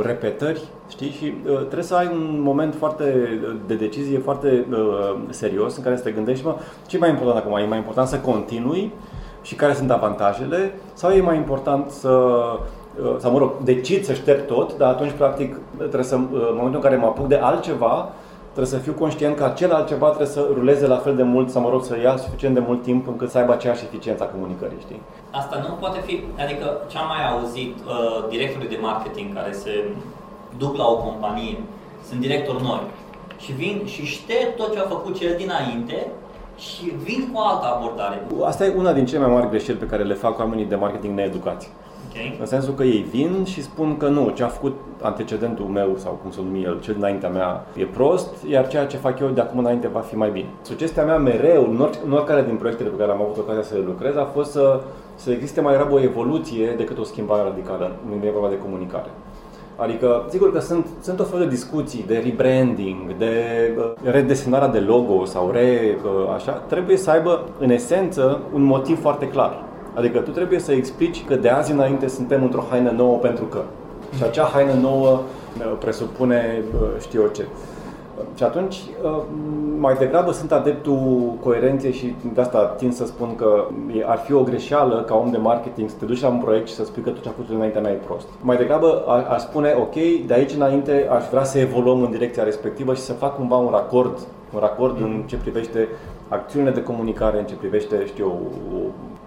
repetări, 0.00 0.62
știi? 0.88 1.10
Și 1.10 1.34
uh, 1.46 1.56
trebuie 1.56 1.82
să 1.82 1.94
ai 1.94 2.06
un 2.12 2.40
moment 2.42 2.74
foarte 2.74 3.28
uh, 3.42 3.56
de 3.66 3.74
decizie, 3.74 4.18
foarte 4.18 4.66
uh, 4.70 5.14
serios, 5.28 5.76
în 5.76 5.82
care 5.82 5.96
să 5.96 6.02
te 6.02 6.10
gândești, 6.10 6.44
mă, 6.44 6.56
ce 6.86 6.96
e 6.96 6.98
mai 6.98 7.08
important 7.08 7.38
acum? 7.38 7.56
E 7.56 7.66
mai 7.66 7.78
important 7.78 8.08
să 8.08 8.18
continui 8.18 8.92
și 9.42 9.54
care 9.54 9.74
sunt 9.74 9.90
avantajele? 9.90 10.74
Sau 10.92 11.10
e 11.10 11.20
mai 11.20 11.36
important 11.36 11.90
să 11.90 12.08
uh, 12.08 12.58
sau 13.18 13.32
mă 13.32 13.38
rog, 13.38 13.52
decid 13.64 14.04
să 14.04 14.12
șterg 14.12 14.46
tot, 14.46 14.76
dar 14.76 14.88
atunci 14.88 15.10
practic 15.10 15.56
trebuie 15.76 16.02
să, 16.02 16.14
în 16.14 16.28
momentul 16.32 16.74
în 16.74 16.80
care 16.80 16.96
mă 16.96 17.06
apuc 17.06 17.26
de 17.26 17.36
altceva, 17.36 18.08
trebuie 18.52 18.78
să 18.78 18.84
fiu 18.86 18.92
conștient 18.92 19.36
că 19.36 19.44
acel 19.44 19.72
altceva 19.72 20.06
trebuie 20.06 20.28
să 20.28 20.48
ruleze 20.54 20.86
la 20.86 20.96
fel 20.96 21.16
de 21.16 21.22
mult, 21.22 21.50
sau 21.50 21.62
mă 21.62 21.70
rog, 21.70 21.84
să 21.84 21.96
ia 22.02 22.16
suficient 22.16 22.54
de 22.54 22.62
mult 22.66 22.82
timp 22.82 23.08
încât 23.08 23.30
să 23.30 23.38
aibă 23.38 23.52
aceeași 23.52 23.84
eficiență 23.84 24.22
a 24.22 24.26
comunicării, 24.26 24.78
știi? 24.80 25.00
Asta 25.30 25.64
nu 25.68 25.74
poate 25.74 25.98
fi, 26.04 26.22
adică 26.44 26.66
ce 26.90 26.98
am 26.98 27.06
mai 27.08 27.22
auzit 27.32 27.74
uh, 27.76 28.28
directorii 28.28 28.68
de 28.68 28.78
marketing 28.80 29.34
care 29.34 29.52
se 29.52 29.84
duc 30.58 30.76
la 30.76 30.86
o 30.86 30.96
companie, 30.96 31.58
sunt 32.08 32.20
directori 32.20 32.62
noi 32.62 32.80
și 33.38 33.52
vin 33.52 33.82
și 33.84 34.04
șterg 34.04 34.54
tot 34.56 34.72
ce 34.72 34.78
a 34.78 34.82
făcut 34.88 35.18
cel 35.18 35.34
dinainte 35.36 36.06
și 36.56 36.92
vin 37.02 37.30
cu 37.32 37.40
altă 37.40 37.66
abordare. 37.76 38.26
Asta 38.44 38.64
e 38.64 38.74
una 38.76 38.92
din 38.92 39.06
cele 39.06 39.24
mai 39.24 39.34
mari 39.34 39.48
greșeli 39.48 39.78
pe 39.78 39.86
care 39.86 40.02
le 40.02 40.14
fac 40.14 40.38
oamenii 40.38 40.64
de 40.64 40.74
marketing 40.74 41.14
needucați. 41.14 41.70
Okay. 42.18 42.36
În 42.40 42.46
sensul 42.46 42.74
că 42.74 42.82
ei 42.82 43.06
vin 43.10 43.44
și 43.44 43.62
spun 43.62 43.96
că 43.96 44.08
nu, 44.08 44.32
ce 44.34 44.42
a 44.42 44.46
făcut 44.48 44.76
antecedentul 45.02 45.64
meu 45.64 45.94
sau 45.96 46.18
cum 46.22 46.30
să 46.30 46.40
numim 46.40 46.64
el, 46.64 46.80
cel 46.80 46.94
dinaintea 46.94 47.28
mea, 47.28 47.66
e 47.76 47.84
prost, 47.84 48.34
iar 48.50 48.68
ceea 48.68 48.86
ce 48.86 48.96
fac 48.96 49.20
eu 49.20 49.28
de 49.28 49.40
acum 49.40 49.58
înainte 49.58 49.88
va 49.88 50.00
fi 50.00 50.16
mai 50.16 50.30
bine. 50.30 50.48
Sugestia 50.62 51.04
mea 51.04 51.18
mereu, 51.18 51.70
în, 51.70 51.80
orice, 51.80 51.98
în 52.04 52.12
oricare 52.12 52.42
din 52.42 52.56
proiectele 52.56 52.88
pe 52.88 52.96
care 52.96 53.10
am 53.10 53.22
avut 53.22 53.36
ocazia 53.36 53.62
să 53.62 53.74
le 53.74 53.84
lucrez, 53.86 54.16
a 54.16 54.24
fost 54.24 54.50
să, 54.50 54.80
să 55.14 55.30
existe 55.30 55.60
mai 55.60 55.72
degrabă 55.72 55.94
o 55.94 56.00
evoluție 56.00 56.74
decât 56.76 56.98
o 56.98 57.04
schimbare 57.04 57.42
radicală, 57.42 57.96
nu 58.08 58.26
e 58.26 58.30
vorba 58.30 58.48
de 58.48 58.58
comunicare. 58.58 59.08
Adică, 59.76 60.24
sigur 60.28 60.52
că 60.52 60.58
sunt, 60.58 60.86
sunt 61.00 61.20
o 61.20 61.24
fel 61.24 61.38
de 61.38 61.46
discuții 61.46 62.04
de 62.06 62.22
rebranding, 62.24 63.16
de 63.16 63.34
uh, 63.78 63.92
redesenarea 64.02 64.68
de 64.68 64.78
logo 64.78 65.24
sau 65.24 65.50
re, 65.50 65.98
uh, 66.04 66.34
așa, 66.34 66.52
trebuie 66.52 66.96
să 66.96 67.10
aibă 67.10 67.44
în 67.58 67.70
esență 67.70 68.40
un 68.54 68.62
motiv 68.62 69.00
foarte 69.00 69.28
clar. 69.28 69.67
Adică 69.98 70.18
tu 70.18 70.30
trebuie 70.30 70.58
să 70.58 70.72
explici 70.72 71.24
că 71.24 71.34
de 71.34 71.48
azi 71.48 71.72
înainte 71.72 72.08
suntem 72.08 72.42
într-o 72.42 72.64
haină 72.70 72.90
nouă 72.90 73.16
pentru 73.16 73.44
că. 73.44 73.62
Și 74.16 74.22
acea 74.22 74.44
haină 74.44 74.72
nouă 74.72 75.08
uh, 75.10 75.76
presupune 75.78 76.62
uh, 76.74 76.88
știu 77.00 77.20
eu 77.20 77.28
ce. 77.28 77.44
Și 78.34 78.42
atunci, 78.42 78.76
uh, 79.02 79.22
mai 79.78 79.94
degrabă 79.94 80.32
sunt 80.32 80.52
adeptul 80.52 81.32
coerenței 81.42 81.92
și 81.92 82.14
de 82.34 82.40
asta 82.40 82.58
tind 82.58 82.92
să 82.92 83.06
spun 83.06 83.34
că 83.36 83.66
ar 84.06 84.18
fi 84.18 84.32
o 84.32 84.42
greșeală 84.42 85.02
ca 85.06 85.14
om 85.14 85.30
de 85.30 85.36
marketing 85.36 85.88
să 85.88 85.96
te 85.98 86.04
duci 86.04 86.20
la 86.20 86.28
un 86.28 86.38
proiect 86.38 86.68
și 86.68 86.74
să 86.74 86.84
spui 86.84 87.02
că 87.02 87.10
tot 87.10 87.22
ce 87.22 87.28
a 87.28 87.32
făcut 87.32 87.54
înaintea 87.54 87.80
mea 87.80 87.90
e 87.90 87.94
prost. 87.94 88.28
Mai 88.40 88.56
degrabă 88.56 89.04
aș 89.30 89.40
spune, 89.40 89.74
ok, 89.78 89.94
de 90.26 90.34
aici 90.34 90.52
înainte 90.52 91.08
aș 91.10 91.24
vrea 91.30 91.44
să 91.44 91.58
evoluăm 91.58 92.02
în 92.02 92.10
direcția 92.10 92.42
respectivă 92.42 92.94
și 92.94 93.00
să 93.00 93.12
fac 93.12 93.36
cumva 93.36 93.56
un 93.56 93.70
racord, 93.70 94.18
un 94.54 94.60
racord 94.60 94.96
mm-hmm. 94.96 95.02
în 95.02 95.16
mhm. 95.18 95.26
ce 95.26 95.36
privește 95.36 95.88
acțiunile 96.28 96.70
de 96.70 96.82
comunicare, 96.82 97.38
în 97.38 97.44
ce 97.44 97.54
privește, 97.54 98.06
știu 98.06 98.24
eu, 98.24 98.40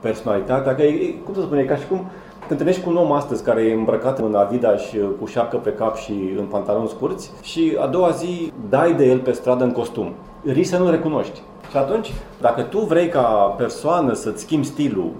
personalitatea, 0.01 0.75
că 0.75 0.81
e, 0.81 1.15
cum 1.25 1.33
să 1.33 1.41
spun, 1.41 1.57
e 1.57 1.63
ca 1.63 1.75
și 1.75 1.87
cum 1.87 2.09
te 2.47 2.53
întâlnești 2.53 2.83
cu 2.83 2.89
un 2.89 2.95
om 2.95 3.11
astăzi 3.11 3.43
care 3.43 3.61
e 3.61 3.73
îmbrăcat 3.73 4.19
în 4.19 4.35
Adidas 4.35 4.81
cu 5.19 5.25
șapcă 5.25 5.57
pe 5.57 5.73
cap 5.73 5.95
și 5.95 6.13
în 6.37 6.45
pantaloni 6.45 6.87
scurți 6.87 7.31
și 7.41 7.77
a 7.79 7.87
doua 7.87 8.09
zi 8.09 8.51
dai 8.69 8.93
de 8.93 9.05
el 9.05 9.19
pe 9.19 9.31
stradă 9.31 9.63
în 9.63 9.71
costum. 9.71 10.13
Risc 10.43 10.69
să 10.69 10.77
nu 10.77 10.89
recunoști. 10.89 11.41
Și 11.69 11.77
atunci, 11.77 12.11
dacă 12.41 12.61
tu 12.61 12.79
vrei 12.79 13.07
ca 13.07 13.55
persoană 13.57 14.13
să-ți 14.13 14.41
schimbi 14.41 14.65
stilul, 14.65 15.11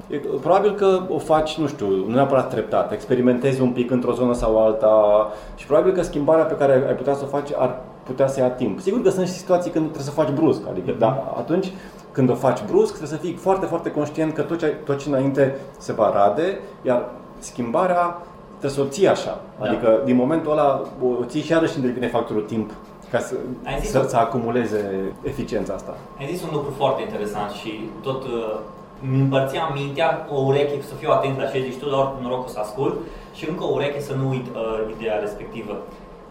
probabil 0.42 0.76
că 0.76 1.00
o 1.10 1.18
faci, 1.18 1.58
nu 1.58 1.68
știu, 1.68 1.88
nu 1.88 2.14
neapărat 2.14 2.50
treptat, 2.50 2.92
experimentezi 2.92 3.62
un 3.62 3.70
pic 3.70 3.92
într-o 3.92 4.14
zonă 4.14 4.34
sau 4.34 4.66
alta 4.66 5.28
și 5.56 5.66
probabil 5.66 5.92
că 5.94 6.02
schimbarea 6.02 6.44
pe 6.44 6.56
care 6.56 6.84
ai 6.88 6.96
putea 6.96 7.14
să 7.14 7.24
o 7.24 7.28
faci 7.28 7.50
ar 7.58 7.82
putea 8.04 8.28
să 8.28 8.40
ia 8.40 8.50
timp. 8.50 8.80
Sigur 8.80 9.02
că 9.02 9.10
sunt 9.10 9.28
și 9.28 9.34
situații 9.34 9.72
când 9.72 9.84
trebuie 9.84 10.06
să 10.06 10.12
faci 10.12 10.30
brusc, 10.30 10.62
adică, 10.70 10.96
da, 11.00 11.34
atunci 11.38 11.72
când 12.12 12.30
o 12.30 12.36
faci 12.36 12.64
brusc, 12.70 12.96
trebuie 12.96 13.18
să 13.18 13.24
fii 13.26 13.34
foarte, 13.34 13.66
foarte 13.66 13.92
conștient 13.92 14.34
că 14.34 14.42
tot 14.42 14.58
ce, 14.58 14.66
tot 14.66 14.98
ce 14.98 15.10
înainte 15.10 15.56
se 15.78 15.94
va 15.94 16.12
rade, 16.14 16.60
iar 16.82 17.10
schimbarea 17.40 18.22
trebuie 18.50 18.72
să 18.72 18.82
o 18.82 18.86
ții 18.86 19.08
așa. 19.08 19.42
Da. 19.60 19.66
Adică 19.66 20.02
din 20.06 20.16
momentul 20.16 20.52
ăla 20.52 20.82
o 21.04 21.24
ții 21.26 21.42
și 21.42 21.52
iarăși 21.52 21.80
devine 21.80 22.08
factorul 22.08 22.42
timp 22.42 22.72
ca 23.12 23.20
să, 23.20 23.36
să, 23.84 24.06
să 24.08 24.18
acumuleze 24.18 25.14
eficiența 25.24 25.74
asta. 25.74 25.94
Ai 26.20 26.28
zis 26.32 26.44
un 26.44 26.50
lucru 26.52 26.74
foarte 26.78 27.02
interesant 27.02 27.52
și 27.52 27.90
tot 28.02 28.24
uh, 28.24 28.60
împărțeam 29.14 29.72
mintea, 29.74 30.28
o 30.32 30.40
ureche 30.40 30.82
să 30.82 30.94
fiu 30.94 31.12
atent 31.12 31.38
la 31.38 31.46
ce 31.46 31.62
zici 31.62 31.80
tu, 31.80 31.90
dar 31.90 32.14
norocul 32.22 32.50
să 32.50 32.60
ascult 32.60 32.96
și 33.34 33.50
încă 33.50 33.64
o 33.64 33.74
ureche 33.74 34.00
să 34.00 34.14
nu 34.14 34.30
uit 34.30 34.48
uh, 34.48 34.94
ideea 34.98 35.20
respectivă 35.20 35.78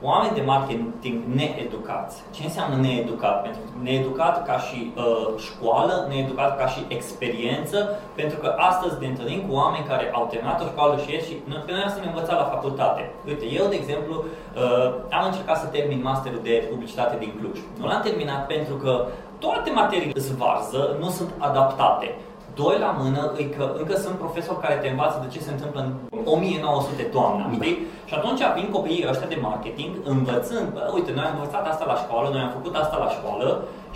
oameni 0.02 0.34
de 0.34 0.40
marketing 0.40 1.18
needucați. 1.34 2.22
Ce 2.30 2.42
înseamnă 2.44 2.76
needucat? 2.76 3.42
Pentru 3.42 3.60
needucat 3.82 4.46
ca 4.46 4.58
și 4.58 4.92
uh, 4.96 5.28
școală, 5.36 6.06
needucat 6.08 6.58
ca 6.58 6.66
și 6.66 6.80
experiență, 6.88 7.98
pentru 8.14 8.38
că 8.38 8.54
astăzi 8.56 9.00
ne 9.00 9.06
întâlnim 9.06 9.40
cu 9.46 9.54
oameni 9.54 9.84
care 9.86 10.10
au 10.12 10.26
terminat 10.30 10.62
o 10.62 10.66
școală 10.72 10.94
și 11.02 11.12
ies 11.12 11.26
și 11.26 11.34
pe 11.66 11.72
noi 11.72 11.94
să 11.94 12.00
ne 12.00 12.06
învăța 12.06 12.34
la 12.34 12.50
facultate. 12.54 13.10
Uite, 13.26 13.46
eu, 13.58 13.66
de 13.68 13.74
exemplu, 13.74 14.14
uh, 14.24 14.86
am 15.18 15.24
încercat 15.26 15.56
să 15.58 15.66
termin 15.66 16.00
masterul 16.02 16.40
de 16.42 16.66
publicitate 16.70 17.16
din 17.18 17.32
Cluj. 17.38 17.58
Nu 17.78 17.86
l-am 17.86 18.02
terminat 18.02 18.46
pentru 18.46 18.74
că 18.74 19.06
toate 19.38 19.70
materiile 19.70 20.20
zvarză, 20.20 20.96
nu 21.00 21.08
sunt 21.08 21.30
adaptate. 21.38 22.14
Doi 22.62 22.78
la 22.86 22.92
mână, 23.02 23.22
e 23.42 23.44
că 23.56 23.64
încă 23.80 23.94
sunt 24.04 24.16
profesori 24.24 24.62
care 24.64 24.74
te 24.74 24.88
învață 24.88 25.16
de 25.24 25.32
ce 25.34 25.40
se 25.46 25.50
întâmplă 25.52 25.80
în 25.84 26.20
1900 26.34 27.02
toamna, 27.02 27.44
da. 27.46 27.54
știi? 27.56 27.76
Și 28.08 28.14
atunci 28.14 28.42
vin 28.56 28.68
copiii 28.76 29.06
ăștia 29.10 29.32
de 29.34 29.38
marketing 29.48 29.92
învățând, 30.12 30.66
bă, 30.74 30.82
uite, 30.94 31.10
noi 31.14 31.24
am 31.28 31.36
învățat 31.38 31.64
asta 31.68 31.84
la 31.92 31.96
școală, 32.02 32.28
noi 32.28 32.42
am 32.46 32.56
făcut 32.58 32.74
asta 32.76 32.96
la 33.04 33.08
școală 33.16 33.48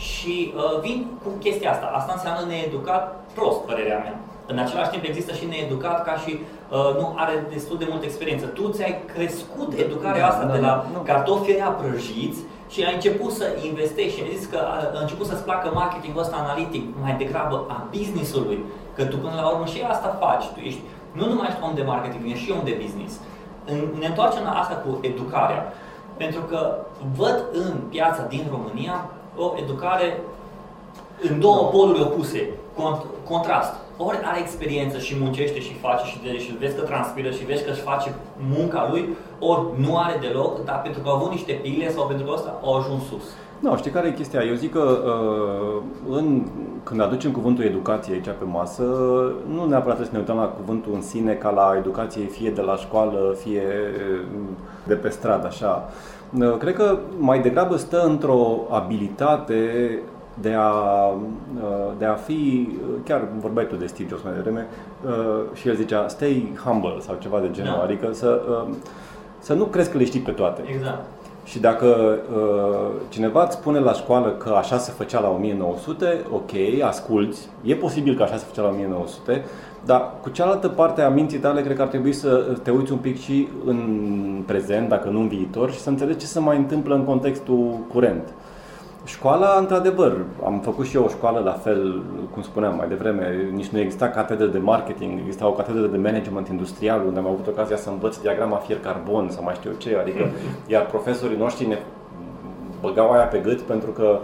și 0.09 0.35
uh, 0.57 0.81
vin 0.85 0.99
cu 1.23 1.29
chestia 1.45 1.71
asta. 1.71 1.87
Asta 1.99 2.13
înseamnă 2.15 2.43
needucat 2.47 3.05
prost, 3.35 3.61
părerea 3.69 3.99
mea. 4.05 4.17
În 4.53 4.59
același 4.59 4.91
timp 4.91 5.05
există 5.07 5.33
și 5.39 5.51
needucat 5.53 5.99
ca 6.09 6.15
și 6.23 6.33
uh, 6.39 6.91
nu 7.01 7.07
are 7.23 7.35
destul 7.55 7.77
de 7.79 7.87
multă 7.91 8.05
experiență. 8.05 8.47
Tu 8.47 8.65
ți-ai 8.75 8.95
crescut 9.15 9.71
educarea 9.85 10.25
da, 10.27 10.31
asta 10.31 10.45
da, 10.45 10.53
de 10.53 10.61
la 10.67 10.73
da, 10.93 10.99
cartofi 11.11 11.53
prăjiți 11.81 12.41
și 12.75 12.85
ai 12.85 12.95
început 12.95 13.33
să 13.33 13.45
investești 13.63 14.17
și 14.17 14.23
ai 14.23 14.37
zis 14.37 14.47
că 14.47 14.59
a 14.97 15.01
început 15.01 15.27
să-ți 15.27 15.43
placă 15.43 15.71
marketingul 15.75 16.21
ăsta 16.21 16.37
analitic 16.37 16.85
mai 17.03 17.15
degrabă 17.23 17.65
a 17.69 17.87
businessului, 17.91 18.65
că 18.97 19.05
tu 19.05 19.17
până 19.17 19.35
la 19.35 19.49
urmă 19.49 19.67
și 19.67 19.81
asta 19.89 20.19
faci, 20.21 20.45
tu 20.55 20.61
ești 20.61 20.81
nu 21.13 21.29
numai 21.29 21.47
ești 21.49 21.63
om 21.63 21.75
de 21.75 21.83
marketing, 21.83 22.31
ești 22.31 22.45
și 22.45 22.51
om 22.51 22.65
de 22.65 22.79
business. 22.83 23.15
Ne 23.99 24.07
întoarcem 24.07 24.43
la 24.45 24.51
asta 24.51 24.75
cu 24.75 24.99
educarea, 25.01 25.73
pentru 26.17 26.41
că 26.41 26.77
văd 27.17 27.45
în 27.53 27.81
piața 27.89 28.23
din 28.23 28.47
România 28.51 29.11
o 29.37 29.53
educare 29.63 30.21
în 31.29 31.41
două 31.41 31.69
poluri 31.69 32.03
opuse, 32.03 32.49
cont- 32.77 33.07
contrast. 33.29 33.75
Ori 33.97 34.21
are 34.25 34.41
experiență 34.41 34.99
și 34.99 35.17
muncește 35.21 35.61
și 35.61 35.75
face 35.75 36.07
și, 36.07 36.19
de, 36.23 36.39
și 36.39 36.57
vezi 36.61 36.77
că 36.77 36.83
transpiră 36.83 37.31
și 37.31 37.45
vezi 37.45 37.65
că 37.65 37.71
își 37.71 37.81
face 37.81 38.15
munca 38.57 38.89
lui, 38.91 39.09
ori 39.39 39.61
nu 39.77 39.99
are 39.99 40.17
deloc, 40.21 40.65
dar 40.65 40.81
pentru 40.83 41.01
că 41.01 41.09
au 41.09 41.15
avut 41.15 41.31
niște 41.31 41.53
pile 41.53 41.91
sau 41.91 42.07
pentru 42.07 42.27
că 42.27 42.33
ăsta 42.35 42.61
au 42.63 42.77
ajuns 42.77 43.03
sus. 43.05 43.25
Nu, 43.61 43.77
știi 43.77 43.91
care 43.91 44.09
e 44.09 44.13
chestia? 44.13 44.43
Eu 44.43 44.55
zic 44.55 44.73
că 44.73 44.99
uh, 45.05 45.83
în, 46.11 46.43
când 46.83 47.01
aducem 47.01 47.31
cuvântul 47.31 47.65
educație 47.65 48.15
aici 48.15 48.25
pe 48.25 48.45
masă, 48.45 48.83
nu 49.55 49.67
neapărat 49.67 49.97
trebuie 49.97 50.07
să 50.07 50.13
ne 50.13 50.19
uităm 50.19 50.37
la 50.37 50.45
cuvântul 50.45 50.93
în 50.95 51.03
sine 51.03 51.33
ca 51.33 51.51
la 51.51 51.75
educație 51.79 52.25
fie 52.25 52.51
de 52.51 52.61
la 52.61 52.77
școală, 52.77 53.37
fie 53.39 53.63
de 54.87 54.95
pe 54.95 55.09
stradă, 55.09 55.47
așa. 55.47 55.89
Uh, 56.39 56.57
cred 56.57 56.75
că 56.75 56.99
mai 57.19 57.41
degrabă 57.41 57.77
stă 57.77 58.03
într-o 58.03 58.67
abilitate 58.71 59.99
de 60.41 60.55
a, 60.59 60.73
uh, 61.09 61.93
de 61.99 62.05
a 62.05 62.15
fi, 62.15 62.69
chiar 63.05 63.29
vorbeai 63.41 63.67
tu 63.67 63.77
de 63.77 63.87
Steve 63.87 64.09
Jobs 64.09 64.23
mai 64.23 64.33
devreme, 64.35 64.67
și 65.53 65.69
el 65.69 65.75
zicea 65.75 66.09
stay 66.09 66.53
humble 66.65 66.97
sau 66.99 67.17
ceva 67.19 67.41
de 67.41 67.51
genul, 67.51 67.75
da. 67.77 67.83
adică 67.83 68.13
să, 68.13 68.43
să 69.39 69.55
nu 69.55 69.65
crezi 69.65 69.91
că 69.91 69.99
le 69.99 70.05
știi 70.05 70.21
pe 70.21 70.31
toate. 70.31 70.63
Exact. 70.67 71.05
Și 71.45 71.61
dacă 71.61 72.19
uh, 72.35 72.91
cineva 73.09 73.43
îți 73.43 73.57
spune 73.57 73.79
la 73.79 73.93
școală 73.93 74.31
că 74.31 74.51
așa 74.51 74.79
se 74.79 74.93
făcea 74.93 75.21
la 75.21 75.31
1900, 75.31 76.25
ok, 76.33 76.51
asculți, 76.85 77.49
e 77.63 77.75
posibil 77.75 78.17
că 78.17 78.23
așa 78.23 78.37
se 78.37 78.45
făcea 78.49 78.63
la 78.63 78.69
1900, 78.69 79.45
dar 79.85 80.13
cu 80.23 80.29
cealaltă 80.29 80.69
parte 80.69 81.03
a 81.03 81.09
minții 81.09 81.39
tale 81.39 81.63
cred 81.63 81.77
că 81.77 81.83
ar 81.83 81.89
trebui 81.89 82.13
să 82.13 82.57
te 82.63 82.71
uiți 82.71 82.93
un 82.93 82.99
pic 82.99 83.21
și 83.21 83.49
în 83.65 84.43
prezent, 84.47 84.89
dacă 84.89 85.09
nu 85.09 85.21
în 85.21 85.29
viitor, 85.29 85.71
și 85.71 85.79
să 85.79 85.89
înțelegi 85.89 86.19
ce 86.19 86.27
se 86.27 86.41
mai 86.41 86.57
întâmplă 86.57 86.95
în 86.95 87.05
contextul 87.05 87.79
curent. 87.93 88.33
Școala, 89.05 89.57
într-adevăr, 89.59 90.17
am 90.45 90.61
făcut 90.61 90.87
și 90.87 90.97
eu 90.97 91.05
o 91.05 91.09
școală 91.09 91.41
la 91.45 91.53
fel, 91.53 92.03
cum 92.33 92.43
spuneam 92.43 92.77
mai 92.77 92.89
devreme, 92.89 93.51
nici 93.53 93.67
nu 93.67 93.79
exista 93.79 94.09
catedră 94.09 94.47
de 94.47 94.59
marketing, 94.59 95.19
exista 95.19 95.47
o 95.47 95.53
catedră 95.53 95.87
de 95.87 95.97
management 95.97 96.49
industrial, 96.49 97.03
unde 97.07 97.19
am 97.19 97.27
avut 97.27 97.47
ocazia 97.47 97.77
să 97.77 97.91
învăț 97.91 98.17
diagrama 98.17 98.57
fier-carbon 98.57 99.29
sau 99.31 99.43
mai 99.43 99.55
știu 99.55 99.71
eu 99.71 99.77
ce, 99.77 99.97
adică, 100.01 100.31
iar 100.67 100.87
profesorii 100.87 101.37
noștri 101.37 101.67
ne 101.67 101.79
băgau 102.81 103.11
aia 103.11 103.25
pe 103.25 103.39
gât 103.39 103.61
pentru 103.61 103.91
că 103.91 104.19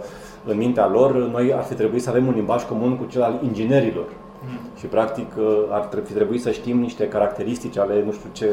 în 0.45 0.57
mintea 0.57 0.87
lor 0.87 1.15
noi 1.15 1.53
ar 1.53 1.63
fi 1.63 1.73
trebuit 1.73 2.01
să 2.01 2.09
avem 2.09 2.27
un 2.27 2.33
limbaj 2.33 2.63
comun 2.63 2.97
cu 2.97 3.05
cel 3.05 3.21
al 3.21 3.39
inginerilor. 3.43 4.05
Mm. 4.43 4.59
Și 4.77 4.85
practic 4.85 5.31
ar 5.69 5.89
fi 6.03 6.13
trebuit 6.13 6.41
să 6.41 6.51
știm 6.51 6.79
niște 6.79 7.07
caracteristici 7.07 7.77
ale 7.77 8.03
nu 8.05 8.11
știu 8.11 8.29
ce 8.31 8.49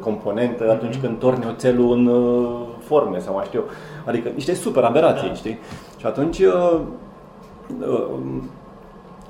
componentă 0.00 0.70
atunci 0.70 1.00
când 1.00 1.18
torni 1.18 1.46
oțelul 1.46 1.92
în 1.92 2.06
uh, 2.06 2.73
forme 2.86 3.18
sau 3.18 3.34
mai 3.34 3.44
știu 3.44 3.58
eu. 3.60 3.66
Adică 4.06 4.30
niște 4.34 4.54
super 4.54 4.82
aberații, 4.82 5.28
da. 5.28 5.34
știi? 5.34 5.58
Și 5.98 6.06
atunci 6.06 6.38
uh, 6.38 6.80
uh, 7.80 8.08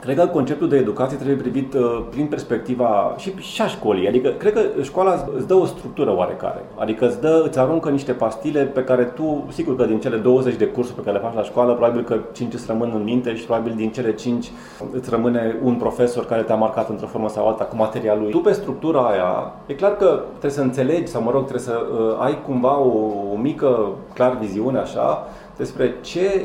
Cred 0.05 0.17
că 0.17 0.27
conceptul 0.27 0.69
de 0.69 0.77
educație 0.77 1.17
trebuie 1.17 1.37
privit 1.37 1.75
uh, 1.75 2.03
prin 2.11 2.27
perspectiva 2.27 3.15
și, 3.19 3.35
și 3.39 3.63
a 3.63 3.67
școlii. 3.67 4.09
Adică, 4.09 4.29
cred 4.29 4.53
că 4.53 4.61
școala 4.83 5.29
îți 5.37 5.47
dă 5.47 5.55
o 5.55 5.65
structură 5.65 6.17
oarecare. 6.17 6.65
Adică 6.75 7.07
îți, 7.07 7.21
dă, 7.21 7.45
îți 7.47 7.59
aruncă 7.59 7.89
niște 7.91 8.13
pastile 8.13 8.63
pe 8.63 8.85
care 8.85 9.05
tu, 9.05 9.47
sigur 9.53 9.77
că 9.77 9.85
din 9.85 10.01
cele 10.01 10.17
20 10.17 10.57
de 10.57 10.67
cursuri 10.67 10.97
pe 10.97 11.03
care 11.03 11.17
le 11.17 11.23
faci 11.23 11.35
la 11.35 11.43
școală, 11.43 11.73
probabil 11.73 12.05
că 12.05 12.19
5 12.33 12.53
îți 12.53 12.65
rămân 12.67 12.93
în 12.95 13.03
minte 13.03 13.35
și 13.35 13.45
probabil 13.45 13.73
din 13.77 13.91
cele 13.91 14.15
5 14.15 14.51
îți 14.93 15.11
rămâne 15.11 15.57
un 15.63 15.75
profesor 15.75 16.27
care 16.27 16.43
te-a 16.43 16.55
marcat 16.55 16.89
într-o 16.89 17.07
formă 17.07 17.29
sau 17.29 17.49
alta 17.49 17.65
cu 17.65 17.77
materialul 17.77 18.23
lui. 18.23 18.31
Tu 18.31 18.39
pe 18.39 18.53
structura 18.53 19.01
aia, 19.01 19.53
e 19.67 19.75
clar 19.75 19.97
că 19.97 20.21
trebuie 20.29 20.51
să 20.51 20.61
înțelegi 20.61 21.11
sau, 21.11 21.23
mă 21.23 21.31
rog, 21.31 21.41
trebuie 21.41 21.65
să 21.65 21.83
uh, 21.93 22.25
ai 22.25 22.43
cumva 22.47 22.79
o, 22.79 22.99
o 23.33 23.37
mică, 23.37 23.89
clar, 24.15 24.37
viziune 24.41 24.79
așa 24.79 25.27
despre 25.57 25.95
ce 26.01 26.45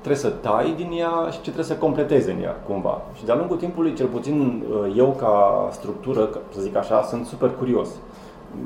trebuie 0.00 0.16
să 0.16 0.28
tai 0.28 0.74
din 0.76 0.90
ea 0.98 1.26
și 1.30 1.36
ce 1.36 1.40
trebuie 1.40 1.64
să 1.64 1.74
completeze 1.74 2.30
în 2.30 2.42
ea, 2.42 2.56
cumva. 2.68 3.02
Și 3.14 3.24
de-a 3.24 3.34
lungul 3.34 3.56
timpului, 3.56 3.94
cel 3.94 4.06
puțin 4.06 4.62
uh, 4.70 4.94
eu 4.96 5.16
ca 5.18 5.68
structură, 5.72 6.28
să 6.54 6.60
zic 6.60 6.76
așa, 6.76 7.02
sunt 7.02 7.26
super 7.26 7.50
curios. 7.58 7.88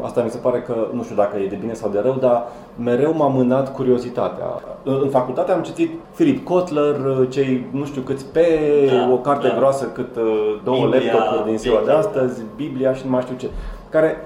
Asta 0.01 0.23
mi 0.23 0.31
se 0.31 0.39
pare 0.39 0.61
că, 0.61 0.87
nu 0.93 1.03
știu 1.03 1.17
dacă 1.17 1.39
e 1.39 1.47
de 1.47 1.59
bine 1.61 1.73
sau 1.73 1.91
de 1.91 1.99
rău, 1.99 2.17
dar 2.21 2.49
mereu 2.77 3.15
m-a 3.15 3.27
mânat 3.27 3.75
curiozitatea. 3.75 4.47
În 4.83 5.09
facultate 5.09 5.53
am 5.53 5.63
citit 5.63 5.91
Philip 6.15 6.45
Kotler, 6.45 6.95
uh, 7.05 7.29
cei 7.31 7.67
nu 7.71 7.85
știu 7.85 8.03
câți 8.03 8.25
pe 8.25 8.47
da, 8.91 9.13
o 9.13 9.17
carte 9.17 9.49
da. 9.49 9.55
groasă 9.55 9.85
cât 9.85 10.17
uh, 10.17 10.61
două 10.65 10.85
Biblia, 10.85 11.13
laptopuri 11.13 11.49
din 11.49 11.59
ziua 11.59 11.79
Biblia. 11.79 11.95
de 11.95 12.07
astăzi, 12.07 12.43
Biblia 12.57 12.95
și 12.95 13.03
nu 13.05 13.11
mai 13.11 13.21
știu 13.21 13.37
ce, 13.37 13.51
care 13.89 14.17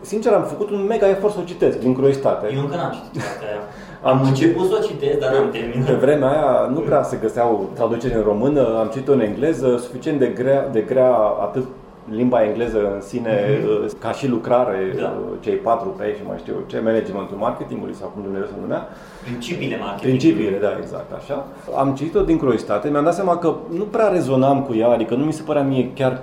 sincer, 0.00 0.32
am 0.32 0.42
făcut 0.42 0.70
un 0.70 0.84
mega 0.88 1.08
efort 1.08 1.32
să 1.32 1.40
o 1.40 1.44
citesc, 1.44 1.78
din 1.78 1.94
curiozitate. 1.94 2.52
Eu 2.54 2.60
încă 2.60 2.76
n-am 2.76 2.92
citit 2.92 3.22
aia. 3.48 3.60
Am 4.02 4.22
început 4.22 4.66
să 4.68 4.78
o 4.80 4.86
citesc, 4.86 5.18
dar 5.18 5.32
n-am 5.32 5.50
terminat. 5.50 5.86
Pe 5.86 5.92
vremea 5.92 6.28
aia 6.28 6.70
nu 6.72 6.80
prea 6.80 7.02
se 7.02 7.18
găseau 7.20 7.70
traduceri 7.74 8.14
în 8.14 8.22
română, 8.22 8.78
am 8.78 8.88
citit-o 8.92 9.12
în 9.12 9.20
engleză, 9.20 9.76
suficient 9.78 10.18
de 10.18 10.26
grea, 10.26 10.68
de 10.68 10.80
grea 10.80 11.14
atât 11.16 11.66
limba 12.10 12.44
engleză 12.44 12.78
în 12.94 13.00
sine, 13.00 13.30
mm-hmm. 13.30 13.98
ca 13.98 14.12
și 14.12 14.28
lucrare, 14.28 14.94
da. 15.00 15.14
Uh, 15.20 15.36
cei 15.40 15.54
patru 15.54 15.88
pe 15.88 16.14
și 16.16 16.22
mai 16.26 16.36
știu 16.38 16.54
ce, 16.66 16.80
managementul 16.80 17.36
marketingului 17.36 17.94
sau 17.94 18.08
cum 18.08 18.22
Dumnezeu 18.22 18.46
se 18.46 18.60
numea. 18.60 18.88
Principiile 19.22 19.76
marketingului. 19.76 20.18
Principiile, 20.18 20.58
da, 20.58 20.72
exact, 20.80 21.12
așa. 21.12 21.46
Am 21.76 21.94
citit-o 21.94 22.22
din 22.22 22.38
curiozitate, 22.38 22.88
mi-am 22.88 23.04
dat 23.04 23.14
seama 23.14 23.36
că 23.36 23.54
nu 23.76 23.84
prea 23.84 24.08
rezonam 24.08 24.62
cu 24.62 24.74
ea, 24.74 24.88
adică 24.88 25.14
nu 25.14 25.24
mi 25.24 25.32
se 25.32 25.42
părea 25.42 25.62
mie 25.62 25.90
chiar 25.94 26.22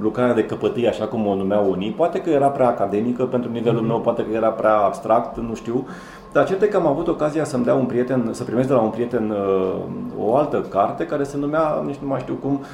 lucrarea 0.00 0.34
de 0.34 0.44
căpătâi, 0.44 0.88
așa 0.88 1.04
cum 1.04 1.26
o 1.26 1.34
numeau 1.34 1.70
unii. 1.70 1.90
Poate 1.90 2.20
că 2.20 2.30
era 2.30 2.48
prea 2.48 2.66
academică 2.68 3.24
pentru 3.24 3.50
nivelul 3.50 3.84
mm-hmm. 3.84 3.86
meu, 3.86 4.00
poate 4.00 4.22
că 4.22 4.32
era 4.34 4.48
prea 4.48 4.76
abstract, 4.76 5.38
nu 5.38 5.54
știu. 5.54 5.86
Dar 6.32 6.46
cert 6.46 6.64
că 6.64 6.76
am 6.76 6.86
avut 6.86 7.08
ocazia 7.08 7.44
să-mi 7.44 7.64
dea 7.64 7.74
un 7.74 7.84
prieten, 7.84 8.28
să 8.30 8.44
primesc 8.44 8.68
de 8.68 8.74
la 8.74 8.80
un 8.80 8.90
prieten 8.90 9.30
uh, 9.30 9.74
o 10.18 10.36
altă 10.36 10.60
carte 10.68 11.06
care 11.06 11.22
se 11.22 11.36
numea, 11.36 11.82
nici 11.86 11.96
nu 11.96 12.08
mai 12.08 12.20
știu 12.20 12.34
cum, 12.34 12.52
uh, 12.52 12.66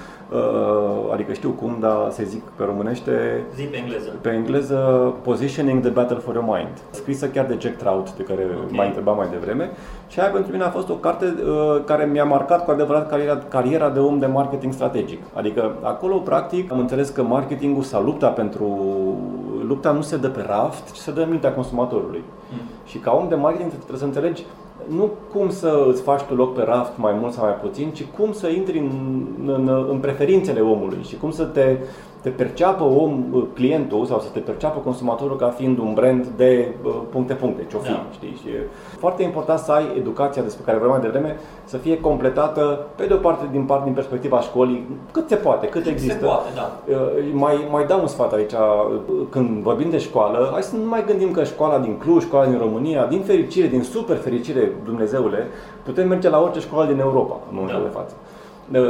adică 1.13 1.33
știu 1.33 1.51
cum, 1.51 1.77
dar 1.81 2.11
se 2.11 2.25
zic 2.25 2.43
pe 2.43 2.65
românește. 2.65 3.45
Zi 3.55 3.63
pe 3.63 3.77
engleză. 3.77 4.15
Pe 4.21 4.31
engleză, 4.31 4.77
Positioning 5.23 5.81
the 5.81 5.91
Battle 5.91 6.17
for 6.17 6.35
Your 6.35 6.47
Mind. 6.47 6.79
Scrisă 6.91 7.29
chiar 7.29 7.47
de 7.47 7.57
Jack 7.61 7.77
Trout, 7.77 8.13
de 8.13 8.23
care 8.23 8.43
okay. 8.45 8.69
m-ai 8.71 8.87
întrebat 8.87 9.17
mai 9.17 9.29
devreme. 9.31 9.71
Și 10.09 10.21
aia 10.21 10.31
pentru 10.31 10.53
mine 10.53 10.65
a 10.65 10.71
fost 10.71 10.89
o 10.89 10.95
carte 10.95 11.25
uh, 11.25 11.85
care 11.85 12.05
mi-a 12.05 12.25
marcat 12.25 12.65
cu 12.65 12.71
adevărat 12.71 13.09
cariera, 13.09 13.39
cariera 13.49 13.91
de 13.91 13.99
om 13.99 14.19
de 14.19 14.27
marketing 14.27 14.73
strategic. 14.73 15.23
Adică 15.33 15.75
acolo, 15.83 16.17
practic, 16.17 16.73
am 16.73 16.79
înțeles 16.79 17.09
că 17.09 17.23
marketingul 17.23 17.83
sau 17.83 18.03
lupta 18.03 18.29
pentru 18.29 18.67
lupta 19.67 19.91
nu 19.91 20.01
se 20.01 20.17
dă 20.17 20.29
pe 20.29 20.45
raft, 20.47 20.93
ci 20.93 20.97
se 20.97 21.13
dă 21.13 21.21
în 21.21 21.31
mintea 21.31 21.53
consumatorului. 21.53 22.23
Mm. 22.53 22.59
Și 22.87 22.99
ca 22.99 23.13
om 23.13 23.29
de 23.29 23.35
marketing 23.35 23.71
trebuie 23.71 23.99
să 23.99 24.05
înțelegi 24.05 24.45
nu 24.89 25.11
cum 25.33 25.51
să 25.51 25.87
îți 25.89 26.03
faci 26.03 26.21
tu 26.21 26.35
loc 26.35 26.55
pe 26.55 26.63
raft 26.63 26.93
mai 26.97 27.15
mult 27.21 27.33
sau 27.33 27.45
mai 27.45 27.55
puțin, 27.55 27.91
ci 27.91 28.05
cum 28.05 28.33
să 28.33 28.49
intri 28.49 28.79
în, 28.79 29.27
în, 29.47 29.87
în 29.91 29.99
preferințele 29.99 30.61
omului 30.61 31.03
și 31.03 31.17
cum 31.17 31.31
să 31.31 31.45
te 31.45 31.77
te 32.27 32.33
perceapă 32.33 32.85
om, 32.85 33.25
uh, 33.33 33.43
clientul 33.55 34.07
sau 34.07 34.21
să 34.21 34.29
te 34.33 34.39
perceapă 34.39 34.81
consumatorul 34.81 35.37
ca 35.37 35.49
fiind 35.49 35.79
un 35.79 35.95
brand 35.95 36.27
de 36.37 36.69
uh, 36.85 36.93
puncte-puncte, 37.11 37.65
ce-o 37.69 37.79
fi, 37.79 37.91
da. 37.91 38.07
știi? 38.13 38.39
Și 38.43 38.49
e 38.49 38.69
foarte 38.99 39.23
important 39.23 39.59
să 39.59 39.73
ai 39.73 39.85
educația 39.97 40.43
despre 40.43 40.63
care 40.65 40.79
vorbeam 40.79 41.01
mai 41.01 41.11
devreme 41.11 41.37
să 41.65 41.77
fie 41.77 42.01
completată, 42.01 42.87
pe 42.97 43.07
de 43.07 43.13
o 43.13 43.17
parte, 43.17 43.45
din, 43.51 43.65
parte, 43.65 43.85
din 43.85 43.93
perspectiva 43.93 44.41
școlii, 44.41 44.87
cât 45.13 45.29
se 45.29 45.35
poate, 45.35 45.67
cât, 45.67 45.83
cât 45.83 45.93
există. 45.93 46.19
Se 46.19 46.25
poate, 46.25 46.49
da. 46.55 46.81
Uh, 46.89 46.97
mai, 47.33 47.69
mai 47.71 47.87
dau 47.87 48.01
un 48.01 48.07
sfat 48.07 48.33
aici, 48.33 48.55
când 49.31 49.63
vorbim 49.63 49.91
de 49.91 49.99
școală, 49.99 50.49
hai 50.53 50.63
să 50.63 50.77
nu 50.77 50.89
mai 50.89 51.05
gândim 51.07 51.31
că 51.31 51.45
școala 51.45 51.79
din 51.79 51.99
Cluj, 51.99 52.23
școala 52.23 52.47
din 52.47 52.59
România, 52.59 53.07
din 53.07 53.21
fericire, 53.21 53.67
din 53.67 53.83
super 53.83 54.17
fericire, 54.17 54.73
Dumnezeule, 54.85 55.47
putem 55.85 56.09
merge 56.09 56.29
la 56.29 56.43
orice 56.43 56.61
școală 56.61 56.91
din 56.93 57.01
Europa 57.01 57.41
în 57.49 57.55
momentul 57.57 57.83
da. 57.83 57.89
de 57.89 57.95
față. 57.95 58.15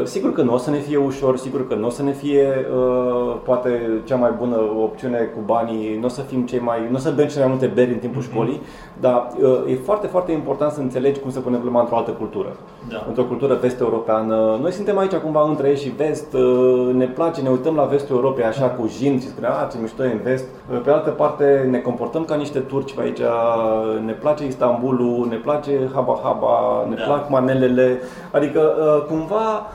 Sigur 0.05 0.33
că 0.33 0.43
nu 0.43 0.55
o 0.55 0.57
să 0.57 0.71
ne 0.71 0.79
fie 0.79 0.97
ușor, 0.97 1.37
sigur 1.37 1.69
că 1.69 1.75
nu 1.75 1.87
o 1.87 1.91
să 1.91 2.03
ne 2.03 2.13
fie 2.13 2.67
uh, 2.75 3.37
poate 3.45 4.01
cea 4.05 4.17
mai 4.17 4.31
bună 4.39 4.57
opțiune 4.83 5.19
cu 5.19 5.41
banii, 5.45 5.99
nu 5.99 6.05
o 6.05 6.09
să 6.09 6.21
fim 6.21 6.47
cei 6.47 6.59
mai, 6.59 6.79
nu 6.91 6.97
o 6.97 6.99
să 6.99 7.11
bem 7.11 7.27
cele 7.27 7.41
mai 7.41 7.51
multe 7.51 7.67
beri 7.67 7.93
în 7.93 7.99
timpul 7.99 8.23
mm-hmm. 8.23 8.33
școlii, 8.33 8.61
dar 9.01 9.29
uh, 9.43 9.73
e 9.73 9.75
foarte, 9.75 10.07
foarte 10.07 10.33
important 10.33 10.73
să 10.73 10.81
înțelegi 10.81 11.21
cum 11.21 11.31
se 11.31 11.39
pune 11.39 11.57
problema 11.57 11.81
într-o 11.81 11.97
altă 11.97 12.11
cultură. 12.11 12.57
Da. 12.89 13.05
Într-o 13.09 13.25
cultură 13.25 13.55
vest-europeană. 13.55 14.59
Noi 14.61 14.73
suntem 14.73 14.99
aici 14.99 15.15
cumva 15.15 15.49
între 15.49 15.69
ei 15.69 15.77
și 15.77 15.89
vest, 15.89 16.33
uh, 16.33 16.95
ne 16.95 17.07
place, 17.07 17.41
ne 17.41 17.49
uităm 17.49 17.75
la 17.75 17.85
vestul 17.85 18.17
Europei 18.17 18.45
așa 18.45 18.67
cu 18.67 18.87
jin 18.99 19.21
și 19.21 19.27
spunem, 19.29 19.51
a, 19.51 19.69
ce 19.73 19.79
mișto 19.81 20.05
e 20.05 20.13
în 20.13 20.21
vest. 20.23 20.45
Uh, 20.73 20.81
pe 20.85 20.91
altă 20.91 21.11
parte 21.11 21.69
ne 21.71 21.79
comportăm 21.79 22.25
ca 22.25 22.35
niște 22.35 22.59
turci 22.59 22.95
pe 22.95 23.03
aici, 23.03 23.21
ne 24.05 24.13
place 24.13 24.47
Istanbulul, 24.47 25.27
ne 25.29 25.37
place 25.37 25.91
Haba 25.95 26.21
Haba, 26.23 26.87
ne 26.89 26.95
da. 26.95 27.03
plac 27.03 27.31
manelele, 27.31 28.01
adică 28.31 28.61
uh, 28.61 29.05
cumva 29.09 29.67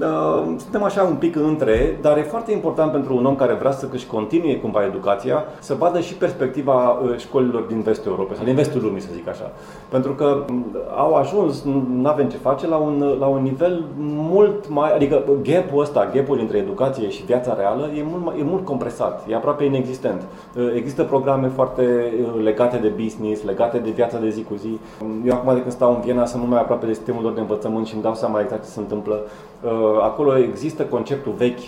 uh, 0.00 0.54
suntem 0.56 0.82
așa 0.82 1.02
un 1.02 1.14
pic 1.14 1.36
între, 1.36 1.98
dar 2.00 2.18
e 2.18 2.22
foarte 2.22 2.52
important 2.52 2.92
pentru 2.92 3.16
un 3.16 3.24
om 3.24 3.36
care 3.36 3.52
vrea 3.52 3.70
să 3.70 3.88
își 3.92 4.06
continue 4.06 4.56
cumva 4.56 4.84
educația 4.84 5.44
să 5.60 5.74
vadă 5.74 6.00
și 6.00 6.14
perspectiva 6.14 6.90
uh, 6.90 7.16
școlilor 7.16 7.62
din 7.62 7.80
vestul 7.80 8.10
Europei 8.10 8.36
sau 8.36 8.44
din 8.44 8.54
vestul 8.54 8.82
lumii, 8.82 9.00
să 9.00 9.08
zic 9.12 9.28
așa. 9.28 9.50
Pentru 9.88 10.12
că 10.12 10.44
mm, 10.48 10.64
au 10.96 11.14
ajuns, 11.14 11.62
nu 11.96 12.08
avem 12.08 12.28
ce 12.28 12.36
face, 12.36 12.66
la 12.66 12.76
un, 12.76 13.16
la 13.18 13.26
un 13.26 13.42
nivel 13.42 13.84
mult 13.98 14.68
mai, 14.68 14.94
adică 14.94 15.22
gap-ul 15.42 15.80
ăsta, 15.80 16.10
gap-ul 16.14 16.38
între 16.38 16.58
educație 16.58 17.08
și 17.10 17.24
viața 17.24 17.54
reală 17.58 17.90
e 17.96 18.04
mult, 18.10 18.24
mai, 18.24 18.34
e 18.38 18.42
mult 18.42 18.64
compresat, 18.64 19.24
e 19.28 19.34
aproape 19.34 19.64
inexistent. 19.64 20.22
Uh, 20.56 20.72
există 20.74 21.02
programe 21.04 21.48
foarte 21.48 22.12
legate 22.42 22.76
de 22.76 22.88
business, 23.02 23.44
legate 23.44 23.78
de 23.78 23.90
viața 23.90 24.18
de 24.18 24.28
zi 24.28 24.42
cu 24.42 24.54
zi. 24.54 24.78
Eu 25.24 25.34
acum 25.34 25.54
de 25.54 25.60
când 25.60 25.72
stau 25.72 25.94
în 25.94 26.00
Viena 26.00 26.24
sunt 26.24 26.40
mult 26.40 26.52
mai 26.52 26.60
aproape 26.60 26.86
de 26.86 26.92
sistemul 26.92 27.22
lor 27.22 27.32
de 27.32 27.40
învățământ 27.40 27.86
și 27.86 27.94
îmi 27.94 28.02
dau 28.02 28.14
seama 28.14 28.40
exact 28.40 28.64
ce 28.64 28.70
se 28.70 28.80
întâmplă. 28.80 29.20
Uh, 29.62 29.70
acolo 30.02 30.38
există 30.38 30.82
conceptul 30.82 31.32
vechi, 31.32 31.58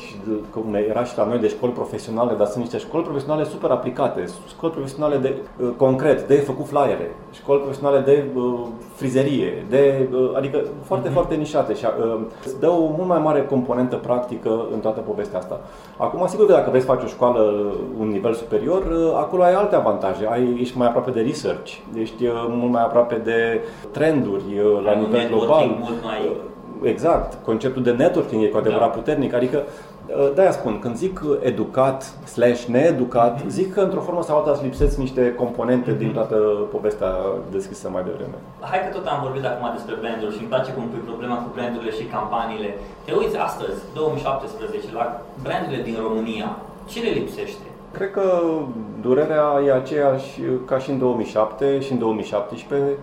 cum 0.51 0.75
era 0.89 1.05
și 1.05 1.17
la 1.17 1.27
noi, 1.27 1.39
de 1.39 1.49
școli 1.49 1.73
profesionale, 1.73 2.35
dar 2.37 2.47
sunt 2.47 2.63
niște 2.63 2.79
școli 2.79 3.03
profesionale 3.03 3.45
super 3.45 3.71
aplicate, 3.71 4.25
școli 4.49 4.73
profesionale 4.73 5.17
de 5.17 5.35
uh, 5.61 5.69
concret, 5.77 6.27
de 6.27 6.35
făcut 6.35 6.67
flyere, 6.67 7.15
școli 7.33 7.61
profesionale 7.61 8.01
de 8.01 8.25
uh, 8.35 8.59
frizerie, 8.95 9.67
de, 9.69 10.09
adică 10.37 10.63
foarte, 10.83 11.09
uh-huh. 11.09 11.13
foarte 11.13 11.35
nișate 11.35 11.75
și 11.75 11.85
îți 12.45 12.61
dă 12.61 12.69
o 12.69 12.81
mult 12.97 13.09
mai 13.09 13.19
mare 13.19 13.45
componentă 13.45 13.97
practică 13.97 14.67
în 14.73 14.79
toată 14.79 15.01
povestea 15.01 15.39
asta. 15.39 15.61
Acum, 15.97 16.27
sigur 16.27 16.47
că 16.47 16.53
dacă 16.53 16.69
vrei 16.69 16.83
să 16.83 16.87
faci 16.87 17.03
o 17.03 17.07
școală 17.07 17.73
un 17.99 18.09
nivel 18.09 18.33
superior, 18.33 18.83
acolo 19.17 19.43
ai 19.43 19.55
alte 19.55 19.75
avantaje. 19.75 20.27
Ai, 20.31 20.57
ești 20.61 20.79
mai 20.79 20.87
aproape 20.87 21.11
de 21.11 21.21
research, 21.21 21.73
ești 21.95 22.25
mult 22.49 22.73
mai 22.73 22.83
aproape 22.83 23.15
de 23.25 23.61
trenduri 23.91 24.43
la 24.85 24.95
nivel 24.95 25.29
global. 25.29 25.77
Mult 25.81 26.05
mai 26.05 26.37
exact, 26.83 27.45
conceptul 27.45 27.83
de 27.83 27.91
networking 27.91 28.43
e 28.43 28.47
cu 28.47 28.57
adevărat 28.57 28.91
da. 28.91 28.97
puternic, 28.99 29.35
adică 29.35 29.59
uh, 29.63 30.31
de-aia 30.35 30.51
spun, 30.51 30.79
când 30.79 30.97
zic 30.97 31.23
educat 31.41 32.03
slash 32.35 32.65
needucat, 32.65 33.35
mm-hmm. 33.41 33.47
zic 33.47 33.75
că 33.75 33.81
într-o 33.81 34.01
formă 34.01 34.23
sau 34.23 34.37
alta 34.37 34.51
îți 34.51 34.63
lipsesc 34.63 34.97
niște 34.97 35.35
componente 35.35 35.95
mm-hmm. 35.95 35.99
din 35.99 36.13
toată 36.13 36.37
povestea 36.75 37.13
deschisă 37.51 37.89
mai 37.93 38.03
devreme. 38.03 38.37
Hai 38.61 38.81
că 38.85 38.97
tot 38.97 39.07
am 39.07 39.21
vorbit 39.23 39.45
acum 39.45 39.67
despre 39.77 39.95
branduri 40.01 40.35
și 40.35 40.41
îmi 40.41 40.49
place 40.49 40.71
cum 40.73 40.85
pui 40.93 41.09
problema 41.11 41.37
cu 41.45 41.49
brandurile 41.55 41.93
și 41.99 42.05
campaniile. 42.17 42.69
Te 43.05 43.13
uiți 43.21 43.37
astăzi, 43.37 43.79
2017, 43.95 44.93
la 44.99 45.05
brandurile 45.45 45.83
din 45.83 45.97
România, 46.07 46.49
ce 46.91 46.99
le 47.01 47.11
lipsește? 47.21 47.67
Cred 47.93 48.11
că 48.11 48.43
durerea 49.01 49.47
e 49.67 49.73
aceeași 49.73 50.41
ca 50.65 50.79
și 50.79 50.91
în 50.91 50.99
2007 50.99 51.81
și 51.81 51.93
în 51.93 51.99
2017. 51.99 52.97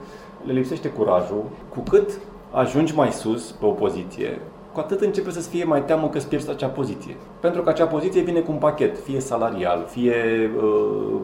Le 0.46 0.54
lipsește 0.54 0.90
curajul. 0.90 1.44
Cu 1.70 1.80
cât 1.80 2.10
ajungi 2.56 2.96
mai 2.96 3.12
sus 3.12 3.52
pe 3.52 3.66
o 3.66 3.70
poziție, 3.70 4.40
cu 4.74 4.80
atât 4.80 5.02
începe 5.02 5.32
să-ți 5.32 5.50
fie 5.50 5.64
mai 5.64 5.84
teamă 5.84 6.10
că 6.10 6.18
îți 6.18 6.28
pierzi 6.28 6.50
acea 6.50 6.68
poziție. 6.68 7.16
Pentru 7.40 7.62
că 7.62 7.70
acea 7.70 7.86
poziție 7.86 8.22
vine 8.22 8.40
cu 8.40 8.52
un 8.52 8.58
pachet, 8.58 9.04
fie 9.04 9.20
salarial, 9.20 9.86
fie 9.90 10.16
uh, 10.64 11.20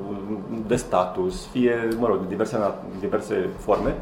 de 0.68 0.76
status, 0.76 1.48
fie, 1.52 1.88
mă 2.00 2.08
rog, 2.08 2.20
de 2.20 2.26
diverse, 2.28 2.58
diverse 3.00 3.50
forme, 3.58 3.96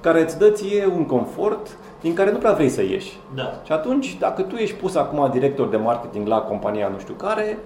care 0.00 0.22
îți 0.22 0.38
dă 0.38 0.50
ție 0.50 0.86
un 0.86 1.06
confort 1.06 1.76
din 2.00 2.14
care 2.14 2.32
nu 2.32 2.38
prea 2.38 2.52
vrei 2.52 2.68
să 2.68 2.82
ieși. 2.82 3.18
Da. 3.34 3.60
Și 3.64 3.72
atunci, 3.72 4.16
dacă 4.18 4.42
tu 4.42 4.54
ești 4.54 4.76
pus 4.76 4.94
acum 4.94 5.28
director 5.32 5.68
de 5.68 5.76
marketing 5.76 6.26
la 6.26 6.38
compania 6.38 6.88
nu 6.88 6.98
știu 6.98 7.14
care, 7.14 7.58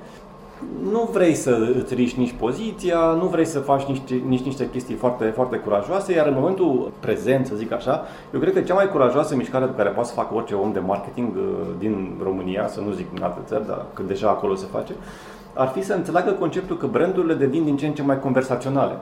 nu 0.91 1.09
vrei 1.13 1.35
să 1.35 1.73
îți 1.83 1.95
riști 1.95 2.19
nici 2.19 2.35
poziția, 2.39 2.99
nu 2.99 3.27
vrei 3.27 3.45
să 3.45 3.59
faci 3.59 3.83
niște, 3.83 4.23
nici 4.29 4.45
niște 4.45 4.71
chestii 4.71 4.95
foarte, 4.95 5.25
foarte 5.25 5.57
curajoase, 5.57 6.13
iar 6.13 6.27
în 6.27 6.35
momentul 6.35 6.93
prezent, 7.01 7.47
să 7.47 7.55
zic 7.55 7.73
așa, 7.73 8.03
eu 8.35 8.41
cred 8.41 8.53
că 8.53 8.61
cea 8.61 8.75
mai 8.75 8.89
curajoasă 8.89 9.37
mișcare 9.37 9.65
pe 9.65 9.77
care 9.77 9.89
poate 9.89 10.09
să 10.09 10.15
facă 10.15 10.35
orice 10.35 10.55
om 10.55 10.73
de 10.73 10.79
marketing 10.79 11.37
uh, 11.37 11.43
din 11.79 12.19
România, 12.23 12.69
să 12.69 12.81
nu 12.81 12.93
zic 12.93 13.07
în 13.15 13.23
alte 13.23 13.41
țări, 13.47 13.67
dar 13.67 13.85
că 13.95 14.03
deja 14.03 14.29
acolo 14.29 14.55
se 14.55 14.67
face, 14.73 14.93
ar 15.55 15.69
fi 15.69 15.83
să 15.83 15.95
înțeleagă 15.95 16.31
conceptul 16.31 16.77
că 16.77 16.87
brandurile 16.87 17.35
devin 17.35 17.65
din 17.65 17.77
ce 17.77 17.87
în 17.87 17.93
ce 17.93 18.03
mai 18.03 18.21
conversaționale. 18.21 18.97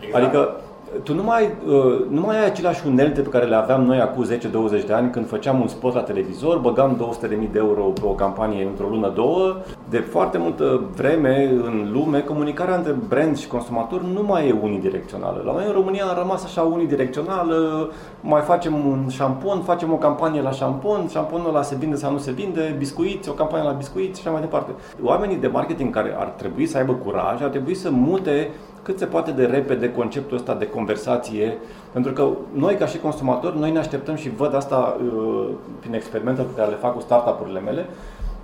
Exact. 0.00 0.24
Adică 0.24 0.56
tu 1.02 1.14
nu 1.14 1.22
mai, 1.22 1.50
uh, 1.66 2.04
nu 2.10 2.20
mai 2.20 2.38
ai 2.38 2.46
aceleași 2.46 2.86
unelte 2.86 3.20
pe 3.20 3.28
care 3.28 3.44
le 3.44 3.54
aveam 3.54 3.82
noi 3.82 4.00
acum 4.00 4.24
10-20 4.24 4.86
de 4.86 4.92
ani 4.92 5.10
când 5.10 5.28
făceam 5.28 5.60
un 5.60 5.68
spot 5.68 5.94
la 5.94 6.00
televizor, 6.00 6.58
băgam 6.58 7.18
200.000 7.22 7.28
de 7.28 7.58
euro 7.58 7.82
pe 7.82 8.00
o 8.04 8.10
campanie 8.10 8.64
într-o 8.64 8.88
lună, 8.88 9.12
două. 9.14 9.56
De 9.88 9.98
foarte 9.98 10.38
multă 10.38 10.82
vreme 10.96 11.50
în 11.64 11.88
lume, 11.92 12.20
comunicarea 12.20 12.76
între 12.76 12.94
brand 13.08 13.36
și 13.36 13.46
consumator 13.46 14.02
nu 14.02 14.22
mai 14.22 14.48
e 14.48 14.58
unidirecțională. 14.62 15.42
La 15.46 15.52
noi 15.52 15.64
în 15.66 15.72
România 15.72 16.04
a 16.04 16.18
rămas 16.18 16.44
așa 16.44 16.62
unidirecțională, 16.62 17.90
mai 18.20 18.40
facem 18.40 18.74
un 18.74 19.06
șampon, 19.08 19.60
facem 19.60 19.92
o 19.92 19.96
campanie 19.96 20.42
la 20.42 20.50
șampon, 20.50 21.08
șamponul 21.08 21.48
ăla 21.48 21.62
se 21.62 21.76
vinde 21.78 21.96
sau 21.96 22.12
nu 22.12 22.18
se 22.18 22.30
vinde, 22.30 22.74
biscuiți, 22.78 23.28
o 23.28 23.32
campanie 23.32 23.66
la 23.66 23.72
biscuiți 23.72 24.20
și 24.20 24.26
așa 24.26 24.36
mai 24.36 24.46
departe. 24.46 24.70
Oamenii 25.02 25.36
de 25.36 25.46
marketing 25.46 25.94
care 25.94 26.16
ar 26.18 26.26
trebui 26.26 26.66
să 26.66 26.78
aibă 26.78 26.92
curaj, 26.92 27.42
ar 27.42 27.48
trebui 27.48 27.74
să 27.74 27.90
mute 27.90 28.50
cât 28.82 28.98
se 28.98 29.04
poate 29.04 29.30
de 29.30 29.44
repede 29.44 29.92
conceptul 29.92 30.36
ăsta 30.36 30.54
de 30.54 30.66
conversație, 30.66 31.58
pentru 31.92 32.12
că 32.12 32.28
noi 32.52 32.74
ca 32.74 32.86
și 32.86 32.98
consumatori, 32.98 33.58
noi 33.58 33.70
ne 33.70 33.78
așteptăm 33.78 34.14
și 34.14 34.30
văd 34.30 34.54
asta 34.54 34.96
uh, 35.16 35.48
prin 35.80 35.94
experimentele 35.94 36.46
pe 36.46 36.60
care 36.60 36.70
le 36.70 36.76
fac 36.76 36.94
cu 36.94 37.00
startup-urile 37.00 37.60
mele, 37.60 37.86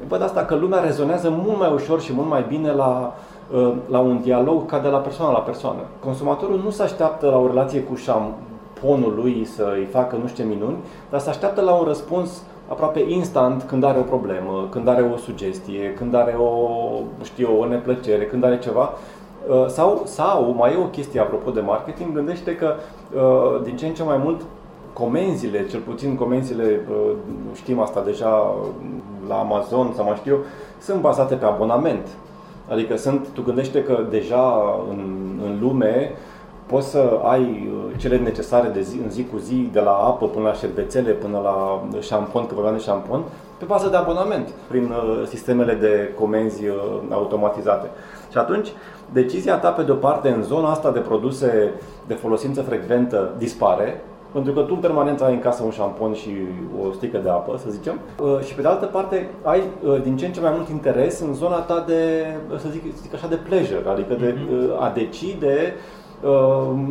văd 0.08 0.22
asta 0.22 0.44
că 0.44 0.54
lumea 0.54 0.80
rezonează 0.80 1.30
mult 1.44 1.58
mai 1.58 1.72
ușor 1.72 2.00
și 2.00 2.12
mult 2.12 2.28
mai 2.28 2.44
bine 2.48 2.72
la, 2.72 3.14
uh, 3.54 3.72
la 3.90 3.98
un 3.98 4.20
dialog 4.22 4.66
ca 4.66 4.78
de 4.78 4.88
la 4.88 4.98
persoană 4.98 5.32
la 5.32 5.38
persoană. 5.38 5.80
Consumatorul 6.00 6.60
nu 6.64 6.70
se 6.70 6.82
așteaptă 6.82 7.26
la 7.26 7.38
o 7.38 7.46
relație 7.46 7.80
cu 7.80 7.94
șamponul 7.94 9.14
lui 9.16 9.44
să 9.44 9.72
îi 9.76 9.84
facă 9.84 10.16
nu 10.16 10.26
știu 10.26 10.44
ce 10.44 10.50
minuni, 10.50 10.76
dar 11.10 11.20
se 11.20 11.28
așteaptă 11.28 11.60
la 11.60 11.72
un 11.72 11.84
răspuns 11.84 12.42
aproape 12.68 13.04
instant 13.08 13.62
când 13.62 13.84
are 13.84 13.98
o 13.98 14.02
problemă, 14.02 14.66
când 14.70 14.88
are 14.88 15.10
o 15.14 15.16
sugestie, 15.16 15.94
când 15.94 16.14
are 16.14 16.36
o, 16.38 16.68
știu, 17.22 17.60
o 17.60 17.66
neplăcere, 17.66 18.24
când 18.24 18.44
are 18.44 18.58
ceva 18.58 18.82
Uh, 18.82 19.23
sau, 19.66 20.02
sau 20.04 20.54
mai 20.58 20.72
e 20.72 20.76
o 20.76 20.86
chestie 20.86 21.20
apropo 21.20 21.50
de 21.50 21.60
marketing, 21.60 22.12
gândește 22.12 22.56
că 22.56 22.74
uh, 23.14 23.62
din 23.62 23.76
ce 23.76 23.86
în 23.86 23.94
ce 23.94 24.02
mai 24.02 24.16
mult 24.16 24.40
comenzile, 24.92 25.66
cel 25.66 25.80
puțin 25.80 26.16
comenzile, 26.16 26.80
uh, 26.90 27.12
știm 27.54 27.80
asta 27.80 28.02
deja 28.04 28.54
la 29.28 29.34
Amazon 29.34 29.92
sau 29.96 30.04
mai 30.04 30.16
știu, 30.16 30.36
sunt 30.80 31.00
bazate 31.00 31.34
pe 31.34 31.44
abonament. 31.44 32.08
Adică 32.68 32.96
sunt, 32.96 33.28
tu 33.32 33.42
gândește 33.42 33.82
că 33.82 34.04
deja 34.10 34.74
în, 34.90 35.00
în 35.44 35.58
lume 35.60 36.12
poți 36.66 36.88
să 36.88 37.20
ai 37.22 37.68
cele 37.96 38.18
necesare 38.18 38.68
de 38.68 38.80
zi, 38.80 38.98
în 39.04 39.10
zi 39.10 39.26
cu 39.32 39.38
zi, 39.38 39.68
de 39.72 39.80
la 39.80 39.90
apă 39.90 40.26
până 40.26 40.48
la 40.48 40.52
șervețele, 40.52 41.10
până 41.10 41.40
la 41.42 41.82
șampon, 42.00 42.46
că 42.46 42.54
vorbeam 42.54 42.76
de 42.76 42.82
șampon, 42.82 43.22
pe 43.58 43.64
bază 43.64 43.88
de 43.88 43.96
abonament, 43.96 44.48
prin 44.68 44.92
sistemele 45.26 45.74
de 45.74 46.12
comenzi 46.18 46.62
automatizate. 47.10 47.90
Și 48.30 48.38
atunci, 48.38 48.68
decizia 49.14 49.56
ta, 49.56 49.70
pe 49.70 49.82
de-o 49.82 49.94
parte, 49.94 50.28
în 50.28 50.42
zona 50.42 50.70
asta 50.70 50.90
de 50.90 50.98
produse 50.98 51.72
de 52.06 52.14
folosință 52.14 52.62
frecventă 52.62 53.34
dispare, 53.38 54.00
pentru 54.32 54.52
că 54.52 54.60
tu 54.60 54.74
în 54.74 54.80
permanență 54.80 55.24
ai 55.24 55.32
în 55.32 55.40
casă 55.40 55.62
un 55.62 55.70
șampon 55.70 56.14
și 56.14 56.30
o 56.82 56.92
sticlă 56.92 57.18
de 57.18 57.28
apă, 57.28 57.56
să 57.56 57.70
zicem, 57.70 58.00
uh, 58.22 58.40
și 58.44 58.54
pe 58.54 58.62
de 58.62 58.68
altă 58.68 58.86
parte 58.86 59.30
ai 59.42 59.62
uh, 59.86 60.02
din 60.02 60.16
ce 60.16 60.26
în 60.26 60.32
ce 60.32 60.40
mai 60.40 60.52
mult 60.54 60.68
interes 60.68 61.20
în 61.20 61.34
zona 61.34 61.58
ta 61.58 61.84
de, 61.86 62.26
să 62.56 62.68
zic, 62.70 62.82
zic 63.02 63.14
așa, 63.14 63.28
de 63.28 63.38
pleasure, 63.48 63.88
adică 63.88 64.14
de 64.14 64.34
mhm. 64.36 64.70
uh, 64.70 64.82
a 64.82 64.92
decide, 64.94 65.74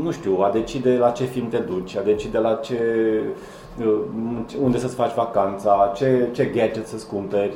nu 0.03 0.11
știu, 0.11 0.37
a 0.41 0.49
decide 0.53 0.97
la 0.97 1.09
ce 1.09 1.23
film 1.23 1.49
te 1.49 1.57
duci, 1.57 1.95
a 1.95 2.01
decide 2.01 2.37
la 2.37 2.53
ce, 2.53 2.79
unde 4.61 4.77
să-ți 4.77 4.95
faci 4.95 5.13
vacanța, 5.13 5.91
ce, 5.95 6.27
ce 6.31 6.45
gadget 6.45 6.87
să-ți 6.87 7.07
cumperi. 7.07 7.53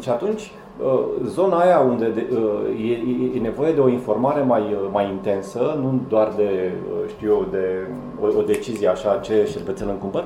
Și 0.00 0.08
atunci 0.08 0.42
Uh, 0.42 0.63
zona 1.26 1.56
aia 1.56 1.78
unde 1.78 2.26
uh, 2.30 2.90
e, 2.90 3.36
e 3.36 3.40
nevoie 3.40 3.72
de 3.72 3.80
o 3.80 3.88
informare 3.88 4.42
mai, 4.42 4.60
uh, 4.60 4.88
mai 4.92 5.08
intensă, 5.08 5.78
nu 5.80 6.00
doar 6.08 6.32
de, 6.36 6.72
știu 7.08 7.28
eu, 7.28 7.46
de 7.50 7.86
o, 8.20 8.38
o 8.38 8.42
decizie 8.42 8.88
așa, 8.88 9.16
ce 9.16 9.48
șervețel 9.50 9.88
îmi 9.88 9.98
cumpăr, 9.98 10.24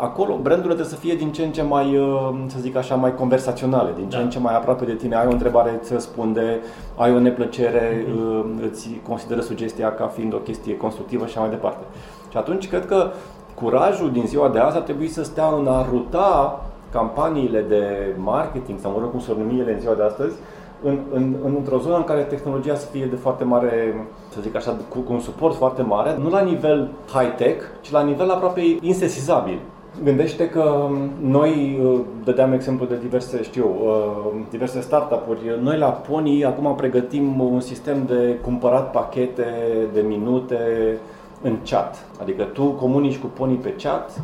acolo 0.00 0.32
brandurile 0.42 0.74
trebuie 0.74 0.94
să 0.94 0.94
fie 0.94 1.14
din 1.14 1.32
ce 1.32 1.44
în 1.44 1.52
ce 1.52 1.62
mai, 1.62 1.98
să 2.46 2.56
zic 2.60 2.76
așa, 2.76 2.94
mai 2.94 3.14
conversaționale, 3.14 3.90
din 3.96 4.08
ce 4.08 4.16
da. 4.16 4.22
în 4.22 4.30
ce 4.30 4.38
mai 4.38 4.54
aproape 4.54 4.84
de 4.84 4.94
tine. 4.94 5.16
Ai 5.16 5.26
o 5.26 5.30
întrebare, 5.30 5.78
îți 5.80 5.92
răspunde, 5.92 6.60
ai 6.96 7.14
o 7.14 7.18
neplăcere, 7.18 8.04
mm-hmm. 8.04 8.70
îți 8.70 9.00
consideră 9.08 9.40
sugestia 9.40 9.94
ca 9.94 10.06
fiind 10.06 10.34
o 10.34 10.36
chestie 10.36 10.76
constructivă 10.76 11.26
și 11.26 11.30
așa 11.30 11.40
mai 11.40 11.50
departe. 11.50 11.84
Și 12.30 12.36
atunci 12.36 12.68
cred 12.68 12.86
că 12.86 13.10
curajul 13.54 14.10
din 14.10 14.26
ziua 14.26 14.48
de 14.48 14.58
azi 14.58 14.76
ar 14.76 14.82
trebui 14.82 15.08
să 15.08 15.24
stea 15.24 15.46
în 15.58 15.66
a 15.66 15.86
ruta 15.90 16.60
campaniile 16.92 17.64
de 17.68 18.14
marketing, 18.18 18.78
sau 18.78 18.90
mă 18.90 18.98
rog 19.00 19.10
cum 19.10 19.20
să 19.20 19.32
numi 19.38 19.60
ele 19.60 19.72
în 19.72 19.80
ziua 19.80 19.94
de 19.94 20.02
astăzi, 20.02 20.34
în, 20.82 20.98
în, 21.12 21.34
în, 21.44 21.54
într-o 21.56 21.78
zonă 21.78 21.96
în 21.96 22.04
care 22.04 22.20
tehnologia 22.20 22.74
să 22.74 22.86
fie 22.86 23.06
de 23.06 23.16
foarte 23.16 23.44
mare, 23.44 24.06
să 24.28 24.40
zic 24.40 24.56
așa, 24.56 24.76
cu, 24.88 24.98
cu 24.98 25.12
un 25.12 25.20
suport 25.20 25.54
foarte 25.54 25.82
mare, 25.82 26.16
nu 26.22 26.30
la 26.30 26.40
nivel 26.40 26.90
high-tech, 27.12 27.64
ci 27.80 27.90
la 27.90 28.02
nivel 28.02 28.30
aproape 28.30 28.60
insesizabil. 28.80 29.58
Gândește 30.04 30.48
că 30.48 30.88
noi 31.20 31.80
uh, 31.84 32.00
dădeam 32.24 32.52
exemplu 32.52 32.86
de 32.86 32.98
diverse, 33.00 33.42
știu, 33.42 33.66
uh, 33.84 34.40
diverse 34.50 34.80
startup-uri. 34.80 35.38
Noi 35.62 35.78
la 35.78 35.86
Pony 35.86 36.44
acum 36.44 36.74
pregătim 36.74 37.40
un 37.40 37.60
sistem 37.60 38.04
de 38.06 38.38
cumpărat 38.42 38.90
pachete 38.90 39.44
de 39.92 40.00
minute 40.00 40.56
în 41.42 41.56
chat. 41.64 42.06
Adică 42.20 42.42
tu 42.42 42.64
comunici 42.64 43.18
cu 43.18 43.26
Pony 43.26 43.54
pe 43.54 43.74
chat, 43.82 44.20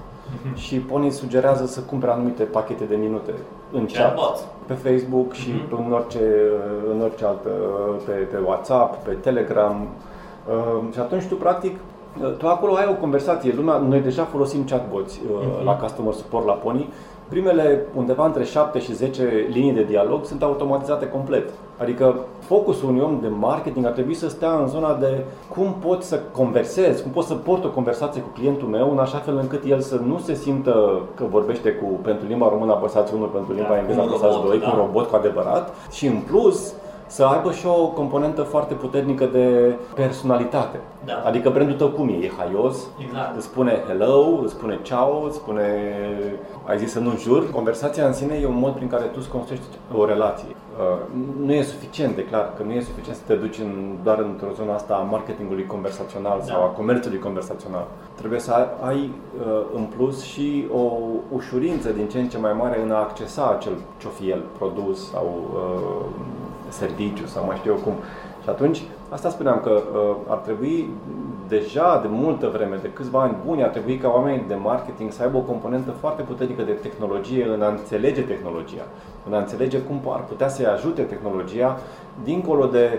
și 0.55 0.77
Pony 0.77 1.11
sugerează 1.11 1.67
să 1.67 1.81
cumpere 1.81 2.13
anumite 2.13 2.43
pachete 2.43 2.85
de 2.85 2.97
minute 2.97 3.33
în 3.73 3.87
chat, 3.87 3.97
Chatbots. 4.05 4.45
pe 4.67 4.73
Facebook 4.75 5.33
și 5.33 5.51
Mhm. 5.51 5.87
în 5.87 5.93
orice, 5.93 6.21
în 6.95 7.01
orice 7.01 7.25
altă, 7.25 7.49
pe, 8.07 8.13
pe 8.13 8.37
WhatsApp, 8.47 9.05
pe 9.05 9.13
Telegram. 9.13 9.87
Uh, 10.49 10.93
Și 10.93 10.99
atunci 10.99 11.25
tu, 11.25 11.35
practic, 11.35 11.77
uh, 12.23 12.37
tu 12.37 12.47
acolo 12.49 12.75
ai 12.75 12.87
o 12.91 12.95
conversație. 13.01 13.53
Lumea, 13.57 13.77
noi 13.77 14.01
deja 14.01 14.25
folosim 14.25 14.65
chatbots 14.65 15.15
uh, 15.15 15.21
Mhm. 15.57 15.65
la 15.65 15.77
customer 15.77 16.13
support 16.13 16.47
la 16.47 16.53
Pony. 16.53 16.89
Primele 17.29 17.87
undeva 17.95 18.25
între 18.27 18.45
7 18.45 18.79
și 18.79 18.95
10 18.95 19.47
linii 19.51 19.73
de 19.73 19.83
dialog 19.83 20.25
sunt 20.25 20.43
automatizate 20.43 21.09
complet. 21.09 21.49
Adică 21.77 22.17
focusul 22.39 22.89
unui 22.89 23.01
om 23.01 23.19
de 23.21 23.29
marketing 23.29 23.87
ar 23.87 23.93
trebui 23.93 24.15
să 24.15 24.29
stea 24.29 24.53
în 24.53 24.69
zona 24.69 24.95
de 24.95 25.25
cum 25.49 25.75
pot 25.87 26.03
să 26.03 26.21
conversez, 26.33 27.01
cum 27.01 27.11
pot 27.11 27.25
să 27.25 27.35
port 27.35 27.65
o 27.65 27.71
conversație 27.71 28.21
cu 28.21 28.29
clientul 28.29 28.69
meu 28.69 28.91
în 28.91 28.99
așa 28.99 29.19
fel 29.19 29.37
încât 29.37 29.65
el 29.65 29.81
să 29.81 30.01
nu 30.07 30.19
se 30.19 30.35
simtă 30.35 31.01
că 31.15 31.25
vorbește 31.31 31.71
cu 31.71 31.85
pentru 32.03 32.27
limba 32.27 32.49
română 32.49 32.73
apăsați 32.73 33.15
1, 33.15 33.25
pentru 33.25 33.53
limba 33.53 33.69
Da, 33.69 33.79
engleză 33.79 34.01
un 34.01 34.09
apăsați 34.09 34.35
robot, 34.35 34.51
2, 34.51 34.59
cu 34.59 34.65
un 34.65 34.77
da. 34.77 34.79
robot 34.79 35.09
cu 35.09 35.17
adevărat 35.17 35.75
și 35.91 36.07
în 36.07 36.17
plus 36.31 36.73
să 37.09 37.25
aibă 37.25 37.53
și 37.53 37.67
o 37.67 37.87
componentă 37.87 38.43
foarte 38.43 38.75
puternică 38.75 39.25
de 39.25 39.75
personalitate. 39.95 40.81
Da. 41.05 41.23
Adică 41.27 41.51
brandul 41.51 41.77
tău 41.77 41.89
cum 41.89 42.09
e? 42.09 42.13
E 42.13 42.31
haios? 42.39 42.77
Exact. 42.99 43.37
Îți 43.37 43.47
spune 43.47 43.83
hello, 43.87 44.41
îți 44.43 44.53
spune 44.53 44.79
ciao, 44.83 45.23
îți 45.27 45.37
spune 45.37 45.65
ai 46.65 46.79
zis 46.79 46.91
să 46.93 46.99
nu 46.99 47.17
jur. 47.17 47.51
Conversația 47.51 48.07
în 48.07 48.13
sine 48.13 48.35
e 48.43 48.47
un 48.47 48.59
mod 48.59 48.73
prin 48.73 48.89
care 48.89 49.05
tu 49.05 49.17
îți 49.19 49.29
construiești 49.29 49.67
o 49.97 50.05
relație. 50.05 50.49
Uh, 50.49 50.99
Nu 51.47 51.53
e 51.53 51.63
suficient, 51.63 52.15
de 52.15 52.25
clar, 52.25 52.53
că 52.57 52.63
nu 52.63 52.73
e 52.73 52.81
suficient 52.81 53.17
să 53.19 53.23
te 53.27 53.35
duci 53.35 53.59
în, 53.59 53.97
doar 54.03 54.19
într-o 54.19 54.53
zonă 54.55 54.73
asta 54.73 54.95
a 54.95 55.09
marketingului 55.11 55.67
conversațional 55.67 56.41
sau 56.43 56.59
Da. 56.59 56.65
a 56.65 56.69
comerțului 56.69 57.19
conversațional. 57.19 57.87
Trebuie 58.15 58.41
să 58.41 58.53
ai 58.87 59.11
uh, 59.41 59.61
în 59.75 59.85
plus 59.97 60.23
și 60.25 60.67
o 60.75 60.91
ușurință 61.35 61.89
din 61.91 62.09
ce 62.09 62.19
în 62.19 62.29
ce 62.29 62.39
mai 62.39 62.53
mare 62.53 62.83
în 62.83 62.91
a 62.91 62.99
accesa 62.99 63.55
acel 63.59 63.73
ce-o 63.99 64.11
fi 64.11 64.31
el, 64.31 64.43
produs 64.59 65.11
sau 65.11 65.27
uh, 65.55 66.05
serviciu 66.69 67.27
sau 67.27 67.45
mai 67.45 67.57
știu 67.57 67.73
eu 67.73 67.79
cum. 67.79 67.93
Și 68.43 68.49
atunci, 68.49 68.83
asta 69.09 69.29
spuneam 69.29 69.61
că 69.61 69.71
uh, 69.71 70.17
ar 70.27 70.37
trebui 70.37 70.91
deja 71.49 71.99
de 72.03 72.09
multă 72.11 72.51
vreme, 72.53 72.79
de 72.83 72.91
câțiva 72.93 73.21
ani 73.23 73.37
buni, 73.47 73.63
ar 73.63 73.69
trebui 73.69 73.97
ca 73.97 74.09
oamenii 74.09 74.45
de 74.49 74.55
marketing 74.55 75.13
să 75.13 75.23
aibă 75.23 75.37
o 75.37 75.41
componentă 75.41 75.91
foarte 75.91 76.23
puternică 76.23 76.63
de 76.63 76.73
tehnologie 76.73 77.45
în 77.55 77.63
a 77.63 77.69
înțelege 77.69 78.23
tehnologia, 78.23 78.87
în 79.27 79.35
a 79.35 79.39
înțelege 79.39 79.79
cum 79.79 80.01
ar 80.07 80.25
putea 80.25 80.49
să-i 80.49 80.67
ajute 80.67 81.03
tehnologia 81.03 81.79
dincolo 82.25 82.67
de, 82.67 82.99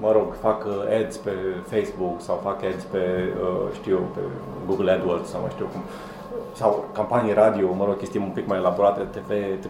mă 0.00 0.12
rog, 0.12 0.34
fac 0.40 0.64
uh, 0.64 0.72
ads 1.02 1.16
pe 1.16 1.30
Facebook 1.66 2.20
sau 2.20 2.40
fac 2.42 2.62
ads 2.64 2.84
pe, 2.84 3.32
uh, 3.40 3.72
știu, 3.74 3.92
eu, 3.94 4.06
pe 4.14 4.20
Google 4.66 4.90
AdWords 4.90 5.28
sau 5.28 5.40
mai 5.40 5.50
știu 5.50 5.66
cum, 5.72 5.80
sau 6.52 6.84
campanii 6.92 7.32
radio, 7.32 7.74
mă 7.74 7.84
rog, 7.84 7.96
chestii 7.96 8.20
un 8.20 8.30
pic 8.34 8.46
mai 8.46 8.58
elaborate, 8.58 9.00
TV, 9.18 9.30
etc. 9.30 9.66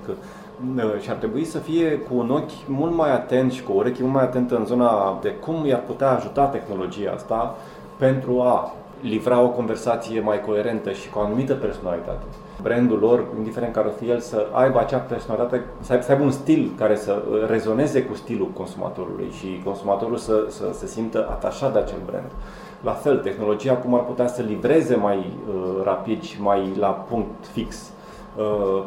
Și 1.01 1.11
ar 1.11 1.17
trebui 1.17 1.45
să 1.45 1.59
fie 1.59 1.99
cu 1.99 2.17
un 2.17 2.31
ochi 2.31 2.67
mult 2.67 2.95
mai 2.95 3.13
atent 3.13 3.53
și 3.53 3.63
cu 3.63 3.73
o 3.73 3.75
ureche 3.75 4.03
mult 4.03 4.15
mai 4.15 4.23
atentă 4.23 4.57
în 4.57 4.67
zona 4.67 5.19
de 5.23 5.29
cum 5.29 5.67
i-ar 5.67 5.83
putea 5.87 6.11
ajuta 6.11 6.45
tehnologia 6.45 7.13
asta 7.15 7.57
pentru 7.99 8.41
a 8.41 8.73
livra 9.01 9.41
o 9.41 9.49
conversație 9.49 10.21
mai 10.21 10.41
coerentă 10.41 10.93
și 10.93 11.11
cu 11.11 11.19
o 11.19 11.23
anumită 11.23 11.55
personalitate. 11.55 12.25
Brandul 12.63 12.99
lor, 12.99 13.25
indiferent 13.37 13.73
care 13.73 13.87
o 13.87 13.91
fi 13.91 14.09
el, 14.09 14.21
să 14.21 14.47
aibă 14.53 14.79
acea 14.79 14.99
personalitate, 14.99 15.65
să 15.81 15.93
aibă, 15.93 16.05
să 16.05 16.11
aibă 16.13 16.25
un 16.25 16.31
stil 16.31 16.73
care 16.79 16.97
să 16.97 17.23
rezoneze 17.49 18.03
cu 18.03 18.15
stilul 18.15 18.49
consumatorului 18.49 19.31
și 19.39 19.61
consumatorul 19.65 20.17
să, 20.17 20.47
să 20.49 20.71
se 20.73 20.87
simtă 20.87 21.27
atașat 21.31 21.73
de 21.73 21.79
acel 21.79 21.99
brand. 22.07 22.31
La 22.83 22.93
fel, 22.93 23.19
tehnologia 23.19 23.75
cum 23.75 23.95
ar 23.95 24.05
putea 24.05 24.27
să 24.27 24.43
livreze 24.43 24.95
mai 24.95 25.17
uh, 25.17 25.83
rapid 25.85 26.23
și 26.23 26.43
mai 26.43 26.73
la 26.79 26.89
punct 26.89 27.47
fix 27.53 27.77
uh, 27.77 27.96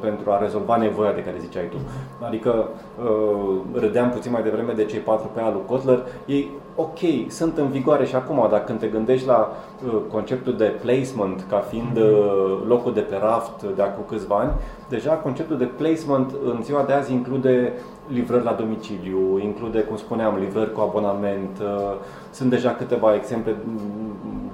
pentru 0.02 0.32
a 0.32 0.40
rezolva 0.40 0.76
nevoia 0.78 1.12
de 1.12 1.24
care 1.24 1.38
ziceai 1.40 1.70
tu. 1.70 1.78
Adică 2.26 2.68
uh, 3.04 3.56
râdeam 3.74 4.10
puțin 4.10 4.32
mai 4.32 4.44
devreme 4.44 4.74
de 4.74 4.86
cei 4.86 5.00
4 5.00 5.30
pe 5.34 5.42
al 5.42 5.54
lui 5.54 5.62
Kotler. 5.68 6.06
Ei, 6.26 6.52
ok, 6.76 6.98
sunt 7.28 7.58
în 7.58 7.68
vigoare 7.68 8.06
și 8.06 8.16
acum, 8.16 8.48
dar 8.52 8.64
când 8.64 8.80
te 8.80 8.88
gândești 8.88 9.28
la 9.28 9.52
uh, 9.86 10.00
conceptul 10.12 10.58
de 10.58 10.74
placement 10.82 11.46
ca 11.50 11.58
fiind 11.58 11.98
uh, 11.98 12.62
locul 12.68 12.94
de 12.94 13.00
pe 13.00 13.18
raft 13.22 13.64
de 13.76 13.82
acum 13.82 14.04
câțiva 14.08 14.36
ani, 14.36 14.52
deja 14.90 15.12
conceptul 15.12 15.58
de 15.58 15.66
placement 15.66 16.32
în 16.44 16.64
ziua 16.64 16.84
de 16.84 16.94
azi 16.94 17.14
include 17.14 17.74
livrări 18.14 18.44
la 18.44 18.52
domiciliu, 18.52 19.40
include, 19.44 19.80
cum 19.80 19.98
spuneam, 19.98 20.38
livrări 20.40 20.74
cu 20.74 20.82
abonament. 20.82 21.58
uh, 21.62 21.94
Sunt 22.32 22.50
deja 22.50 22.70
câteva 22.70 23.16
exemple 23.16 23.56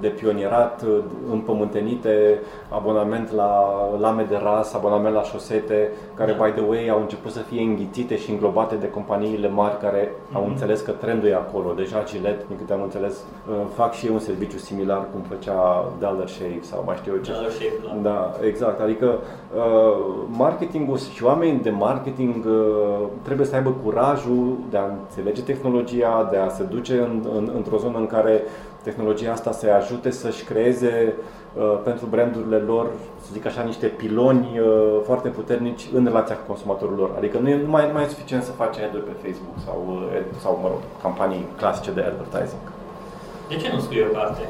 de 0.00 0.08
pionierat 0.08 0.82
uh, 0.82 0.98
împământenite, 1.32 2.38
abonament 2.68 3.32
la 3.32 3.50
lame 4.00 4.26
de 4.28 4.40
ras, 4.42 4.74
abonament 4.74 5.14
la 5.14 5.22
șosete, 5.22 5.90
care, 6.14 6.32
by 6.42 6.50
the 6.60 6.68
way, 6.68 6.88
au 6.88 7.00
început 7.00 7.30
să 7.32 7.38
fie 7.38 7.60
înghițite 7.62 8.16
și 8.16 8.30
înglobate 8.30 8.74
de 8.74 8.90
companiile 8.90 9.48
mari 9.48 9.78
care 9.78 10.12
au 10.32 10.40
Mhm. 10.42 10.50
înțeles 10.50 10.80
că 10.80 10.90
trendul 10.90 11.28
e 11.28 11.34
acolo. 11.34 11.72
Deja 11.76 12.02
Gillette, 12.04 12.44
din 12.48 12.56
câte 12.56 12.72
am 12.72 12.82
înțeles, 12.82 13.14
uh, 13.48 13.54
fac 13.74 13.92
și 13.92 14.06
ei 14.06 14.12
un 14.12 14.18
serviciu 14.18 14.58
similar 14.58 15.04
cum 15.12 15.20
făcea 15.28 15.84
Dollar 15.98 16.28
Shave 16.28 16.58
sau 16.60 16.82
mai 16.86 16.96
știu 16.96 17.12
eu 17.12 17.20
ce. 17.22 17.32
Dollar 17.32 17.50
Shave 17.50 17.72
Club. 17.82 18.02
Da, 18.02 18.32
exact. 18.46 18.80
Adică 18.80 19.06
uh, 19.56 20.04
marketingul 20.36 20.96
și 20.98 21.24
oamenii 21.24 21.60
de 21.62 21.70
marketing 21.70 22.44
uh, 22.46 23.06
trebuie 23.46 23.62
să 23.62 23.68
aibă 23.68 23.80
curajul 23.84 24.58
de 24.70 24.76
a 24.76 24.84
înțelege 24.84 25.42
tehnologia, 25.42 26.28
de 26.30 26.36
a 26.36 26.48
se 26.48 26.62
duce 26.62 26.94
în, 26.98 27.26
în, 27.36 27.50
într-o 27.56 27.78
zonă 27.78 27.98
în 27.98 28.06
care 28.06 28.42
tehnologia 28.82 29.32
asta 29.32 29.52
să-i 29.52 29.70
ajute 29.70 30.10
să-și 30.10 30.44
creeze 30.44 31.14
uh, 31.54 31.78
pentru 31.84 32.06
brandurile 32.06 32.56
lor, 32.56 32.86
să 33.24 33.28
zic 33.32 33.46
așa, 33.46 33.62
niște 33.62 33.86
piloni 33.86 34.60
uh, 34.60 35.00
foarte 35.04 35.28
puternici 35.28 35.88
în 35.94 36.04
relația 36.04 36.36
cu 36.36 36.46
consumatorul 36.46 36.96
lor. 36.96 37.10
Adică 37.16 37.38
nu, 37.38 37.48
e, 37.48 37.56
nu, 37.64 37.70
mai, 37.70 37.86
nu 37.86 37.92
mai 37.92 38.04
e 38.04 38.08
suficient 38.08 38.42
să 38.42 38.50
faci 38.50 38.76
ad 38.78 38.94
pe 39.08 39.14
Facebook 39.24 39.56
sau, 39.66 39.78
uh, 39.88 40.18
ad- 40.18 40.40
sau 40.42 40.58
mă 40.62 40.68
rog, 40.68 40.80
campanii 41.02 41.46
clasice 41.56 41.90
de 41.90 42.02
advertising. 42.10 42.64
De 43.48 43.56
ce 43.56 43.72
nu 43.72 43.80
scrii 43.80 44.06
o 44.10 44.12
carte? 44.18 44.42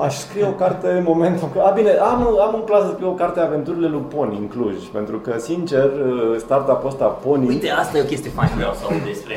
Aș 0.00 0.14
scrie 0.16 0.44
o 0.46 0.50
carte 0.50 0.88
în 0.90 1.04
momentul 1.06 1.42
în 1.42 1.52
care... 1.52 1.68
A, 1.68 1.72
bine, 1.72 1.90
am, 1.90 2.38
am 2.40 2.54
în 2.54 2.60
plan 2.60 2.82
să 2.86 2.92
scriu 2.92 3.08
o 3.08 3.12
carte 3.12 3.40
Aventurile 3.40 3.88
lui 3.88 4.04
Pony 4.14 4.36
în 4.36 4.48
Cluj, 4.48 4.76
pentru 4.92 5.18
că, 5.18 5.38
sincer, 5.38 5.90
startup-ul 6.38 6.88
ăsta 6.88 7.04
Pony... 7.04 7.46
Uite, 7.46 7.70
asta 7.70 7.98
e 7.98 8.00
o 8.00 8.04
chestie 8.04 8.30
faină, 8.30 8.52
vreau 8.56 8.74
să 8.74 8.84
aud 8.90 9.04
despre. 9.04 9.34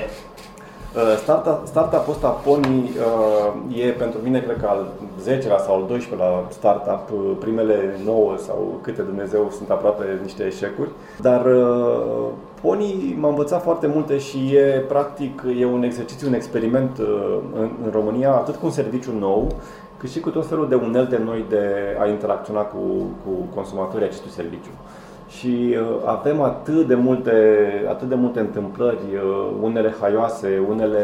Uh, 0.95 1.17
Startup, 1.17 1.59
startup-ul 1.67 2.13
ăsta 2.13 2.27
Pony 2.27 2.91
uh, 3.69 3.77
e 3.85 3.89
pentru 3.89 4.19
mine, 4.23 4.39
cred 4.39 4.57
că 4.61 4.67
al 4.67 4.87
10-lea 5.23 5.59
sau 5.65 5.75
al 5.75 5.97
12-lea 5.97 6.49
startup. 6.49 7.09
Uh, 7.13 7.31
Primele 7.39 7.99
9 8.05 8.35
sau 8.37 8.79
câte 8.81 9.01
Dumnezeu 9.01 9.51
sunt 9.55 9.69
aproape 9.69 10.19
niște 10.21 10.43
eșecuri. 10.43 10.89
Dar 11.21 11.45
uh, 11.45 12.27
Pony 12.61 13.15
m-a 13.19 13.29
învățat 13.29 13.63
foarte 13.63 13.87
multe 13.87 14.17
și 14.17 14.55
e 14.55 14.83
practic 14.87 15.43
e 15.59 15.65
un 15.65 15.83
exercițiu, 15.83 16.27
un 16.27 16.33
experiment 16.33 16.97
uh, 16.97 17.37
în, 17.53 17.69
în 17.83 17.91
România, 17.91 18.31
atât 18.31 18.55
cu 18.55 18.65
un 18.65 18.71
serviciu 18.71 19.11
nou, 19.19 19.47
cât 20.01 20.09
și 20.09 20.19
cu 20.19 20.29
tot 20.29 20.47
felul 20.47 20.69
de 20.69 20.75
unelte 20.75 21.21
noi 21.25 21.45
de 21.49 21.65
a 21.99 22.07
interacționa 22.07 22.61
cu, 22.61 22.77
cu 23.23 23.31
consumatorii 23.55 24.05
acestui 24.05 24.31
serviciu. 24.31 24.73
Și 25.27 25.75
uh, 25.77 25.85
avem 26.05 26.41
atât 26.41 26.87
de 26.87 26.95
multe, 26.95 27.33
atât 27.89 28.09
de 28.09 28.15
multe 28.15 28.39
întâmplări, 28.39 28.97
uh, 29.13 29.51
unele 29.61 29.93
haioase, 30.01 30.61
unele 30.69 31.03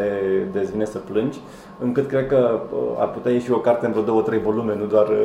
de 0.51 0.67
vine 0.71 0.86
să 0.86 0.97
plângi, 0.97 1.39
încât 1.79 2.07
cred 2.07 2.27
că 2.27 2.60
uh, 2.71 2.79
ar 2.99 3.10
putea 3.10 3.31
ieși 3.31 3.51
o 3.51 3.57
carte 3.57 3.86
în 3.86 3.91
vreo 3.91 4.03
două, 4.03 4.21
trei 4.21 4.39
volume, 4.39 4.75
nu 4.79 4.86
doar 4.86 5.07
uh, 5.07 5.17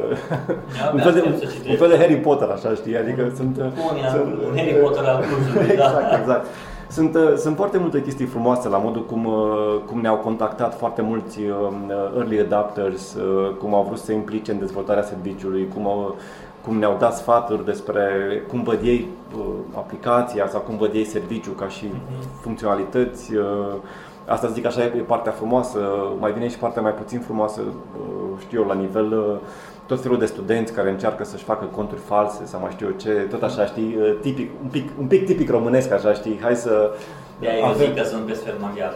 un, 0.94 1.00
fel 1.00 1.12
de, 1.12 1.18
aștept 1.18 1.38
să 1.38 1.44
un, 1.44 1.50
citesc. 1.52 1.68
un 1.70 1.76
fel 1.76 1.88
de 1.88 1.96
Harry 1.96 2.16
Potter, 2.16 2.48
așa 2.48 2.70
știi, 2.74 2.96
adică 2.98 3.32
sunt... 3.36 3.56
uh, 3.58 3.64
Unia, 3.90 4.08
sunt- 4.08 4.38
un 4.48 4.56
Harry 4.56 4.74
Potter 4.82 5.04
al 5.04 5.22
Clujului, 5.28 5.76
da. 5.82 5.84
exact, 5.84 6.20
exact. 6.20 6.46
Sunt, 6.92 7.14
uh, 7.14 7.34
sunt 7.36 7.56
foarte 7.56 7.78
multe 7.78 8.02
chestii 8.02 8.26
frumoase 8.26 8.68
la 8.68 8.78
modul 8.78 9.04
cum, 9.04 9.24
uh, 9.24 9.80
cum 9.86 10.00
ne-au 10.00 10.16
contactat 10.16 10.78
foarte 10.78 11.02
mulți 11.02 11.40
uh, 11.40 11.72
early 12.16 12.40
adapters, 12.40 13.14
uh, 13.14 13.54
cum 13.58 13.74
au 13.74 13.82
vrut 13.82 13.98
să 13.98 14.04
se 14.04 14.12
implice 14.12 14.52
în 14.52 14.58
dezvoltarea 14.58 15.02
serviciului, 15.02 15.68
cum, 15.74 15.86
au, 15.86 16.16
cum 16.66 16.78
ne-au 16.78 16.96
dat 16.98 17.16
sfaturi 17.16 17.64
despre 17.64 18.02
cum 18.48 18.62
văd 18.62 18.78
ei 18.82 19.08
uh, 19.36 19.44
aplicația 19.74 20.48
sau 20.48 20.60
cum 20.60 20.76
văd 20.76 20.94
ei 20.94 21.04
serviciul 21.04 21.54
ca 21.54 21.68
și 21.68 21.92
funcționalități. 22.40 23.34
uh, 23.34 23.74
Asta 24.26 24.48
zic 24.48 24.66
așa 24.66 24.84
e 24.84 24.88
partea 24.88 25.32
frumoasă, 25.32 25.78
mai 26.18 26.32
vine 26.32 26.48
și 26.48 26.58
partea 26.58 26.82
mai 26.82 26.92
puțin 26.92 27.20
frumoasă, 27.20 27.60
uh, 27.60 28.40
știu 28.40 28.60
eu, 28.60 28.66
la 28.66 28.74
nivel 28.74 29.12
uh, 29.12 29.38
tot 29.86 30.02
felul 30.02 30.18
de 30.18 30.26
studenți 30.26 30.72
care 30.72 30.90
încearcă 30.90 31.24
să-și 31.24 31.44
facă 31.44 31.64
conturi 31.64 32.00
false 32.00 32.44
sau 32.44 32.60
mai 32.60 32.70
știu 32.70 32.86
eu 32.86 32.92
ce, 32.92 33.10
tot 33.10 33.42
așa, 33.42 33.66
știi, 33.66 33.96
uh, 33.98 34.14
tipic, 34.20 34.50
un 34.62 34.68
pic, 34.68 34.90
un 34.98 35.06
pic 35.06 35.26
tipic 35.26 35.50
românesc, 35.50 35.92
așa, 35.92 36.12
știi, 36.12 36.38
hai 36.42 36.56
să... 36.56 36.90
Ia, 37.40 37.50
eu 37.56 37.74
zic 37.76 37.96
că 37.96 38.02
sunt 38.02 38.22
pe 38.22 38.34
sfert 38.34 38.60
maghiar. 38.60 38.94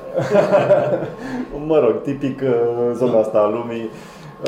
mă 1.67 1.79
rog, 1.79 2.03
tipic 2.03 2.41
uh, 2.43 2.91
zona 2.95 3.19
asta 3.19 3.39
a 3.39 3.49
lumii. 3.49 3.91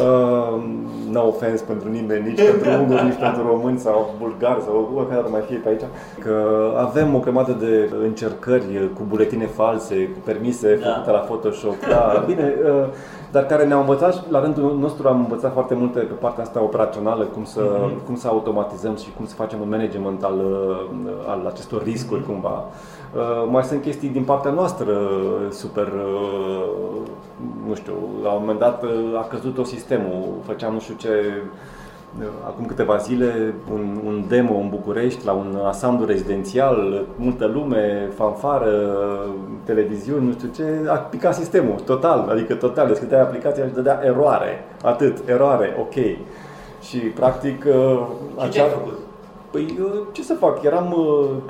Uh, 0.02 0.62
no 1.10 1.26
offense 1.26 1.64
pentru 1.64 1.88
nimeni, 1.88 2.28
nici 2.28 2.42
pentru 2.50 2.70
unguri, 2.70 3.04
nici 3.04 3.18
pentru 3.18 3.46
români 3.46 3.78
sau 3.78 4.14
bulgari 4.18 4.62
sau 4.62 4.92
oricare 4.96 5.20
ar 5.24 5.30
mai 5.30 5.40
fie 5.40 5.56
pe 5.56 5.68
aici. 5.68 5.82
Că 6.18 6.34
avem 6.76 7.14
o 7.14 7.18
grămadă 7.18 7.52
de 7.52 7.90
încercări 8.02 8.90
cu 8.94 9.02
buletine 9.08 9.46
false, 9.46 9.94
cu 9.94 10.18
permise 10.24 10.78
da. 10.82 10.88
făcute 10.88 11.10
la 11.10 11.18
Photoshop. 11.18 11.76
Da, 11.88 12.22
bine, 12.26 12.54
uh, 12.64 12.86
dar 13.30 13.46
care 13.46 13.64
ne-au 13.64 13.80
învățat, 13.80 14.30
la 14.30 14.40
rândul 14.40 14.78
nostru 14.80 15.08
am 15.08 15.18
învățat 15.18 15.52
foarte 15.52 15.74
multe 15.74 15.98
pe 15.98 16.12
partea 16.12 16.42
asta 16.42 16.62
operațională, 16.62 17.24
cum 17.24 17.44
să, 17.44 17.60
mm-hmm. 17.60 18.06
cum 18.06 18.16
să 18.16 18.28
automatizăm 18.28 18.96
și 18.96 19.12
cum 19.16 19.26
să 19.26 19.34
facem 19.34 19.60
un 19.60 19.68
management 19.68 20.22
al, 20.22 20.40
al 21.26 21.46
acestor 21.46 21.82
riscuri 21.82 22.22
mm-hmm. 22.22 22.26
cumva. 22.26 22.64
Uh, 23.14 23.48
mai 23.50 23.62
sunt 23.62 23.82
chestii 23.82 24.08
din 24.08 24.24
partea 24.24 24.50
noastră 24.50 24.98
super, 25.50 25.86
uh, 25.86 27.00
nu 27.68 27.74
știu, 27.74 27.92
la 28.22 28.30
un 28.30 28.40
moment 28.40 28.58
dat 28.58 28.82
uh, 28.82 28.90
a 29.18 29.26
căzut 29.30 29.54
tot 29.54 29.66
sistemul, 29.66 30.28
făceam 30.46 30.72
nu 30.72 30.80
știu 30.80 30.94
ce 30.94 31.42
acum 32.46 32.66
câteva 32.66 32.96
zile 32.96 33.54
un, 33.72 34.00
un 34.06 34.24
demo 34.28 34.54
în 34.54 34.68
București 34.68 35.24
la 35.24 35.32
un 35.32 35.58
asamblu 35.66 36.06
rezidențial, 36.06 37.04
multă 37.16 37.46
lume, 37.46 38.08
fanfară, 38.14 38.70
televiziuni, 39.64 40.26
nu 40.26 40.32
știu 40.32 40.48
ce, 40.54 40.88
a 40.88 40.94
picat 40.94 41.34
sistemul, 41.34 41.78
total, 41.84 42.28
adică 42.30 42.54
total, 42.54 42.86
deschideai 42.86 43.20
aplicația 43.20 43.66
și 43.66 43.72
dădea 43.72 44.00
eroare, 44.04 44.64
atât, 44.82 45.28
eroare, 45.28 45.76
ok. 45.80 45.94
Și 46.80 46.98
practic... 46.98 47.62
Și 47.62 47.70
acea... 48.36 48.48
ce 48.48 48.60
ai 48.60 48.68
făcut? 48.68 49.07
Păi 49.50 49.78
ce 50.12 50.22
să 50.22 50.34
fac? 50.34 50.62
Eram, 50.62 50.96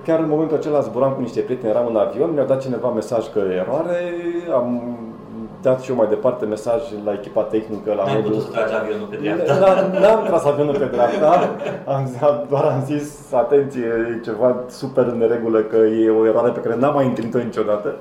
chiar 0.05 0.19
în 0.19 0.29
momentul 0.29 0.57
acela 0.57 0.81
zburam 0.81 1.13
cu 1.13 1.21
niște 1.21 1.41
prieteni, 1.41 1.71
eram 1.73 1.87
în 1.87 1.97
avion, 1.97 2.33
mi-a 2.33 2.45
dat 2.45 2.61
cineva 2.61 2.89
mesaj 2.89 3.33
că 3.33 3.39
eroare, 3.39 4.13
am 4.53 4.99
dat 5.63 5.81
și 5.83 5.91
eu 5.91 5.97
mai 5.97 6.09
departe 6.09 6.45
mesaj 6.45 6.83
la 7.05 7.13
echipa 7.13 7.43
tehnică. 7.43 7.95
La 7.95 8.05
N-ai 8.05 8.23
putut 8.23 8.43
să 8.43 8.51
tragi 8.51 8.75
avionul 8.75 9.07
pe 9.07 9.17
dreapta? 9.17 9.89
N-am 10.01 10.25
tras 10.25 10.45
avionul 10.45 10.79
pe 10.79 10.85
dreapta, 10.85 11.57
am, 11.87 12.11
doar 12.49 12.65
am 12.65 12.83
zis, 12.85 13.33
atenție, 13.33 13.85
e 14.17 14.21
ceva 14.25 14.57
super 14.67 15.07
în 15.07 15.19
neregulă, 15.19 15.61
că 15.61 15.77
e 15.77 16.11
o 16.11 16.27
eroare 16.27 16.51
pe 16.51 16.61
care 16.61 16.77
n-am 16.77 16.95
mai 16.95 17.07
întâlnit-o 17.07 17.39
niciodată. 17.39 17.95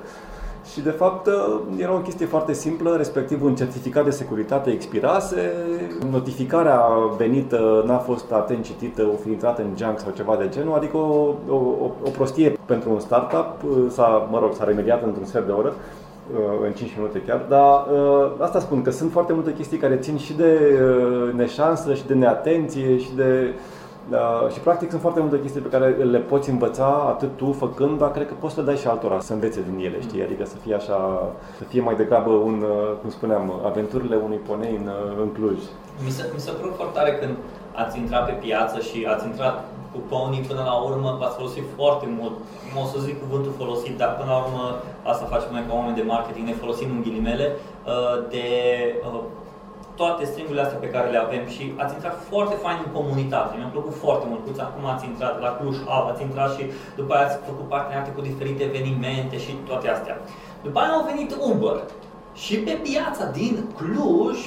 Și 0.72 0.80
de 0.80 0.90
fapt 0.90 1.28
era 1.76 1.94
o 1.94 1.98
chestie 1.98 2.26
foarte 2.26 2.52
simplă, 2.52 2.96
respectiv 2.96 3.44
un 3.44 3.54
certificat 3.54 4.04
de 4.04 4.10
securitate 4.10 4.70
expirase, 4.70 5.52
notificarea 6.10 6.80
venită 7.16 7.82
n-a 7.86 7.98
fost 7.98 8.32
atent 8.32 8.64
citită, 8.64 9.02
o 9.12 9.16
fi 9.16 9.28
intrat 9.28 9.58
în 9.58 9.74
junk 9.76 9.98
sau 9.98 10.12
ceva 10.16 10.36
de 10.36 10.48
genul, 10.48 10.74
adică 10.74 10.96
o, 10.96 11.34
o, 11.48 11.54
o 12.04 12.10
prostie 12.16 12.58
pentru 12.64 12.90
un 12.90 13.00
startup, 13.00 13.64
s-a, 13.88 14.28
mă 14.30 14.38
rog, 14.38 14.54
s-a 14.54 14.64
remediat 14.64 15.04
într-un 15.04 15.24
sfert 15.24 15.46
de 15.46 15.52
oră 15.52 15.74
Uh, 16.34 16.66
în 16.66 16.72
5 16.72 16.94
minute 16.96 17.22
chiar, 17.26 17.44
dar 17.48 17.86
uh, 17.92 18.30
asta 18.38 18.60
spun 18.60 18.82
că 18.82 18.90
sunt 18.90 19.12
foarte 19.12 19.32
multe 19.32 19.52
chestii 19.52 19.78
care 19.78 19.96
țin 19.96 20.16
și 20.16 20.32
de 20.32 20.80
uh, 20.82 21.32
neșansă 21.34 21.94
și 21.94 22.06
de 22.06 22.14
neatenție 22.14 22.98
și 22.98 23.14
de 23.16 23.54
Uh, 24.10 24.52
și 24.52 24.60
practic 24.60 24.88
sunt 24.90 25.00
foarte 25.00 25.20
multe 25.20 25.40
chestii 25.40 25.60
pe 25.60 25.68
care 25.68 25.88
le 25.88 26.18
poți 26.18 26.50
învăța 26.50 27.04
atât 27.08 27.36
tu 27.36 27.52
făcând, 27.52 27.98
dar 27.98 28.10
cred 28.10 28.26
că 28.28 28.34
poți 28.40 28.54
să 28.54 28.60
le 28.60 28.66
dai 28.66 28.76
și 28.76 28.86
altora 28.86 29.20
să 29.20 29.32
învețe 29.32 29.64
din 29.68 29.84
ele, 29.84 30.00
știi? 30.00 30.22
Adică 30.22 30.44
să 30.44 30.56
fie 30.56 30.74
așa, 30.74 31.28
să 31.58 31.64
fie 31.64 31.80
mai 31.80 31.94
degrabă 31.94 32.30
un, 32.30 32.64
cum 33.00 33.10
spuneam, 33.10 33.52
aventurile 33.64 34.16
unui 34.24 34.36
ponei 34.36 34.76
în, 34.76 34.90
în 35.22 35.32
Cluj. 35.32 35.58
Mi 36.04 36.10
se, 36.10 36.30
mi 36.34 36.40
se 36.40 36.50
pare 36.50 36.72
foarte 36.76 36.98
tare 36.98 37.12
când 37.20 37.36
ați 37.74 37.98
intrat 37.98 38.26
pe 38.26 38.32
piață 38.32 38.80
și 38.80 39.06
ați 39.12 39.26
intrat 39.26 39.64
cu 39.92 39.98
Pony 40.08 40.44
până 40.48 40.62
la 40.70 40.76
urmă 40.88 41.16
v-ați 41.20 41.36
folosit 41.36 41.64
foarte 41.76 42.06
mult, 42.18 42.36
nu 42.72 42.82
o 42.82 42.86
să 42.92 42.98
zic 43.06 43.16
cuvântul 43.24 43.52
folosit, 43.62 43.94
dar 44.02 44.10
până 44.18 44.30
la 44.34 44.38
urmă 44.44 44.64
asta 45.10 45.32
facem 45.34 45.50
noi 45.52 45.64
ca 45.68 45.74
oameni 45.74 46.00
de 46.00 46.10
marketing, 46.14 46.46
ne 46.46 46.62
folosim 46.64 46.88
în 46.94 47.02
ghilimele 47.04 47.46
uh, 47.56 48.14
de 48.34 48.46
uh, 49.06 49.20
toate 50.00 50.24
stringurile 50.30 50.64
astea 50.64 50.84
pe 50.84 50.92
care 50.94 51.08
le 51.14 51.20
avem 51.26 51.44
și 51.54 51.64
ați 51.82 51.94
intrat 51.94 52.16
foarte 52.30 52.54
fain 52.64 52.78
în 52.84 52.92
comunitate. 52.98 53.56
Mi-a 53.56 53.74
plăcut 53.76 53.94
foarte 54.04 54.26
mult. 54.28 54.42
Puți 54.44 54.60
acum 54.66 54.84
ați 54.86 55.06
intrat 55.10 55.34
la 55.44 55.50
Cluj 55.58 55.76
Hub, 55.86 56.04
ați 56.08 56.22
intrat 56.28 56.50
și 56.56 56.64
după 56.96 57.12
aia 57.14 57.24
ați 57.26 57.38
făcut 57.50 57.66
parteneriate 57.68 58.10
cu 58.16 58.20
diferite 58.30 58.62
evenimente 58.70 59.36
și 59.44 59.50
toate 59.68 59.88
astea. 59.88 60.16
După 60.66 60.78
aia 60.78 60.92
au 60.96 61.08
venit 61.10 61.30
Uber. 61.50 61.76
Și 62.44 62.54
pe 62.66 62.74
piața 62.88 63.24
din 63.40 63.54
Cluj, 63.78 64.38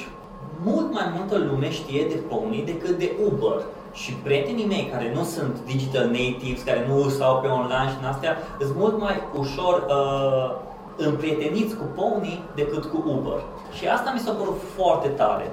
mult 0.67 0.93
mai 0.93 1.07
multă 1.17 1.37
lume 1.49 1.69
știe 1.79 2.03
de 2.11 2.17
Pony 2.29 2.63
decât 2.65 2.95
de 3.03 3.09
Uber. 3.27 3.57
Și 3.93 4.11
prietenii 4.13 4.71
mei 4.73 4.89
care 4.91 5.13
nu 5.15 5.23
sunt 5.23 5.55
digital 5.65 6.05
natives, 6.05 6.61
care 6.65 6.85
nu 6.87 7.09
stau 7.09 7.39
pe 7.39 7.47
online 7.47 7.89
și 7.91 7.97
în 8.01 8.07
astea, 8.07 8.37
sunt 8.59 8.75
mult 8.75 8.99
mai 8.99 9.15
ușor 9.39 9.75
uh, 9.87 10.70
împrieteniți 10.97 11.75
cu 11.75 11.83
Pony 11.95 12.43
decât 12.55 12.85
cu 12.85 13.03
Uber. 13.07 13.39
Și 13.71 13.87
asta 13.87 14.11
mi 14.13 14.19
s-a 14.19 14.31
părut 14.31 14.57
foarte 14.75 15.07
tare. 15.07 15.51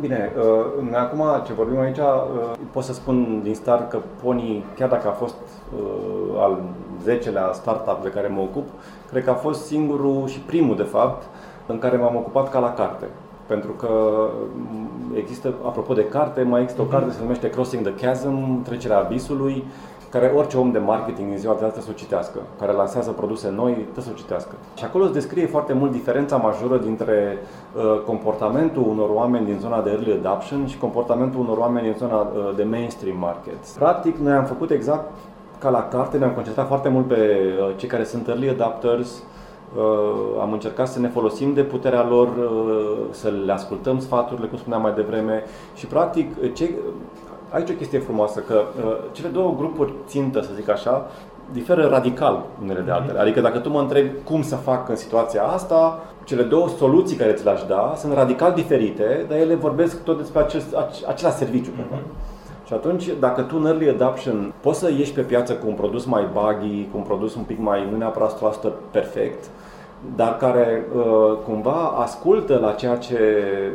Bine, 0.00 0.32
uh, 0.36 0.96
acum 0.96 1.24
ce 1.46 1.52
vorbim 1.52 1.78
aici, 1.78 1.98
uh, 1.98 2.04
pot 2.70 2.84
să 2.84 2.92
spun 2.92 3.40
din 3.42 3.54
start 3.54 3.90
că 3.90 3.98
Pony, 4.22 4.64
chiar 4.76 4.88
dacă 4.88 5.08
a 5.08 5.10
fost 5.10 5.34
uh, 5.74 6.40
al 6.40 6.58
10-lea 7.08 7.52
startup 7.52 8.02
de 8.02 8.08
care 8.08 8.26
mă 8.26 8.40
ocup, 8.40 8.68
cred 9.10 9.24
că 9.24 9.30
a 9.30 9.34
fost 9.34 9.64
singurul 9.64 10.26
și 10.26 10.40
primul, 10.40 10.76
de 10.76 10.82
fapt, 10.82 11.22
în 11.66 11.78
care 11.78 11.96
m-am 11.96 12.16
ocupat 12.16 12.50
ca 12.50 12.58
la 12.58 12.72
carte. 12.72 13.06
Pentru 13.46 13.70
că 13.70 13.88
mm, 14.54 15.16
există, 15.16 15.54
apropo 15.64 15.94
de 15.94 16.04
carte, 16.04 16.42
mai 16.42 16.60
există 16.60 16.82
o 16.82 16.84
mhm. 16.84 16.94
carte 16.94 17.12
se 17.12 17.20
numește 17.22 17.50
Crossing 17.50 17.86
the 17.86 18.06
Chasm, 18.06 18.62
trecerea 18.62 18.98
abisului, 18.98 19.64
care 20.10 20.32
orice 20.34 20.56
om 20.56 20.70
de 20.70 20.78
marketing 20.78 21.28
din 21.28 21.38
ziua 21.38 21.54
de 21.58 21.64
azi 21.64 21.72
trebuie 21.72 21.94
să 21.94 22.00
o 22.00 22.02
citească, 22.04 22.38
care 22.58 22.72
lansează 22.72 23.10
produse 23.10 23.50
noi, 23.50 23.72
trebuie 23.72 24.04
să 24.04 24.10
o 24.12 24.16
citească. 24.16 24.54
Și 24.76 24.84
acolo 24.84 25.04
îți 25.04 25.12
descrie 25.12 25.46
foarte 25.46 25.72
mult 25.72 25.92
diferența 25.92 26.36
majoră 26.36 26.78
dintre 26.78 27.38
uh, 27.76 28.00
comportamentul 28.06 28.82
unor 28.88 29.08
oameni 29.08 29.46
din 29.46 29.58
zona 29.60 29.80
de 29.80 29.90
early 29.90 30.12
adoption 30.12 30.66
și 30.66 30.78
comportamentul 30.78 31.40
unor 31.40 31.58
oameni 31.58 31.86
din 31.86 31.94
zona 31.98 32.20
uh, 32.20 32.52
de 32.56 32.62
mainstream 32.64 33.16
markets. 33.18 33.70
Practic, 33.70 34.16
noi 34.16 34.32
am 34.32 34.44
făcut 34.44 34.70
exact 34.70 35.10
ca 35.58 35.68
la 35.68 35.88
carte, 35.88 36.16
ne-am 36.16 36.32
concentrat 36.32 36.66
foarte 36.66 36.88
mult 36.88 37.06
pe 37.06 37.14
uh, 37.14 37.76
cei 37.76 37.88
care 37.88 38.04
sunt 38.04 38.28
early 38.28 38.48
adopters, 38.48 39.22
Uh, 39.76 40.40
am 40.40 40.52
încercat 40.52 40.88
să 40.88 40.98
ne 40.98 41.08
folosim 41.08 41.52
de 41.54 41.62
puterea 41.62 42.06
lor, 42.08 42.28
uh, 42.28 42.98
să 43.10 43.32
le 43.44 43.52
ascultăm 43.52 44.00
sfaturile, 44.00 44.46
cum 44.46 44.58
spuneam 44.58 44.82
mai 44.82 44.92
devreme 44.94 45.42
și 45.74 45.86
practic 45.86 46.52
ce, 46.52 46.70
aici 47.50 47.70
o 47.70 47.72
chestie 47.72 47.98
frumoasă, 47.98 48.40
că 48.40 48.62
uh, 48.84 48.96
cele 49.12 49.28
două 49.28 49.54
grupuri 49.58 49.92
țintă, 50.06 50.40
să 50.40 50.50
zic 50.54 50.68
așa, 50.68 51.06
diferă 51.52 51.86
radical 51.86 52.44
unele 52.62 52.80
de 52.80 52.90
altele. 52.90 53.12
Mhm. 53.12 53.20
Adică 53.20 53.40
dacă 53.40 53.58
tu 53.58 53.70
mă 53.70 53.80
întrebi 53.80 54.10
cum 54.24 54.42
să 54.42 54.56
fac 54.56 54.88
în 54.88 54.96
situația 54.96 55.42
asta, 55.42 55.98
cele 56.24 56.42
două 56.42 56.68
soluții 56.68 57.16
care 57.16 57.32
ți 57.32 57.44
le-aș 57.44 57.62
da 57.68 57.94
sunt 57.96 58.12
radical 58.12 58.52
diferite, 58.52 59.24
dar 59.28 59.38
ele 59.38 59.54
vorbesc 59.54 60.02
tot 60.02 60.18
despre 60.18 60.40
acel, 60.40 60.62
același 61.08 61.36
serviciu. 61.36 61.70
Mm-hmm. 61.70 62.28
Și 62.70 62.76
atunci, 62.76 63.08
dacă 63.20 63.42
tu 63.42 63.56
în 63.58 63.66
early 63.66 63.88
adoption 63.88 64.52
poți 64.60 64.78
să 64.78 64.90
ieși 64.90 65.12
pe 65.12 65.20
piață 65.20 65.52
cu 65.52 65.68
un 65.68 65.74
produs 65.74 66.04
mai 66.04 66.28
buggy, 66.32 66.88
cu 66.90 66.96
un 66.96 67.02
produs 67.02 67.34
un 67.34 67.42
pic 67.42 67.58
mai, 67.58 67.88
nu 67.90 67.96
neapărat 67.96 68.60
100% 68.68 68.72
perfect, 68.90 69.44
dar 70.16 70.36
care 70.36 70.86
uh, 70.96 71.36
cumva 71.46 71.94
ascultă 71.98 72.58
la 72.58 72.72
ceea 72.72 72.96
ce 72.96 73.18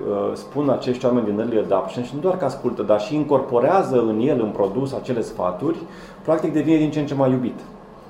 uh, 0.09 0.31
spun 0.33 0.69
acești 0.69 1.05
oameni 1.05 1.25
din 1.25 1.39
early 1.39 1.59
adoption 1.59 2.03
și 2.03 2.15
nu 2.15 2.21
doar 2.21 2.37
că 2.37 2.45
ascultă, 2.45 2.81
dar 2.81 3.01
și 3.01 3.15
incorporează 3.15 3.99
în 4.07 4.19
el, 4.19 4.41
în 4.41 4.49
produs, 4.49 4.93
acele 4.93 5.21
sfaturi, 5.21 5.77
practic 6.23 6.53
devine 6.53 6.77
din 6.77 6.91
ce 6.91 6.99
în 6.99 7.05
ce 7.05 7.15
mai 7.15 7.31
iubit. 7.31 7.59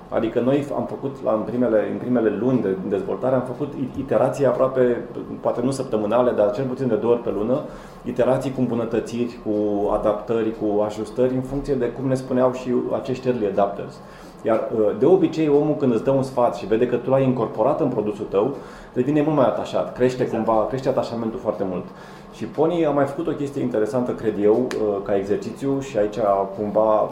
Adică 0.09 0.39
noi 0.39 0.65
am 0.75 0.85
făcut 0.85 1.15
la, 1.23 1.31
în, 1.31 1.41
primele, 1.41 1.89
în 1.91 1.97
primele 1.97 2.29
luni 2.39 2.61
de 2.61 2.75
dezvoltare, 2.89 3.35
am 3.35 3.41
făcut 3.41 3.73
iterații 3.97 4.45
aproape, 4.45 5.03
poate 5.39 5.61
nu 5.61 5.71
săptămânale, 5.71 6.31
dar 6.31 6.51
cel 6.51 6.65
puțin 6.65 6.87
de 6.87 6.95
două 6.95 7.13
ori 7.13 7.21
pe 7.21 7.31
lună, 7.37 7.61
iterații 8.03 8.51
cu 8.51 8.59
îmbunătățiri, 8.59 9.39
cu 9.45 9.53
adaptări, 9.89 10.53
cu 10.59 10.81
ajustări 10.81 11.35
în 11.35 11.41
funcție 11.41 11.73
de 11.73 11.85
cum 11.85 12.07
ne 12.07 12.15
spuneau 12.15 12.53
și 12.53 12.73
acești 12.95 13.27
early 13.27 13.45
adapters. 13.45 13.99
Iar 14.45 14.69
uh, 14.77 14.95
de 14.99 15.05
obicei 15.05 15.47
omul 15.47 15.75
când 15.75 15.93
îți 15.93 16.03
dă 16.03 16.11
un 16.11 16.23
sfat 16.23 16.55
și 16.55 16.65
vede 16.65 16.87
că 16.87 16.95
tu 16.95 17.09
l-ai 17.09 17.23
incorporat 17.23 17.79
în 17.79 17.87
produsul 17.87 18.25
tău, 18.29 18.55
devine 18.93 19.21
mult 19.21 19.35
mai 19.35 19.45
atașat, 19.45 19.93
crește 19.93 20.23
exact. 20.23 20.43
cumva, 20.43 20.65
crește 20.65 20.89
atașamentul 20.89 21.39
foarte 21.39 21.63
mult. 21.69 21.85
Și 22.33 22.45
Pony 22.45 22.85
a 22.85 22.89
mai 22.89 23.05
făcut 23.05 23.27
o 23.27 23.31
chestie 23.31 23.61
interesantă, 23.61 24.11
cred 24.11 24.33
eu, 24.41 24.53
uh, 24.53 24.97
ca 25.03 25.15
exercițiu 25.15 25.79
și 25.79 25.97
aici 25.97 26.17
cumva 26.57 27.09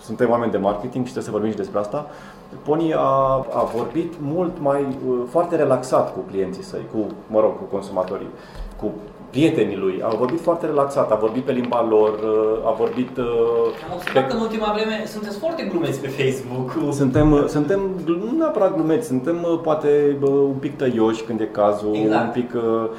suntem 0.00 0.30
oameni 0.30 0.50
de 0.50 0.56
marketing 0.56 1.04
și 1.06 1.12
trebuie 1.12 1.24
să 1.24 1.30
vorbim 1.30 1.50
și 1.50 1.56
despre 1.56 1.78
asta. 1.78 2.06
Pony 2.64 2.94
a, 2.94 3.46
a 3.52 3.70
vorbit 3.74 4.12
mult 4.20 4.60
mai, 4.60 4.80
uh, 5.08 5.18
foarte 5.28 5.56
relaxat 5.56 6.12
cu 6.12 6.18
clienții 6.30 6.62
săi, 6.62 6.86
cu, 6.92 7.06
mă 7.26 7.40
rog, 7.40 7.56
cu 7.56 7.64
consumatorii, 7.70 8.28
cu 8.80 8.92
prietenii 9.30 9.76
lui. 9.76 10.00
A 10.04 10.08
vorbit 10.08 10.40
foarte 10.40 10.66
relaxat, 10.66 11.10
a 11.12 11.14
vorbit 11.14 11.44
pe 11.44 11.52
limba 11.52 11.86
lor, 11.88 12.08
uh, 12.08 12.68
a 12.68 12.72
vorbit... 12.72 13.16
Uh, 13.16 13.24
Am 13.88 13.94
observat 13.94 14.22
pe... 14.22 14.28
că 14.28 14.36
în 14.36 14.42
ultima 14.42 14.72
vreme 14.74 15.04
sunteți 15.06 15.38
foarte 15.38 15.62
glumeți 15.62 16.00
pe 16.00 16.08
Facebook. 16.08 16.92
Suntem, 16.92 17.44
suntem 17.48 17.80
nu 18.06 18.36
neapărat 18.38 18.74
glumeți, 18.74 19.06
suntem 19.06 19.60
poate 19.62 20.16
un 20.22 20.58
pic 20.60 20.76
tăioși 20.76 21.22
când 21.22 21.40
e 21.40 21.44
cazul, 21.44 21.94
exact. 21.94 22.24
un 22.24 22.42
pic... 22.42 22.54
Uh, 22.54 22.90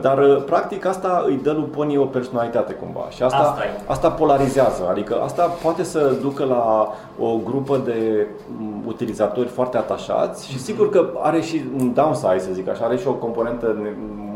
dar, 0.00 0.18
uh, 0.18 0.42
practic, 0.44 0.84
asta 0.84 1.24
îi 1.26 1.40
dă 1.42 1.52
lui 1.52 1.64
Pony 1.64 1.96
o 1.96 2.04
personalitate 2.04 2.72
cumva 2.72 3.06
și 3.10 3.22
asta, 3.22 3.36
asta, 3.36 3.62
asta 3.86 4.10
polarizează. 4.10 4.86
Adică 4.90 5.20
asta 5.22 5.42
poate 5.42 5.82
să 5.82 6.16
ducă 6.20 6.44
la 6.44 6.92
o 7.18 7.36
grupă 7.44 7.80
de 7.84 8.26
mm, 8.58 8.82
utilizatori 8.86 9.48
foarte 9.48 9.76
atașați 9.76 10.46
și 10.46 10.54
mhm. 10.54 10.62
sigur 10.62 10.90
că 10.90 11.08
are 11.22 11.40
și 11.40 11.64
un 11.78 11.92
downside, 11.92 12.38
să 12.38 12.52
zic 12.52 12.68
așa, 12.68 12.84
are 12.84 12.96
și 12.96 13.06
o 13.08 13.12
componentă 13.12 13.76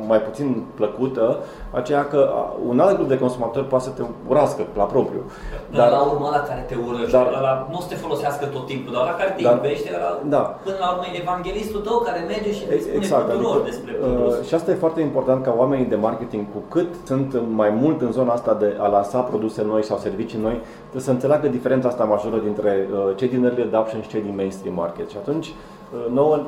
mai 0.06 0.20
puțin 0.20 0.64
plăcută, 0.74 1.38
aceea 1.74 2.04
că 2.12 2.30
un 2.70 2.80
alt 2.80 2.96
grup 2.96 3.08
de 3.08 3.18
consumatori 3.18 3.66
poate 3.66 3.84
să 3.84 3.90
te 3.90 4.02
urască 4.28 4.62
la 4.76 4.84
propriu. 4.84 5.22
Dar, 5.70 5.80
dar 5.80 5.90
la 5.90 6.00
urmă 6.10 6.28
la 6.32 6.42
care 6.48 6.64
te 6.68 6.76
urăște, 6.86 7.16
dar, 7.16 7.26
la, 7.46 7.66
nu 7.70 7.76
o 7.76 7.80
să 7.80 7.88
te 7.88 7.94
folosească 7.94 8.44
tot 8.46 8.66
timpul, 8.66 8.92
dar 8.92 9.04
la 9.04 9.14
care 9.20 9.30
te 9.36 9.42
dar, 9.42 9.54
iubește, 9.54 9.90
la, 10.04 10.10
da. 10.36 10.42
până 10.66 10.76
la 10.80 10.88
urmă 10.92 11.04
evanghelistul 11.22 11.80
tău 11.80 11.98
care 11.98 12.20
merge 12.32 12.52
și 12.52 12.64
îți 12.70 12.82
spune 12.82 12.96
exact, 12.96 13.30
tuturor 13.30 13.56
adică, 13.56 13.68
despre 13.70 13.92
produs. 13.92 14.34
Uh, 14.38 14.46
și 14.46 14.54
asta 14.54 14.70
e 14.70 14.84
foarte 14.84 15.00
important 15.00 15.42
ca 15.44 15.54
oamenii 15.58 15.92
de 15.94 15.98
marketing, 16.08 16.44
cu 16.54 16.60
cât 16.68 16.90
sunt 17.04 17.28
mai 17.62 17.70
mult 17.70 18.00
în 18.00 18.12
zona 18.12 18.32
asta 18.32 18.54
de 18.54 18.76
a 18.78 18.86
lansa 18.86 19.20
produse 19.20 19.62
noi 19.72 19.82
sau 19.84 19.96
servicii 19.98 20.38
noi, 20.38 20.60
să 20.96 21.10
înțeleagă 21.10 21.48
diferența 21.48 21.88
asta 21.88 22.04
majoră 22.04 22.38
dintre 22.48 22.88
uh, 22.92 23.16
cei 23.16 23.28
din 23.28 23.44
early 23.44 23.62
adoption 23.62 24.02
și 24.02 24.08
cei 24.08 24.22
din 24.22 24.34
mainstream 24.36 24.74
market. 24.74 25.10
Și 25.10 25.16
atunci, 25.16 25.46
uh, 25.46 26.12
nouă, 26.12 26.40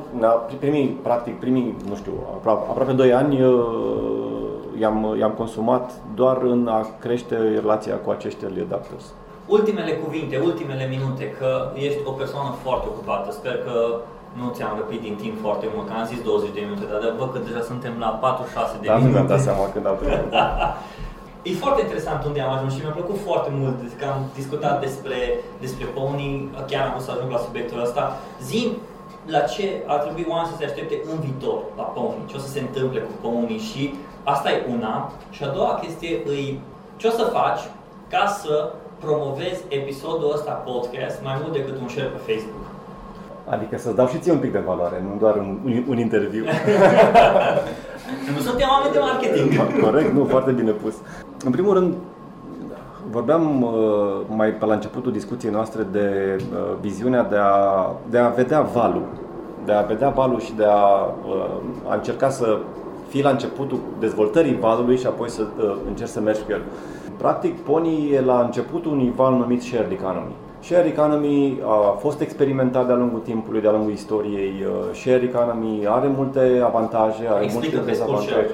primii, 0.59 0.87
practic, 1.01 1.39
primii, 1.39 1.75
nu 1.89 1.95
știu, 1.95 2.13
aproape, 2.35 2.65
aproape 2.69 2.91
2 2.91 3.13
ani, 3.13 3.39
i-am, 4.79 5.15
i-am 5.19 5.31
consumat 5.31 5.91
doar 6.15 6.37
în 6.41 6.67
a 6.67 6.87
crește 6.99 7.35
relația 7.35 7.95
cu 7.95 8.09
acești 8.09 8.43
early 8.43 8.61
adopters. 8.61 9.05
Ultimele 9.47 9.91
cuvinte, 10.03 10.41
ultimele 10.49 10.85
minute, 10.95 11.25
că 11.39 11.71
ești 11.87 11.99
o 12.05 12.11
persoană 12.11 12.55
foarte 12.63 12.87
ocupată. 12.87 13.31
Sper 13.31 13.55
că 13.65 13.75
nu 14.39 14.45
ți-am 14.55 14.73
răpit 14.77 15.01
din 15.01 15.15
timp 15.23 15.35
foarte 15.45 15.67
mult, 15.73 15.87
că 15.87 15.93
am 15.99 16.05
zis 16.11 16.19
20 16.21 16.53
de 16.57 16.61
minute, 16.67 16.85
dar 16.91 17.13
văd 17.19 17.29
că 17.33 17.39
deja 17.47 17.61
suntem 17.71 17.93
la 17.99 18.07
46 18.07 18.77
de 18.81 18.87
da, 18.87 18.95
minute. 18.95 18.99
Da, 18.99 19.05
nu 19.05 19.09
mi-am 19.13 19.29
dat 19.33 19.41
seama 19.47 19.63
când 19.73 19.85
am 19.91 19.97
da. 20.37 20.45
E 21.47 21.63
foarte 21.65 21.81
interesant 21.81 22.19
unde 22.29 22.39
am 22.41 22.53
ajuns 22.55 22.71
și 22.73 22.83
mi-a 22.83 22.97
plăcut 22.99 23.17
foarte 23.27 23.51
mult 23.59 23.77
că 23.99 24.05
am 24.13 24.19
discutat 24.39 24.75
despre, 24.85 25.19
despre 25.63 25.85
pony, 25.97 26.25
chiar 26.69 26.83
am 26.85 26.91
vrut 26.93 27.05
să 27.07 27.11
ajung 27.11 27.31
la 27.35 27.45
subiectul 27.47 27.83
ăsta. 27.85 28.03
Zim 28.49 28.69
la 29.35 29.41
ce 29.53 29.65
ar 29.93 29.99
trebui 30.03 30.25
oamenii 30.31 30.51
să 30.51 30.57
se 30.59 30.67
aștepte 30.69 30.95
în 31.11 31.17
viitor 31.25 31.57
la 31.79 31.85
pony, 31.95 32.19
ce 32.29 32.35
o 32.37 32.39
să 32.45 32.49
se 32.55 32.59
întâmple 32.65 32.99
cu 33.07 33.13
pony 33.23 33.57
și 33.69 33.81
Asta 34.33 34.49
e 34.51 34.65
una. 34.75 35.11
Și 35.29 35.43
a 35.43 35.47
doua 35.47 35.79
chestie 35.81 36.09
e 36.09 36.59
ce 36.95 37.07
o 37.07 37.09
să 37.09 37.23
faci 37.23 37.61
ca 38.09 38.25
să 38.25 38.71
promovezi 38.99 39.63
episodul 39.67 40.31
ăsta 40.33 40.51
podcast 40.51 41.23
mai 41.23 41.35
mult 41.41 41.53
decât 41.53 41.75
un 41.81 41.87
share 41.87 42.07
pe 42.07 42.31
Facebook. 42.31 42.65
Adică 43.49 43.77
să-ți 43.77 43.95
dau 43.95 44.07
și 44.07 44.17
ție 44.17 44.31
un 44.31 44.37
pic 44.37 44.51
de 44.51 44.63
valoare, 44.65 45.03
nu 45.09 45.19
doar 45.19 45.35
un, 45.35 45.59
un, 45.65 45.83
un 45.87 45.97
interviu. 45.97 46.43
nu 48.35 48.39
suntem 48.39 48.67
oameni 48.69 48.93
de 48.93 48.99
marketing. 48.99 49.81
Corect, 49.83 50.13
nu, 50.13 50.25
foarte 50.25 50.51
bine 50.51 50.71
pus. 50.71 50.93
În 51.45 51.51
primul 51.51 51.73
rând, 51.73 51.93
vorbeam 53.09 53.61
uh, 53.61 53.71
mai 54.27 54.49
pe 54.49 54.65
la 54.65 54.73
începutul 54.73 55.11
discuției 55.11 55.51
noastre 55.51 55.87
de 55.91 56.37
uh, 56.37 56.75
viziunea 56.81 57.23
de 57.23 57.37
a, 57.37 57.89
de 58.09 58.17
a 58.17 58.27
vedea 58.27 58.61
valul. 58.61 59.05
De 59.65 59.71
a 59.71 59.81
vedea 59.81 60.09
valul 60.09 60.39
și 60.39 60.53
de 60.53 60.65
a, 60.65 60.85
uh, 61.27 61.89
a 61.89 61.93
încerca 61.93 62.29
să 62.29 62.57
fii 63.07 63.21
la 63.21 63.29
începutul 63.29 63.79
dezvoltării 63.99 64.59
valului 64.59 64.97
și 64.97 65.05
apoi 65.05 65.29
să 65.29 65.41
uh, 65.41 65.75
încerci 65.87 66.09
să 66.09 66.19
mergi 66.19 66.41
cu 66.41 66.51
el. 66.51 66.61
Practic, 67.17 67.59
Pony 67.59 68.11
e 68.13 68.21
la 68.21 68.41
începutul 68.41 68.91
unui 68.91 69.13
val 69.15 69.33
numit 69.33 69.61
Shared 69.61 69.91
Economy. 69.91 70.35
Share 70.59 70.87
Economy 70.87 71.59
a 71.65 71.95
fost 71.99 72.21
experimentat 72.21 72.85
de-a 72.85 72.95
lungul 72.95 73.19
timpului, 73.19 73.61
de-a 73.61 73.71
lungul 73.71 73.91
istoriei. 73.91 74.53
Uh, 74.65 74.95
Share 74.95 75.23
Economy 75.23 75.85
are 75.87 76.07
multe 76.15 76.61
avantaje, 76.63 77.27
are 77.29 77.43
Explică 77.43 77.75
multe 77.75 77.91
dezavantaje. 77.91 78.49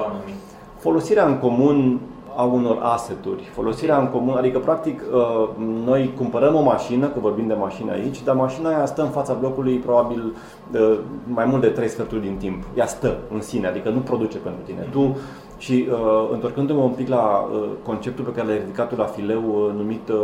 Folosirea 0.77 1.25
în 1.25 1.37
comun 1.37 1.99
a 2.35 2.43
unor 2.43 2.79
asseturi, 2.81 3.43
folosirea 3.53 3.97
în 3.97 4.07
comun, 4.07 4.37
adică 4.37 4.59
practic 4.59 5.01
uh, 5.13 5.49
noi 5.85 6.13
cumpărăm 6.17 6.55
o 6.55 6.61
mașină, 6.61 7.07
că 7.07 7.19
vorbim 7.19 7.47
de 7.47 7.53
mașină 7.53 7.91
aici, 7.91 8.23
dar 8.23 8.35
mașina 8.35 8.69
aia 8.69 8.85
stă 8.85 9.01
în 9.01 9.09
fața 9.09 9.33
blocului 9.33 9.77
probabil 9.77 10.35
uh, 10.73 10.99
mai 11.27 11.45
mult 11.45 11.61
de 11.61 11.67
3 11.67 11.87
sferturi 11.87 12.21
din 12.21 12.35
timp. 12.35 12.63
Ea 12.75 12.85
stă 12.85 13.17
în 13.33 13.41
sine, 13.41 13.67
adică 13.67 13.89
nu 13.89 13.99
produce 13.99 14.37
pentru 14.37 14.61
tine. 14.65 14.87
Tu 14.91 15.17
și 15.57 15.87
uh, 15.91 16.29
întorcându-mă 16.31 16.81
un 16.81 16.91
pic 16.91 17.07
la 17.07 17.49
uh, 17.51 17.69
conceptul 17.83 18.23
pe 18.25 18.31
care 18.31 18.47
l-ai 18.47 18.57
ridicat 18.57 18.97
la 18.97 19.05
fileu 19.05 19.43
uh, 19.47 19.73
numit 19.77 20.09
uh, 20.09 20.17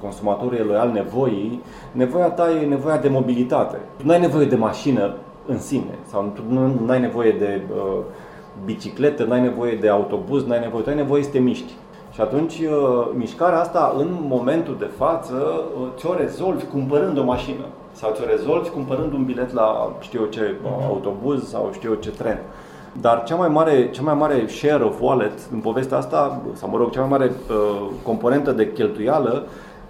consumatorul 0.00 0.56
e 0.58 0.62
loial 0.62 0.90
nevoii, 0.90 1.62
nevoia 1.92 2.30
ta 2.30 2.50
e 2.50 2.66
nevoia 2.66 2.96
de 2.96 3.08
mobilitate. 3.08 3.78
Tu 3.96 4.06
nu 4.06 4.12
ai 4.12 4.20
nevoie 4.20 4.46
de 4.46 4.56
mașină 4.56 5.14
în 5.46 5.58
sine 5.58 5.98
sau 6.06 6.32
tu 6.34 6.42
nu 6.84 6.90
ai 6.90 7.00
nevoie 7.00 7.30
de 7.30 7.60
uh, 7.76 7.98
bicicletă, 8.64 9.24
n-ai 9.24 9.40
nevoie 9.40 9.76
de 9.76 9.88
autobuz, 9.88 10.44
n-ai 10.44 10.60
nevoie, 10.60 10.82
tu 10.82 10.88
ai 10.88 10.96
nevoie 10.96 11.22
să 11.22 11.30
te 11.30 11.38
miști. 11.38 11.72
Și 12.12 12.20
atunci 12.20 12.58
uh, 12.58 13.08
mișcarea 13.14 13.60
asta 13.60 13.94
în 13.98 14.08
momentul 14.28 14.76
de 14.78 14.90
față 14.96 15.34
uh, 15.80 15.86
ți-o 15.96 16.14
rezolvi 16.14 16.64
cumpărând 16.64 17.18
o 17.18 17.24
mașină 17.24 17.64
sau 17.92 18.12
ți-o 18.14 18.24
rezolvi 18.24 18.68
cumpărând 18.68 19.12
un 19.12 19.24
bilet 19.24 19.52
la 19.52 19.96
știu 20.00 20.20
eu 20.20 20.26
ce 20.26 20.54
uh, 20.64 20.70
autobuz 20.88 21.48
sau 21.48 21.70
știu 21.72 21.90
eu 21.90 21.96
ce 21.96 22.10
tren. 22.10 22.38
Dar 23.00 23.22
cea 23.24 23.34
mai 23.34 23.48
mare, 23.48 23.90
cea 23.90 24.02
mai 24.02 24.14
mare 24.14 24.46
share 24.46 24.84
of 24.84 25.00
wallet 25.00 25.32
în 25.52 25.58
povestea 25.58 25.96
asta, 25.96 26.40
sau 26.52 26.70
mă 26.70 26.76
rog, 26.76 26.90
cea 26.90 27.00
mai 27.00 27.08
mare 27.08 27.32
uh, 27.50 27.90
componentă 28.02 28.52
de 28.52 28.72
cheltuială 28.72 29.46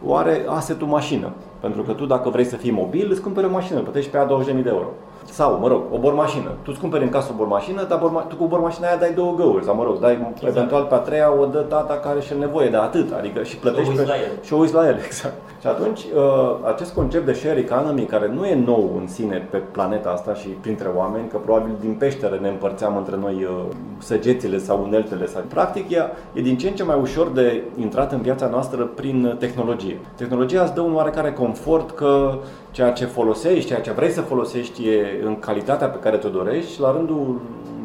o 0.06 0.14
are 0.14 0.44
assetul 0.48 0.86
mașină. 0.86 1.30
Pentru 1.60 1.82
că 1.82 1.92
tu 1.92 2.06
dacă 2.06 2.28
vrei 2.28 2.44
să 2.44 2.56
fii 2.56 2.70
mobil, 2.70 3.10
îți 3.10 3.20
cumperi 3.20 3.46
o 3.46 3.50
mașină, 3.50 3.80
plătești 3.80 4.10
pe 4.10 4.18
a 4.18 4.26
20.000 4.26 4.44
de 4.46 4.68
euro. 4.68 4.86
Sau, 5.30 5.58
mă 5.58 5.68
rog, 5.68 5.82
o 5.92 5.98
bormașină. 5.98 6.48
Tu 6.62 6.70
îți 6.70 6.80
cumperi 6.80 7.02
în 7.02 7.08
casă 7.08 7.30
o 7.32 7.36
bormașină, 7.36 7.84
dar 7.88 7.98
borma, 7.98 8.20
tu 8.20 8.36
cu 8.36 8.46
bormașina 8.46 8.86
aia 8.86 8.96
dai 8.96 9.12
două 9.12 9.34
găuri. 9.34 9.64
Sau, 9.64 9.74
mă 9.74 9.84
rog, 9.84 9.98
dai 9.98 10.12
exact. 10.12 10.56
eventual 10.56 10.84
pe 10.84 10.94
a 10.94 10.98
treia 10.98 11.40
o 11.40 11.46
dă 11.46 11.58
tata 11.58 11.94
care 11.94 12.20
și 12.20 12.32
nevoie 12.38 12.68
de 12.68 12.76
atât. 12.76 13.12
Adică 13.12 13.42
și 13.42 13.56
plătești 13.56 13.90
și 13.90 13.96
pe, 13.96 14.04
la 14.06 14.14
el. 14.14 14.30
și 14.42 14.52
o 14.52 14.56
uiți 14.56 14.74
la 14.74 14.86
el, 14.86 14.96
exact. 15.08 15.34
Și 15.60 15.66
atunci, 15.66 16.00
uh, 16.00 16.56
acest 16.72 16.94
concept 16.94 17.26
de 17.26 17.32
share 17.32 17.58
economy, 17.58 18.04
care 18.04 18.30
nu 18.34 18.46
e 18.46 18.54
nou 18.54 18.96
în 19.00 19.06
sine 19.06 19.48
pe 19.50 19.56
planeta 19.56 20.10
asta 20.10 20.34
și 20.34 20.48
printre 20.48 20.88
oameni, 20.96 21.28
că 21.28 21.36
probabil 21.36 21.72
din 21.80 21.94
peștere 21.94 22.36
ne 22.36 22.48
împărțeam 22.48 22.96
între 22.96 23.16
noi 23.16 23.34
uh, 23.34 23.64
săgețile 23.98 24.58
sau 24.58 24.82
uneltele. 24.82 25.26
Sau... 25.26 25.42
Practic, 25.48 25.90
e, 25.90 26.02
e 26.32 26.40
din 26.40 26.56
ce 26.56 26.68
în 26.68 26.74
ce 26.74 26.84
mai 26.84 26.98
ușor 27.00 27.28
de 27.28 27.62
intrat 27.76 28.12
în 28.12 28.20
viața 28.20 28.48
noastră 28.48 28.84
prin 28.84 29.36
tehnologie. 29.38 29.98
Tehnologia 30.16 30.62
îți 30.62 30.74
dă 30.74 30.80
un 30.80 30.94
oarecare 30.94 31.32
confort 31.32 31.90
că 31.90 32.38
ceea 32.74 32.92
ce 32.92 33.04
folosești, 33.04 33.66
ceea 33.66 33.80
ce 33.80 33.92
vrei 33.92 34.10
să 34.10 34.20
folosești 34.20 34.88
e 34.88 35.20
în 35.24 35.38
calitatea 35.38 35.86
pe 35.88 35.98
care 35.98 36.16
ți-o 36.16 36.28
dorești, 36.28 36.80
la 36.80 36.92
rândul 36.92 37.40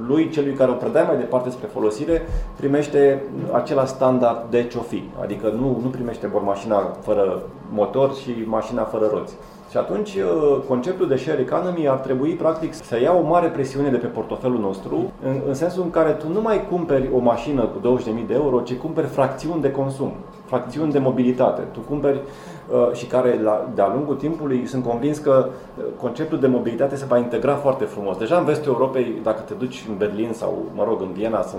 lui, 0.08 0.30
celui 0.30 0.54
care 0.54 0.72
o 0.72 0.74
predai 0.74 1.04
mai 1.08 1.18
departe 1.18 1.50
spre 1.50 1.68
folosire, 1.74 2.22
primește 2.56 3.24
același 3.52 3.92
standard 3.92 4.50
de 4.50 4.64
ce 4.64 4.80
fi. 4.80 5.04
Adică 5.22 5.48
nu, 5.60 5.80
nu 5.84 5.90
primește 5.90 6.28
vor 6.28 6.42
mașina 6.42 6.98
fără 7.02 7.42
motor 7.72 8.16
și 8.16 8.36
mașina 8.46 8.84
fără 8.84 9.10
roți. 9.14 9.34
Și 9.70 9.78
atunci 9.78 10.16
uh, 10.16 10.58
conceptul 10.68 11.08
de 11.08 11.16
share 11.16 11.42
economy 11.42 11.88
ar 11.88 11.98
trebui 11.98 12.34
practic 12.34 12.74
să 12.74 13.00
ia 13.00 13.14
o 13.14 13.28
mare 13.28 13.48
presiune 13.48 13.90
de 13.90 13.98
pe 13.98 14.08
portofelul 14.08 14.60
nostru, 14.60 15.12
în, 15.26 15.42
în 15.48 15.54
sensul 15.54 15.84
în 15.84 15.90
care 15.90 16.12
tu 16.12 16.32
nu 16.32 16.42
mai 16.42 16.68
cumperi 16.68 17.10
o 17.14 17.20
mașină 17.20 17.62
cu 17.62 17.98
20.000 17.98 18.28
de 18.28 18.34
euro, 18.34 18.60
ci 18.62 18.74
cumperi 18.74 19.08
fracțiuni 19.08 19.62
de 19.62 19.72
consum, 19.72 20.14
fracțiuni 20.46 20.92
de 20.92 21.00
mobilitate. 21.00 21.62
Tu 21.62 21.80
cumperi 21.80 22.22
Uh, 22.70 22.94
și 22.94 23.06
care 23.06 23.42
la, 23.42 23.70
de-a 23.76 23.92
lungul 23.94 24.16
timpului 24.16 24.68
sunt 24.68 24.84
convins 24.84 25.18
că 25.18 25.50
uh, 25.50 25.84
conceptul 26.02 26.40
de 26.40 26.48
mobilitate 26.48 26.96
se 26.96 27.06
va 27.06 27.18
integra 27.18 27.56
foarte 27.56 27.84
frumos. 27.84 28.18
Deja 28.18 28.38
în 28.38 28.46
vestul 28.46 28.72
Europei, 28.72 29.20
dacă 29.24 29.42
te 29.42 29.54
duci 29.54 29.86
în 29.90 29.98
Berlin 29.98 30.30
sau, 30.34 30.66
mă 30.76 30.84
rog, 30.84 31.02
în 31.02 31.12
Viena, 31.12 31.42
să 31.42 31.56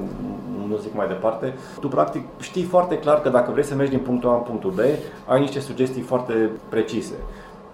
nu 0.68 0.76
zic 0.76 0.94
mai 0.94 1.06
departe, 1.06 1.54
tu 1.80 1.88
practic 1.88 2.22
știi 2.40 2.62
foarte 2.62 2.98
clar 2.98 3.20
că 3.20 3.28
dacă 3.28 3.50
vrei 3.50 3.64
să 3.64 3.74
mergi 3.74 3.92
din 3.92 4.00
punctul 4.00 4.28
A 4.28 4.34
în 4.34 4.40
punctul 4.40 4.70
B, 4.70 4.78
ai 5.26 5.40
niște 5.40 5.60
sugestii 5.60 6.02
foarte 6.02 6.50
precise. 6.68 7.14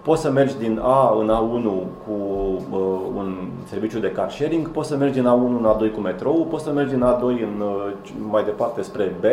Poți 0.06 0.20
să 0.20 0.30
mergi 0.30 0.58
din 0.58 0.80
A 0.82 1.16
în 1.18 1.30
A1 1.30 1.64
cu 2.06 2.12
uh, 2.70 2.78
un 3.16 3.34
serviciu 3.64 3.98
de 3.98 4.10
car 4.10 4.30
sharing, 4.30 4.68
poți 4.68 4.88
să 4.88 4.96
mergi 4.96 5.20
din 5.20 5.28
A1 5.28 5.60
în 5.60 5.68
A2 5.74 5.94
cu 5.94 6.00
metrou, 6.00 6.46
poți 6.50 6.64
să 6.64 6.70
mergi 6.70 6.94
din 6.94 7.04
A2 7.04 7.22
în, 7.22 7.60
uh, 7.60 7.92
mai 8.30 8.44
departe 8.44 8.82
spre 8.82 9.14
B 9.20 9.24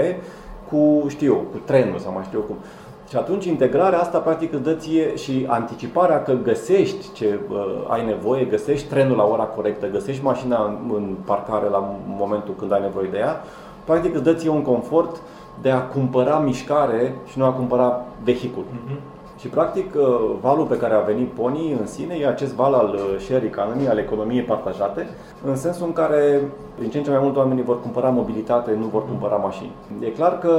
cu, 0.69 1.07
știu 1.09 1.34
eu, 1.34 1.39
cu 1.51 1.57
trenul 1.65 1.99
sau 1.99 2.13
mai 2.13 2.24
știu 2.24 2.39
eu 2.39 2.45
cum. 2.45 2.55
Și 3.09 3.15
atunci 3.15 3.45
integrarea 3.45 3.99
asta 3.99 4.17
practic 4.17 4.53
îți 4.53 4.63
dă 4.63 4.74
ție 4.74 5.15
și 5.15 5.45
anticiparea 5.47 6.24
că 6.24 6.34
găsești 6.43 7.13
ce 7.13 7.39
uh, 7.49 7.57
ai 7.88 8.05
nevoie, 8.05 8.43
găsești 8.45 8.88
trenul 8.88 9.17
la 9.17 9.24
ora 9.24 9.43
corectă, 9.43 9.89
găsești 9.89 10.24
mașina 10.24 10.63
în, 10.65 10.91
în 10.95 11.15
parcare 11.26 11.69
la 11.69 11.95
momentul 12.07 12.53
când 12.57 12.71
ai 12.71 12.82
nevoie 12.82 13.07
de 13.11 13.17
ea, 13.17 13.41
practic 13.86 14.13
îți 14.13 14.24
dă 14.24 14.34
ție 14.34 14.49
un 14.49 14.61
confort 14.61 15.21
de 15.61 15.69
a 15.69 15.82
cumpăra 15.82 16.38
mișcare 16.38 17.15
și 17.26 17.38
nu 17.38 17.45
a 17.45 17.51
cumpăra 17.51 18.05
vehicul. 18.24 18.63
Mm-hmm. 18.63 19.12
Și 19.43 19.49
practic 19.49 19.95
uh, 19.95 20.03
valul 20.41 20.65
pe 20.65 20.77
care 20.77 20.93
a 20.93 20.99
venit 20.99 21.31
Pony 21.31 21.71
în 21.79 21.87
sine 21.87 22.15
e 22.15 22.27
acest 22.27 22.53
val 22.53 22.73
al 22.73 22.93
uh, 22.93 23.19
share 23.19 23.45
economy, 23.45 23.87
al 23.87 23.97
economiei 23.97 24.41
partajate, 24.41 25.07
în 25.45 25.55
sensul 25.55 25.85
în 25.85 25.93
care 25.93 26.41
din 26.79 26.89
ce 26.89 26.97
în 26.97 27.03
ce 27.03 27.09
mai 27.09 27.19
mult 27.21 27.35
oamenii 27.35 27.63
vor 27.63 27.81
cumpăra 27.81 28.09
mobilitate, 28.09 28.75
nu 28.79 28.85
vor 28.85 29.05
cumpăra 29.05 29.35
mașini. 29.35 29.71
E 29.99 30.07
clar 30.07 30.39
că 30.39 30.53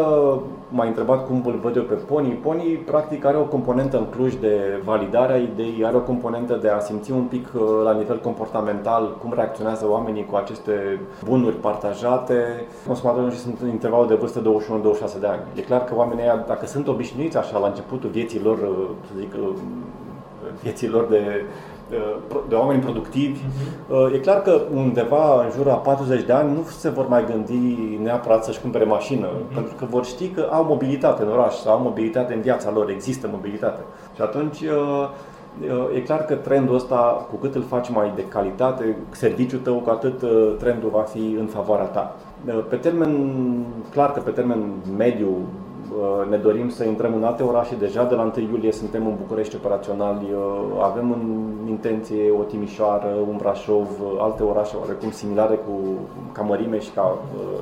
m-ai 0.68 0.88
întrebat 0.88 1.26
cum 1.26 1.42
îl 1.46 1.58
văd 1.62 1.76
eu 1.76 1.82
pe 1.82 1.94
Pony. 1.94 2.28
Pony 2.28 2.62
practic 2.62 3.24
are 3.24 3.36
o 3.36 3.44
componentă 3.44 3.98
în 3.98 4.04
Cluj 4.04 4.34
de 4.34 4.80
validare 4.84 5.32
a 5.32 5.36
ideii, 5.36 5.84
are 5.84 5.96
o 5.96 6.00
componentă 6.00 6.58
de 6.62 6.68
a 6.68 6.78
simți 6.78 7.12
un 7.12 7.22
pic 7.22 7.48
uh, 7.54 7.62
la 7.84 7.92
nivel 7.92 8.20
comportamental 8.20 9.16
cum 9.20 9.32
reacționează 9.34 9.86
oamenii 9.88 10.26
cu 10.30 10.36
aceste 10.36 11.00
bunuri 11.24 11.56
partajate. 11.56 12.66
Consumatorii 12.86 13.36
sunt 13.36 13.60
în 13.60 13.68
intervalul 13.68 14.06
de 14.06 14.14
vârstă 14.14 14.40
21-26 15.16 15.20
de 15.20 15.26
ani. 15.26 15.40
E 15.54 15.60
clar 15.60 15.84
că 15.84 15.94
oamenii 15.96 16.22
aia, 16.22 16.44
dacă 16.46 16.66
sunt 16.66 16.88
obișnuiți 16.88 17.36
așa 17.36 17.58
la 17.58 17.66
începutul 17.66 18.10
vieții 18.10 18.40
lor, 18.40 18.58
să 19.06 19.12
zic, 19.18 19.34
vieții 20.62 20.88
lor 20.88 21.06
de 21.06 21.44
de 22.48 22.54
oameni 22.54 22.80
productivi. 22.80 23.40
Uh-huh. 23.40 24.14
E 24.14 24.18
clar 24.18 24.42
că 24.42 24.60
undeva 24.74 25.42
în 25.44 25.50
jur 25.56 25.68
a 25.68 25.74
40 25.74 26.22
de 26.24 26.32
ani 26.32 26.52
nu 26.52 26.62
se 26.62 26.88
vor 26.88 27.08
mai 27.08 27.24
gândi 27.24 27.98
neapărat 28.02 28.44
să-și 28.44 28.60
cumpere 28.60 28.84
mașină, 28.84 29.26
uh-huh. 29.26 29.54
pentru 29.54 29.74
că 29.74 29.84
vor 29.90 30.04
ști 30.04 30.28
că 30.28 30.48
au 30.50 30.64
mobilitate 30.64 31.22
în 31.22 31.28
oraș, 31.28 31.54
sau 31.54 31.72
au 31.72 31.82
mobilitate 31.82 32.34
în 32.34 32.40
viața 32.40 32.70
lor, 32.70 32.90
există 32.90 33.28
mobilitate. 33.32 33.80
Și 34.14 34.22
atunci 34.22 34.64
E 35.94 36.00
clar 36.00 36.24
că 36.24 36.34
trendul 36.34 36.74
ăsta, 36.74 37.26
cu 37.30 37.36
cât 37.36 37.54
îl 37.54 37.62
faci 37.62 37.90
mai 37.90 38.12
de 38.14 38.24
calitate, 38.24 38.96
serviciul 39.10 39.58
tău, 39.58 39.74
cu 39.74 39.90
atât 39.90 40.24
trendul 40.58 40.90
va 40.90 41.00
fi 41.00 41.36
în 41.38 41.46
favoarea 41.46 41.84
ta. 41.84 42.16
Pe 42.68 42.76
termen, 42.76 43.16
clar 43.90 44.12
că 44.12 44.20
pe 44.20 44.30
termen 44.30 44.58
mediu, 44.96 45.28
Uh, 45.28 45.63
ne 46.30 46.36
dorim 46.36 46.68
să 46.68 46.84
intrăm 46.84 47.14
în 47.14 47.24
alte 47.24 47.42
orașe. 47.42 47.74
Deja 47.78 48.04
de 48.04 48.14
la 48.14 48.32
1 48.36 48.48
iulie 48.50 48.72
suntem 48.72 49.06
în 49.06 49.14
București 49.16 49.56
operaționali. 49.56 50.26
Uh, 50.32 50.82
avem 50.82 51.10
în 51.10 51.52
intenție 51.68 52.30
o 52.38 52.42
Timișoară, 52.42 53.16
un 53.28 53.36
Brașov, 53.36 53.88
uh, 54.00 54.18
alte 54.18 54.42
orașe 54.42 54.76
oarecum 54.80 55.10
similare 55.10 55.54
cu 55.54 55.72
ca 56.32 56.42
mărime 56.42 56.80
și 56.80 56.90
ca 56.90 57.18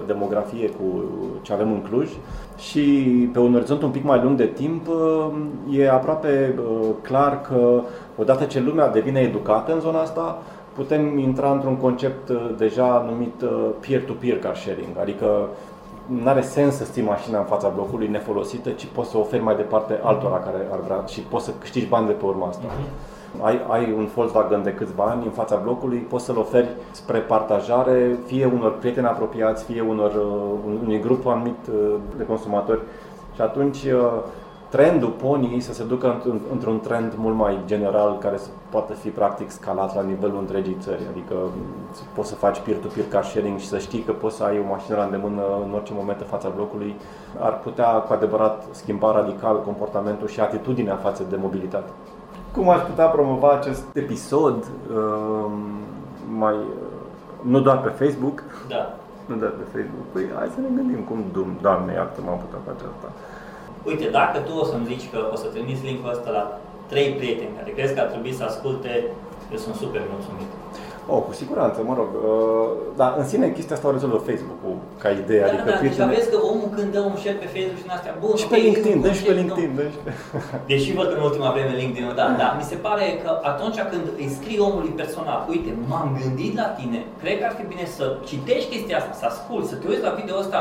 demografie 0.06 0.68
cu 0.68 1.04
ce 1.42 1.52
avem 1.52 1.72
în 1.72 1.82
Cluj. 1.82 2.10
Și 2.56 2.82
pe 3.32 3.38
un 3.38 3.54
orizont 3.54 3.82
un 3.82 3.90
pic 3.90 4.04
mai 4.04 4.20
lung 4.22 4.36
de 4.36 4.46
timp 4.46 4.86
e 5.70 5.90
aproape 5.90 6.54
clar 7.02 7.40
că 7.40 7.80
odată 8.16 8.44
ce 8.44 8.60
lumea 8.60 8.88
devine 8.88 9.20
educată 9.20 9.72
în 9.72 9.80
zona 9.80 10.00
asta, 10.00 10.42
putem 10.74 11.18
intra 11.18 11.52
într-un 11.52 11.76
concept 11.76 12.30
deja 12.56 13.06
numit 13.10 13.44
peer-to-peer 13.80 14.38
car 14.38 14.56
sharing, 14.56 14.98
adică 15.00 15.48
nu 16.06 16.28
are 16.28 16.40
sens 16.40 16.76
să 16.76 16.84
ții 16.84 17.02
mașina 17.02 17.38
în 17.38 17.44
fața 17.44 17.68
blocului 17.68 18.08
nefolosită, 18.08 18.70
ci 18.70 18.86
poți 18.86 19.10
să 19.10 19.16
o 19.16 19.20
oferi 19.20 19.42
mai 19.42 19.56
departe 19.56 20.00
altora 20.02 20.38
care 20.38 20.68
ar 20.72 20.80
vrea 20.80 21.04
și 21.06 21.20
poți 21.20 21.44
să 21.44 21.50
câștigi 21.60 21.86
bani 21.86 22.06
de 22.06 22.12
pe 22.12 22.24
urma 22.24 22.46
asta. 22.46 22.64
Uh-huh. 22.66 23.20
Ai, 23.40 23.60
ai 23.68 23.92
un 23.96 24.08
Volkswagen 24.14 24.62
de 24.62 24.72
câțiva 24.72 25.04
ani 25.04 25.24
în 25.24 25.30
fața 25.30 25.56
blocului, 25.56 25.98
poți 25.98 26.24
să-l 26.24 26.38
oferi 26.38 26.68
spre 26.90 27.18
partajare, 27.18 28.18
fie 28.26 28.44
unor 28.44 28.78
prieteni 28.78 29.06
apropiați, 29.06 29.64
fie 29.64 29.80
unor, 29.80 30.14
uh, 30.14 30.74
unui 30.82 31.00
grup 31.00 31.26
anumit 31.26 31.66
uh, 31.72 31.94
de 32.16 32.24
consumatori. 32.24 32.80
Și 33.34 33.40
atunci 33.40 33.82
uh, 33.82 34.22
trendul 34.72 35.10
Pony 35.10 35.60
să 35.60 35.72
se 35.72 35.84
ducă 35.84 36.22
într-un 36.52 36.80
trend 36.80 37.12
mult 37.16 37.36
mai 37.36 37.58
general 37.64 38.18
care 38.18 38.36
să 38.36 38.48
poată 38.70 38.92
fi 38.92 39.08
practic 39.08 39.50
scalat 39.50 39.94
la 39.94 40.02
nivelul 40.02 40.38
întregii 40.38 40.76
țări. 40.80 41.02
Adică 41.10 41.34
poți 42.14 42.28
să 42.28 42.34
faci 42.34 42.60
peer-to-peer 42.60 43.06
car 43.08 43.24
sharing 43.24 43.58
și 43.58 43.66
să 43.66 43.78
știi 43.78 44.00
că 44.00 44.12
poți 44.12 44.36
să 44.36 44.44
ai 44.44 44.58
o 44.58 44.70
mașină 44.70 44.96
la 44.96 45.04
îndemână 45.04 45.42
în 45.66 45.72
orice 45.74 45.92
moment 45.94 46.20
în 46.20 46.26
fața 46.26 46.48
blocului. 46.48 46.94
Ar 47.38 47.58
putea 47.58 47.88
cu 47.88 48.12
adevărat 48.12 48.64
schimba 48.70 49.12
radical 49.12 49.62
comportamentul 49.62 50.28
și 50.28 50.40
atitudinea 50.40 50.96
față 50.96 51.22
de 51.30 51.36
mobilitate. 51.36 51.90
Cum 52.52 52.68
aș 52.68 52.80
putea 52.80 53.06
promova 53.06 53.50
acest 53.50 53.84
episod 53.92 54.64
um, 54.94 55.52
mai 56.38 56.54
nu 57.42 57.60
doar 57.60 57.80
pe 57.80 57.88
Facebook, 57.88 58.42
da. 58.68 58.94
nu 59.26 59.36
doar 59.36 59.50
pe 59.50 59.64
Facebook. 59.78 60.06
Păi 60.12 60.24
hai 60.36 60.50
să 60.54 60.60
ne 60.60 60.68
gândim 60.76 61.00
cum, 61.08 61.24
Doamne, 61.60 61.92
iartă 61.92 62.20
m-am 62.24 62.38
putea 62.38 62.58
face 62.72 62.84
asta. 62.94 63.08
Uite, 63.90 64.06
dacă 64.18 64.38
tu 64.38 64.52
o 64.62 64.64
să-mi 64.64 64.88
zici 64.92 65.10
că 65.12 65.18
o 65.34 65.36
să 65.42 65.46
trimiți 65.46 65.84
linkul 65.88 66.10
ăsta 66.14 66.30
la 66.38 66.44
trei 66.90 67.08
prieteni 67.18 67.56
care 67.58 67.70
crezi 67.70 67.94
că 67.94 68.00
ar 68.00 68.10
trebui 68.12 68.32
să 68.38 68.44
asculte, 68.44 68.92
eu 69.52 69.58
sunt 69.58 69.74
super 69.74 70.02
mulțumit. 70.12 70.50
Oh, 71.12 71.20
cu 71.26 71.32
siguranță, 71.32 71.78
mă 71.90 71.94
rog. 72.00 72.10
Uh, 72.14 72.68
dar 73.00 73.10
în 73.20 73.26
sine 73.30 73.46
chestia 73.56 73.76
asta 73.76 73.88
o 73.88 73.96
rezolvă 73.98 74.18
Facebook-ul 74.28 74.76
ca 75.02 75.08
idee. 75.22 75.40
Da, 75.40 75.46
adică 75.46 75.70
da, 75.70 75.76
prietene... 75.80 76.06
deci 76.06 76.16
vezi 76.16 76.30
că 76.32 76.38
omul 76.52 76.70
când 76.76 76.88
dă 76.96 77.00
un 77.10 77.16
share 77.20 77.38
pe 77.42 77.48
Facebook 77.54 77.78
și 77.80 77.86
în 77.88 77.94
astea, 77.96 78.14
bun, 78.22 78.34
și 78.42 78.46
pe 78.52 78.58
LinkedIn, 78.64 78.96
dă 79.06 79.12
și 79.18 79.24
pe 79.28 79.32
LinkedIn. 79.40 79.70
Dă 79.80 79.86
și... 79.92 79.98
Deși 80.70 80.90
văd 80.98 81.06
că 81.10 81.16
în 81.18 81.24
ultima 81.30 81.50
vreme 81.56 81.74
LinkedIn, 81.82 82.06
da, 82.20 82.26
da, 82.42 82.48
mi 82.60 82.66
se 82.70 82.76
pare 82.86 83.06
că 83.22 83.30
atunci 83.50 83.78
când 83.92 84.04
îi 84.22 84.28
scrii 84.36 84.64
omului 84.68 84.98
personal, 85.02 85.40
uite, 85.52 85.70
m-am 85.90 86.08
gândit 86.20 86.52
la 86.62 86.68
tine, 86.78 86.98
cred 87.22 87.36
că 87.38 87.44
ar 87.48 87.54
fi 87.58 87.64
bine 87.72 87.86
să 87.96 88.04
citești 88.30 88.70
chestia 88.72 88.96
asta, 88.98 89.12
să 89.20 89.26
asculti, 89.32 89.70
să 89.72 89.76
te 89.76 89.86
uiți 89.88 90.06
la 90.08 90.16
video 90.20 90.36
ăsta, 90.44 90.60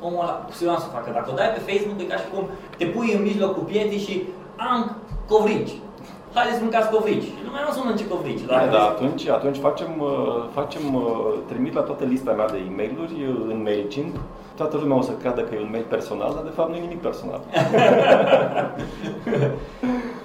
omul 0.00 0.22
ăla 0.22 0.34
cu 0.46 0.52
siguranță 0.52 0.84
să 0.84 0.94
facă. 0.96 1.10
Dacă 1.18 1.28
o 1.32 1.36
dai 1.38 1.54
pe 1.56 1.66
Facebook, 1.68 1.98
e 2.00 2.12
ca 2.12 2.16
și 2.22 2.28
cum 2.32 2.44
te 2.78 2.86
pui 2.94 3.14
în 3.16 3.22
mijlocul 3.22 3.62
pieții 3.72 4.04
și 4.06 4.14
am 4.70 4.96
covrici. 5.28 5.74
Haideți 6.34 6.62
mâncați 6.62 6.90
covrici. 6.90 7.28
Și 7.38 7.44
lumea 7.46 7.62
nu 7.66 7.72
să 7.72 7.80
mănânce 7.82 8.06
covrici. 8.12 8.40
Da, 8.40 8.66
da, 8.76 8.82
atunci, 8.92 9.26
atunci 9.38 9.58
facem, 9.66 9.90
uh, 10.00 10.44
facem, 10.58 10.94
uh, 10.94 11.02
trimit 11.50 11.74
la 11.74 11.80
toată 11.80 12.04
lista 12.04 12.30
mea 12.32 12.48
de 12.54 12.58
e-mail-uri 12.70 13.16
uh, 13.28 13.52
în 13.52 13.62
MailChimp. 13.62 14.14
Toată 14.56 14.76
lumea 14.76 14.96
o 14.96 15.02
să 15.08 15.12
creadă 15.20 15.40
că 15.40 15.54
e 15.54 15.60
un 15.60 15.74
mail 15.74 15.86
personal, 15.88 16.30
dar 16.34 16.44
de 16.44 16.54
fapt 16.56 16.68
nu 16.70 16.76
e 16.76 16.80
nimic 16.80 17.00
personal. 17.00 17.40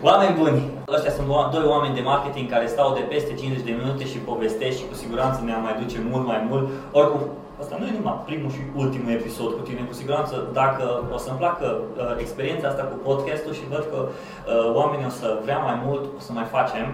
Oameni 0.07 0.37
buni! 0.39 0.59
Ăștia 0.95 1.11
sunt 1.11 1.27
doi 1.55 1.65
oameni 1.73 1.95
de 1.95 2.01
marketing 2.01 2.49
care 2.49 2.67
stau 2.67 2.93
de 2.93 2.99
peste 2.99 3.33
50 3.33 3.65
de 3.65 3.75
minute 3.81 4.05
și 4.05 4.17
povestesc 4.17 4.77
și 4.77 4.87
cu 4.89 4.95
siguranță 4.95 5.41
ne 5.43 5.53
mai 5.65 5.75
duce 5.81 5.97
mult 6.11 6.25
mai 6.25 6.45
mult. 6.49 6.65
Oricum, 6.91 7.21
Asta 7.61 7.75
nu 7.79 7.85
e 7.85 7.97
numai 7.97 8.21
primul 8.25 8.51
și 8.55 8.61
ultimul 8.83 9.11
episod 9.11 9.51
cu 9.57 9.63
tine, 9.67 9.81
cu 9.89 9.93
siguranță. 9.93 10.35
Dacă 10.53 10.85
o 11.15 11.17
să-mi 11.17 11.37
placă 11.37 11.67
uh, 11.77 12.15
experiența 12.23 12.67
asta 12.67 12.83
cu 12.91 12.97
podcastul 13.07 13.53
și 13.53 13.69
văd 13.73 13.85
că 13.91 13.99
uh, 14.07 14.75
oamenii 14.79 15.05
o 15.05 15.09
să 15.09 15.27
vrea 15.43 15.59
mai 15.67 15.77
mult, 15.85 16.03
o 16.17 16.19
să 16.27 16.31
mai 16.31 16.47
facem. 16.55 16.85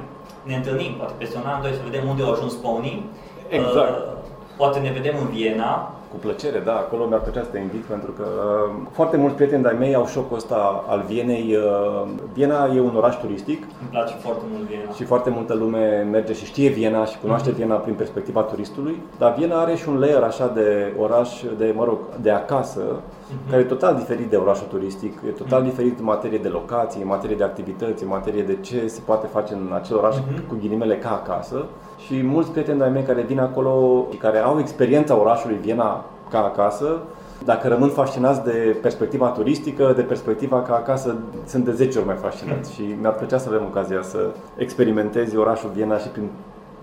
Ne 0.44 0.56
întâlnim, 0.56 0.94
poate 1.00 1.14
peste 1.18 1.38
un 1.38 1.48
an, 1.54 1.62
doi, 1.62 1.74
să 1.74 1.90
vedem 1.90 2.08
unde 2.08 2.24
au 2.24 2.32
ajuns 2.32 2.54
Pony. 2.54 3.06
Exact. 3.48 3.96
Uh, 3.98 4.14
poate 4.58 4.80
ne 4.80 4.92
vedem 4.92 5.16
în 5.24 5.28
Viena, 5.34 5.92
cu 6.12 6.16
plăcere, 6.16 6.60
da, 6.60 6.76
acolo 6.76 7.06
mi-ar 7.08 7.22
plăcea 7.22 7.44
să 7.44 7.50
te 7.50 7.60
invit 7.60 7.84
pentru 7.84 8.12
că 8.12 8.24
uh, 8.24 8.88
foarte 8.92 9.18
mulți 9.18 9.36
prieteni 9.36 9.62
de-ai 9.62 9.76
mei 9.80 9.96
au 9.96 10.06
șocul 10.06 10.38
ăsta 10.38 10.84
al 10.88 11.04
Vienei. 11.08 11.56
Uh, 11.56 12.08
Viena 12.34 12.72
e 12.76 12.80
un 12.80 12.96
oraș 12.96 13.16
turistic. 13.16 13.64
Îmi 13.64 13.90
place 13.90 14.14
foarte 14.14 14.44
mult 14.52 14.68
Viena. 14.68 14.92
Și 14.92 15.04
foarte 15.04 15.30
multă 15.30 15.54
lume 15.54 16.08
merge 16.12 16.34
și 16.34 16.46
știe 16.46 16.70
Viena 16.70 17.06
și 17.06 17.18
cunoaște 17.20 17.52
mm-hmm. 17.52 17.56
Viena 17.56 17.76
prin 17.76 17.94
perspectiva 17.94 18.42
turistului. 18.42 19.02
Dar 19.18 19.34
Viena 19.34 19.62
are 19.62 19.76
și 19.76 19.90
un 19.90 20.00
layer 20.00 20.24
așa 20.24 20.48
de 20.48 20.94
oraș, 21.00 21.30
de, 21.58 21.74
mă 21.76 21.84
rog, 21.84 21.98
de 22.22 22.32
acasă, 22.32 22.82
mm-hmm. 23.28 23.50
care 23.50 23.62
e 23.62 23.66
total 23.66 23.96
diferit 23.96 24.30
de 24.30 24.36
orașul 24.36 24.68
turistic, 24.68 25.14
e 25.28 25.30
total 25.30 25.62
mm-hmm. 25.62 25.70
diferit 25.70 26.00
în 26.00 26.06
materie 26.06 26.38
de 26.38 26.48
locații, 26.48 27.02
în 27.02 27.08
materie 27.08 27.36
de 27.36 27.44
activități, 27.44 28.04
în 28.04 28.10
materie 28.10 28.44
de 28.44 28.58
ce 28.62 28.88
se 28.88 29.00
poate 29.06 29.28
face 29.28 29.54
în 29.54 29.72
acel 29.74 29.98
oraș 29.98 30.16
mm-hmm. 30.16 30.48
cu 30.48 30.56
ghilimele 30.60 30.98
ca 30.98 31.12
acasă 31.12 31.66
și 32.06 32.22
mulți 32.24 32.52
prieteni 32.52 32.78
de-ai 32.78 32.90
mei 32.92 33.04
care 33.04 33.22
vin 33.22 33.40
acolo 33.40 34.06
și 34.12 34.18
care 34.18 34.38
au 34.38 34.60
experiența 34.60 35.20
orașului 35.20 35.58
Viena 35.62 36.06
ca 36.30 36.44
acasă, 36.44 37.00
dacă 37.46 37.68
rămân 37.68 37.90
fascinați 37.90 38.44
de 38.44 38.78
perspectiva 38.82 39.28
turistică, 39.28 39.94
de 39.96 40.02
perspectiva 40.02 40.62
ca 40.62 40.76
acasă, 40.76 41.16
sunt 41.46 41.66
de 41.66 41.72
10 41.72 41.98
ori 41.98 42.08
mai 42.08 42.16
fascinați 42.16 42.74
și 42.74 42.82
mi-ar 43.00 43.14
plăcea 43.14 43.38
să 43.38 43.50
avem 43.50 43.66
ocazia 43.66 44.02
să 44.02 44.20
experimentezi 44.58 45.38
orașul 45.38 45.70
Viena 45.74 45.98
și 45.98 46.08
prin 46.08 46.30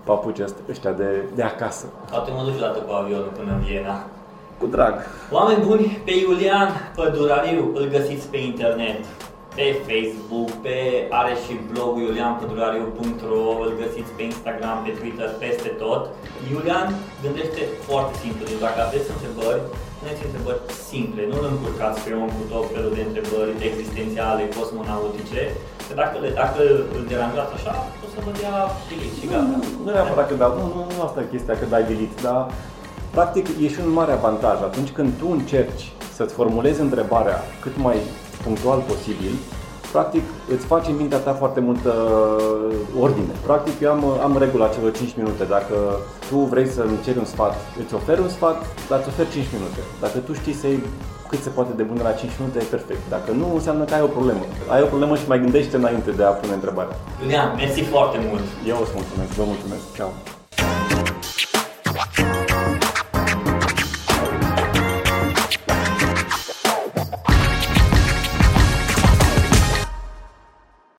papuci 0.03 0.39
ăștia 0.69 0.91
de, 0.91 1.23
de 1.35 1.43
acasă. 1.43 1.85
Poate 2.09 2.31
mă 2.31 2.43
duci 2.43 2.59
la 2.59 2.67
cu 2.67 2.93
avionul 2.93 3.31
până 3.37 3.51
în 3.51 3.59
Viena. 3.59 4.03
Cu 4.59 4.65
drag. 4.65 4.93
Oameni 5.31 5.65
buni, 5.65 6.01
pe 6.05 6.11
Iulian 6.11 6.69
Pădurariu 6.95 7.71
îl 7.73 7.87
găsiți 7.87 8.27
pe 8.27 8.37
internet 8.37 8.99
pe 9.57 9.67
Facebook, 9.87 10.49
pe 10.65 10.77
are 11.19 11.33
și 11.43 11.53
blogul 11.71 12.01
iulianpădurariu.ro, 12.07 13.45
îl 13.65 13.71
găsiți 13.81 14.11
pe 14.15 14.23
Instagram, 14.31 14.77
pe 14.85 14.91
Twitter, 14.99 15.29
peste 15.43 15.69
tot. 15.83 16.01
Iulian 16.51 16.87
gândește 17.23 17.61
foarte 17.87 18.13
simplu, 18.23 18.43
deci 18.49 18.63
dacă 18.65 18.79
aveți 18.83 19.11
întrebări, 19.15 19.61
puneți 19.97 20.25
întrebări 20.27 20.61
simple, 20.91 21.21
nu 21.29 21.35
îl 21.39 21.45
încurcați 21.53 21.99
pe 22.05 22.11
om 22.23 22.31
cu 22.37 22.43
tot 22.53 22.65
felul 22.73 22.93
de 22.97 23.03
întrebări 23.07 23.51
existențiale, 23.69 24.43
cosmonautice, 24.55 25.41
că 25.87 25.93
dacă, 26.01 26.15
le, 26.23 26.29
dacă 26.41 26.59
îl 26.95 27.03
deranjați 27.11 27.53
așa, 27.57 27.73
o 28.03 28.07
să 28.13 28.19
vă 28.25 28.31
dea 28.41 28.55
delete 28.87 29.15
și 29.19 29.25
gata. 29.31 29.47
Nu, 29.51 29.57
nu 29.83 29.89
neapărat 29.95 30.27
că 30.29 30.35
dau, 30.41 30.51
nu, 30.59 30.65
nu, 30.75 30.81
nu 30.93 30.99
asta 31.07 31.19
e 31.21 31.33
chestia 31.33 31.55
că 31.59 31.65
dai 31.73 31.83
delete, 31.91 32.17
dar 32.27 32.41
practic 33.17 33.45
e 33.63 33.67
și 33.67 33.79
un 33.85 33.91
mare 33.99 34.11
avantaj 34.11 34.57
atunci 34.69 34.91
când 34.97 35.09
tu 35.19 35.27
încerci 35.31 35.83
să-ți 36.15 36.33
formulezi 36.33 36.81
întrebarea 36.81 37.37
cât 37.61 37.75
mai 37.77 37.97
punctual 38.43 38.79
posibil, 38.91 39.33
practic 39.91 40.23
îți 40.55 40.65
face 40.65 40.89
în 40.89 40.95
mintea 41.01 41.17
ta 41.17 41.33
foarte 41.33 41.59
multă 41.59 41.91
ordine. 42.99 43.33
Practic 43.45 43.75
eu 43.81 43.91
am, 43.91 44.03
am 44.27 44.37
regula 44.37 44.67
celor 44.67 44.91
5 44.91 45.15
minute. 45.15 45.43
Dacă 45.43 45.75
tu 46.29 46.37
vrei 46.37 46.67
să-mi 46.67 46.99
ceri 47.03 47.17
un 47.17 47.25
sfat, 47.25 47.55
îți 47.81 47.93
ofer 47.93 48.17
un 48.19 48.29
sfat, 48.37 48.57
dar 48.89 48.99
îți 48.99 49.07
ofer 49.07 49.27
5 49.27 49.45
minute. 49.55 49.79
Dacă 50.03 50.17
tu 50.17 50.33
știi 50.33 50.53
să 50.61 50.67
iei 50.67 50.83
cât 51.29 51.41
se 51.41 51.49
poate 51.49 51.71
de 51.75 51.83
bun 51.83 51.99
la 52.03 52.11
5 52.11 52.31
minute, 52.39 52.57
e 52.59 52.73
perfect. 52.75 53.03
Dacă 53.09 53.31
nu, 53.31 53.47
înseamnă 53.53 53.83
că 53.83 53.93
ai 53.93 54.01
o 54.09 54.11
problemă. 54.17 54.43
Ai 54.73 54.81
o 54.81 54.91
problemă 54.93 55.15
și 55.15 55.27
mai 55.27 55.39
gândește 55.39 55.75
înainte 55.75 56.11
de 56.11 56.23
a 56.23 56.29
pune 56.41 56.53
întrebarea. 56.53 56.95
Iulian, 57.21 57.53
mersi 57.55 57.81
foarte 57.81 58.17
mult! 58.27 58.45
Eu 58.71 58.77
îți 58.81 58.93
mulțumesc, 58.97 59.31
vă 59.41 59.43
mulțumesc. 59.53 59.83
Ciao! 59.97 60.11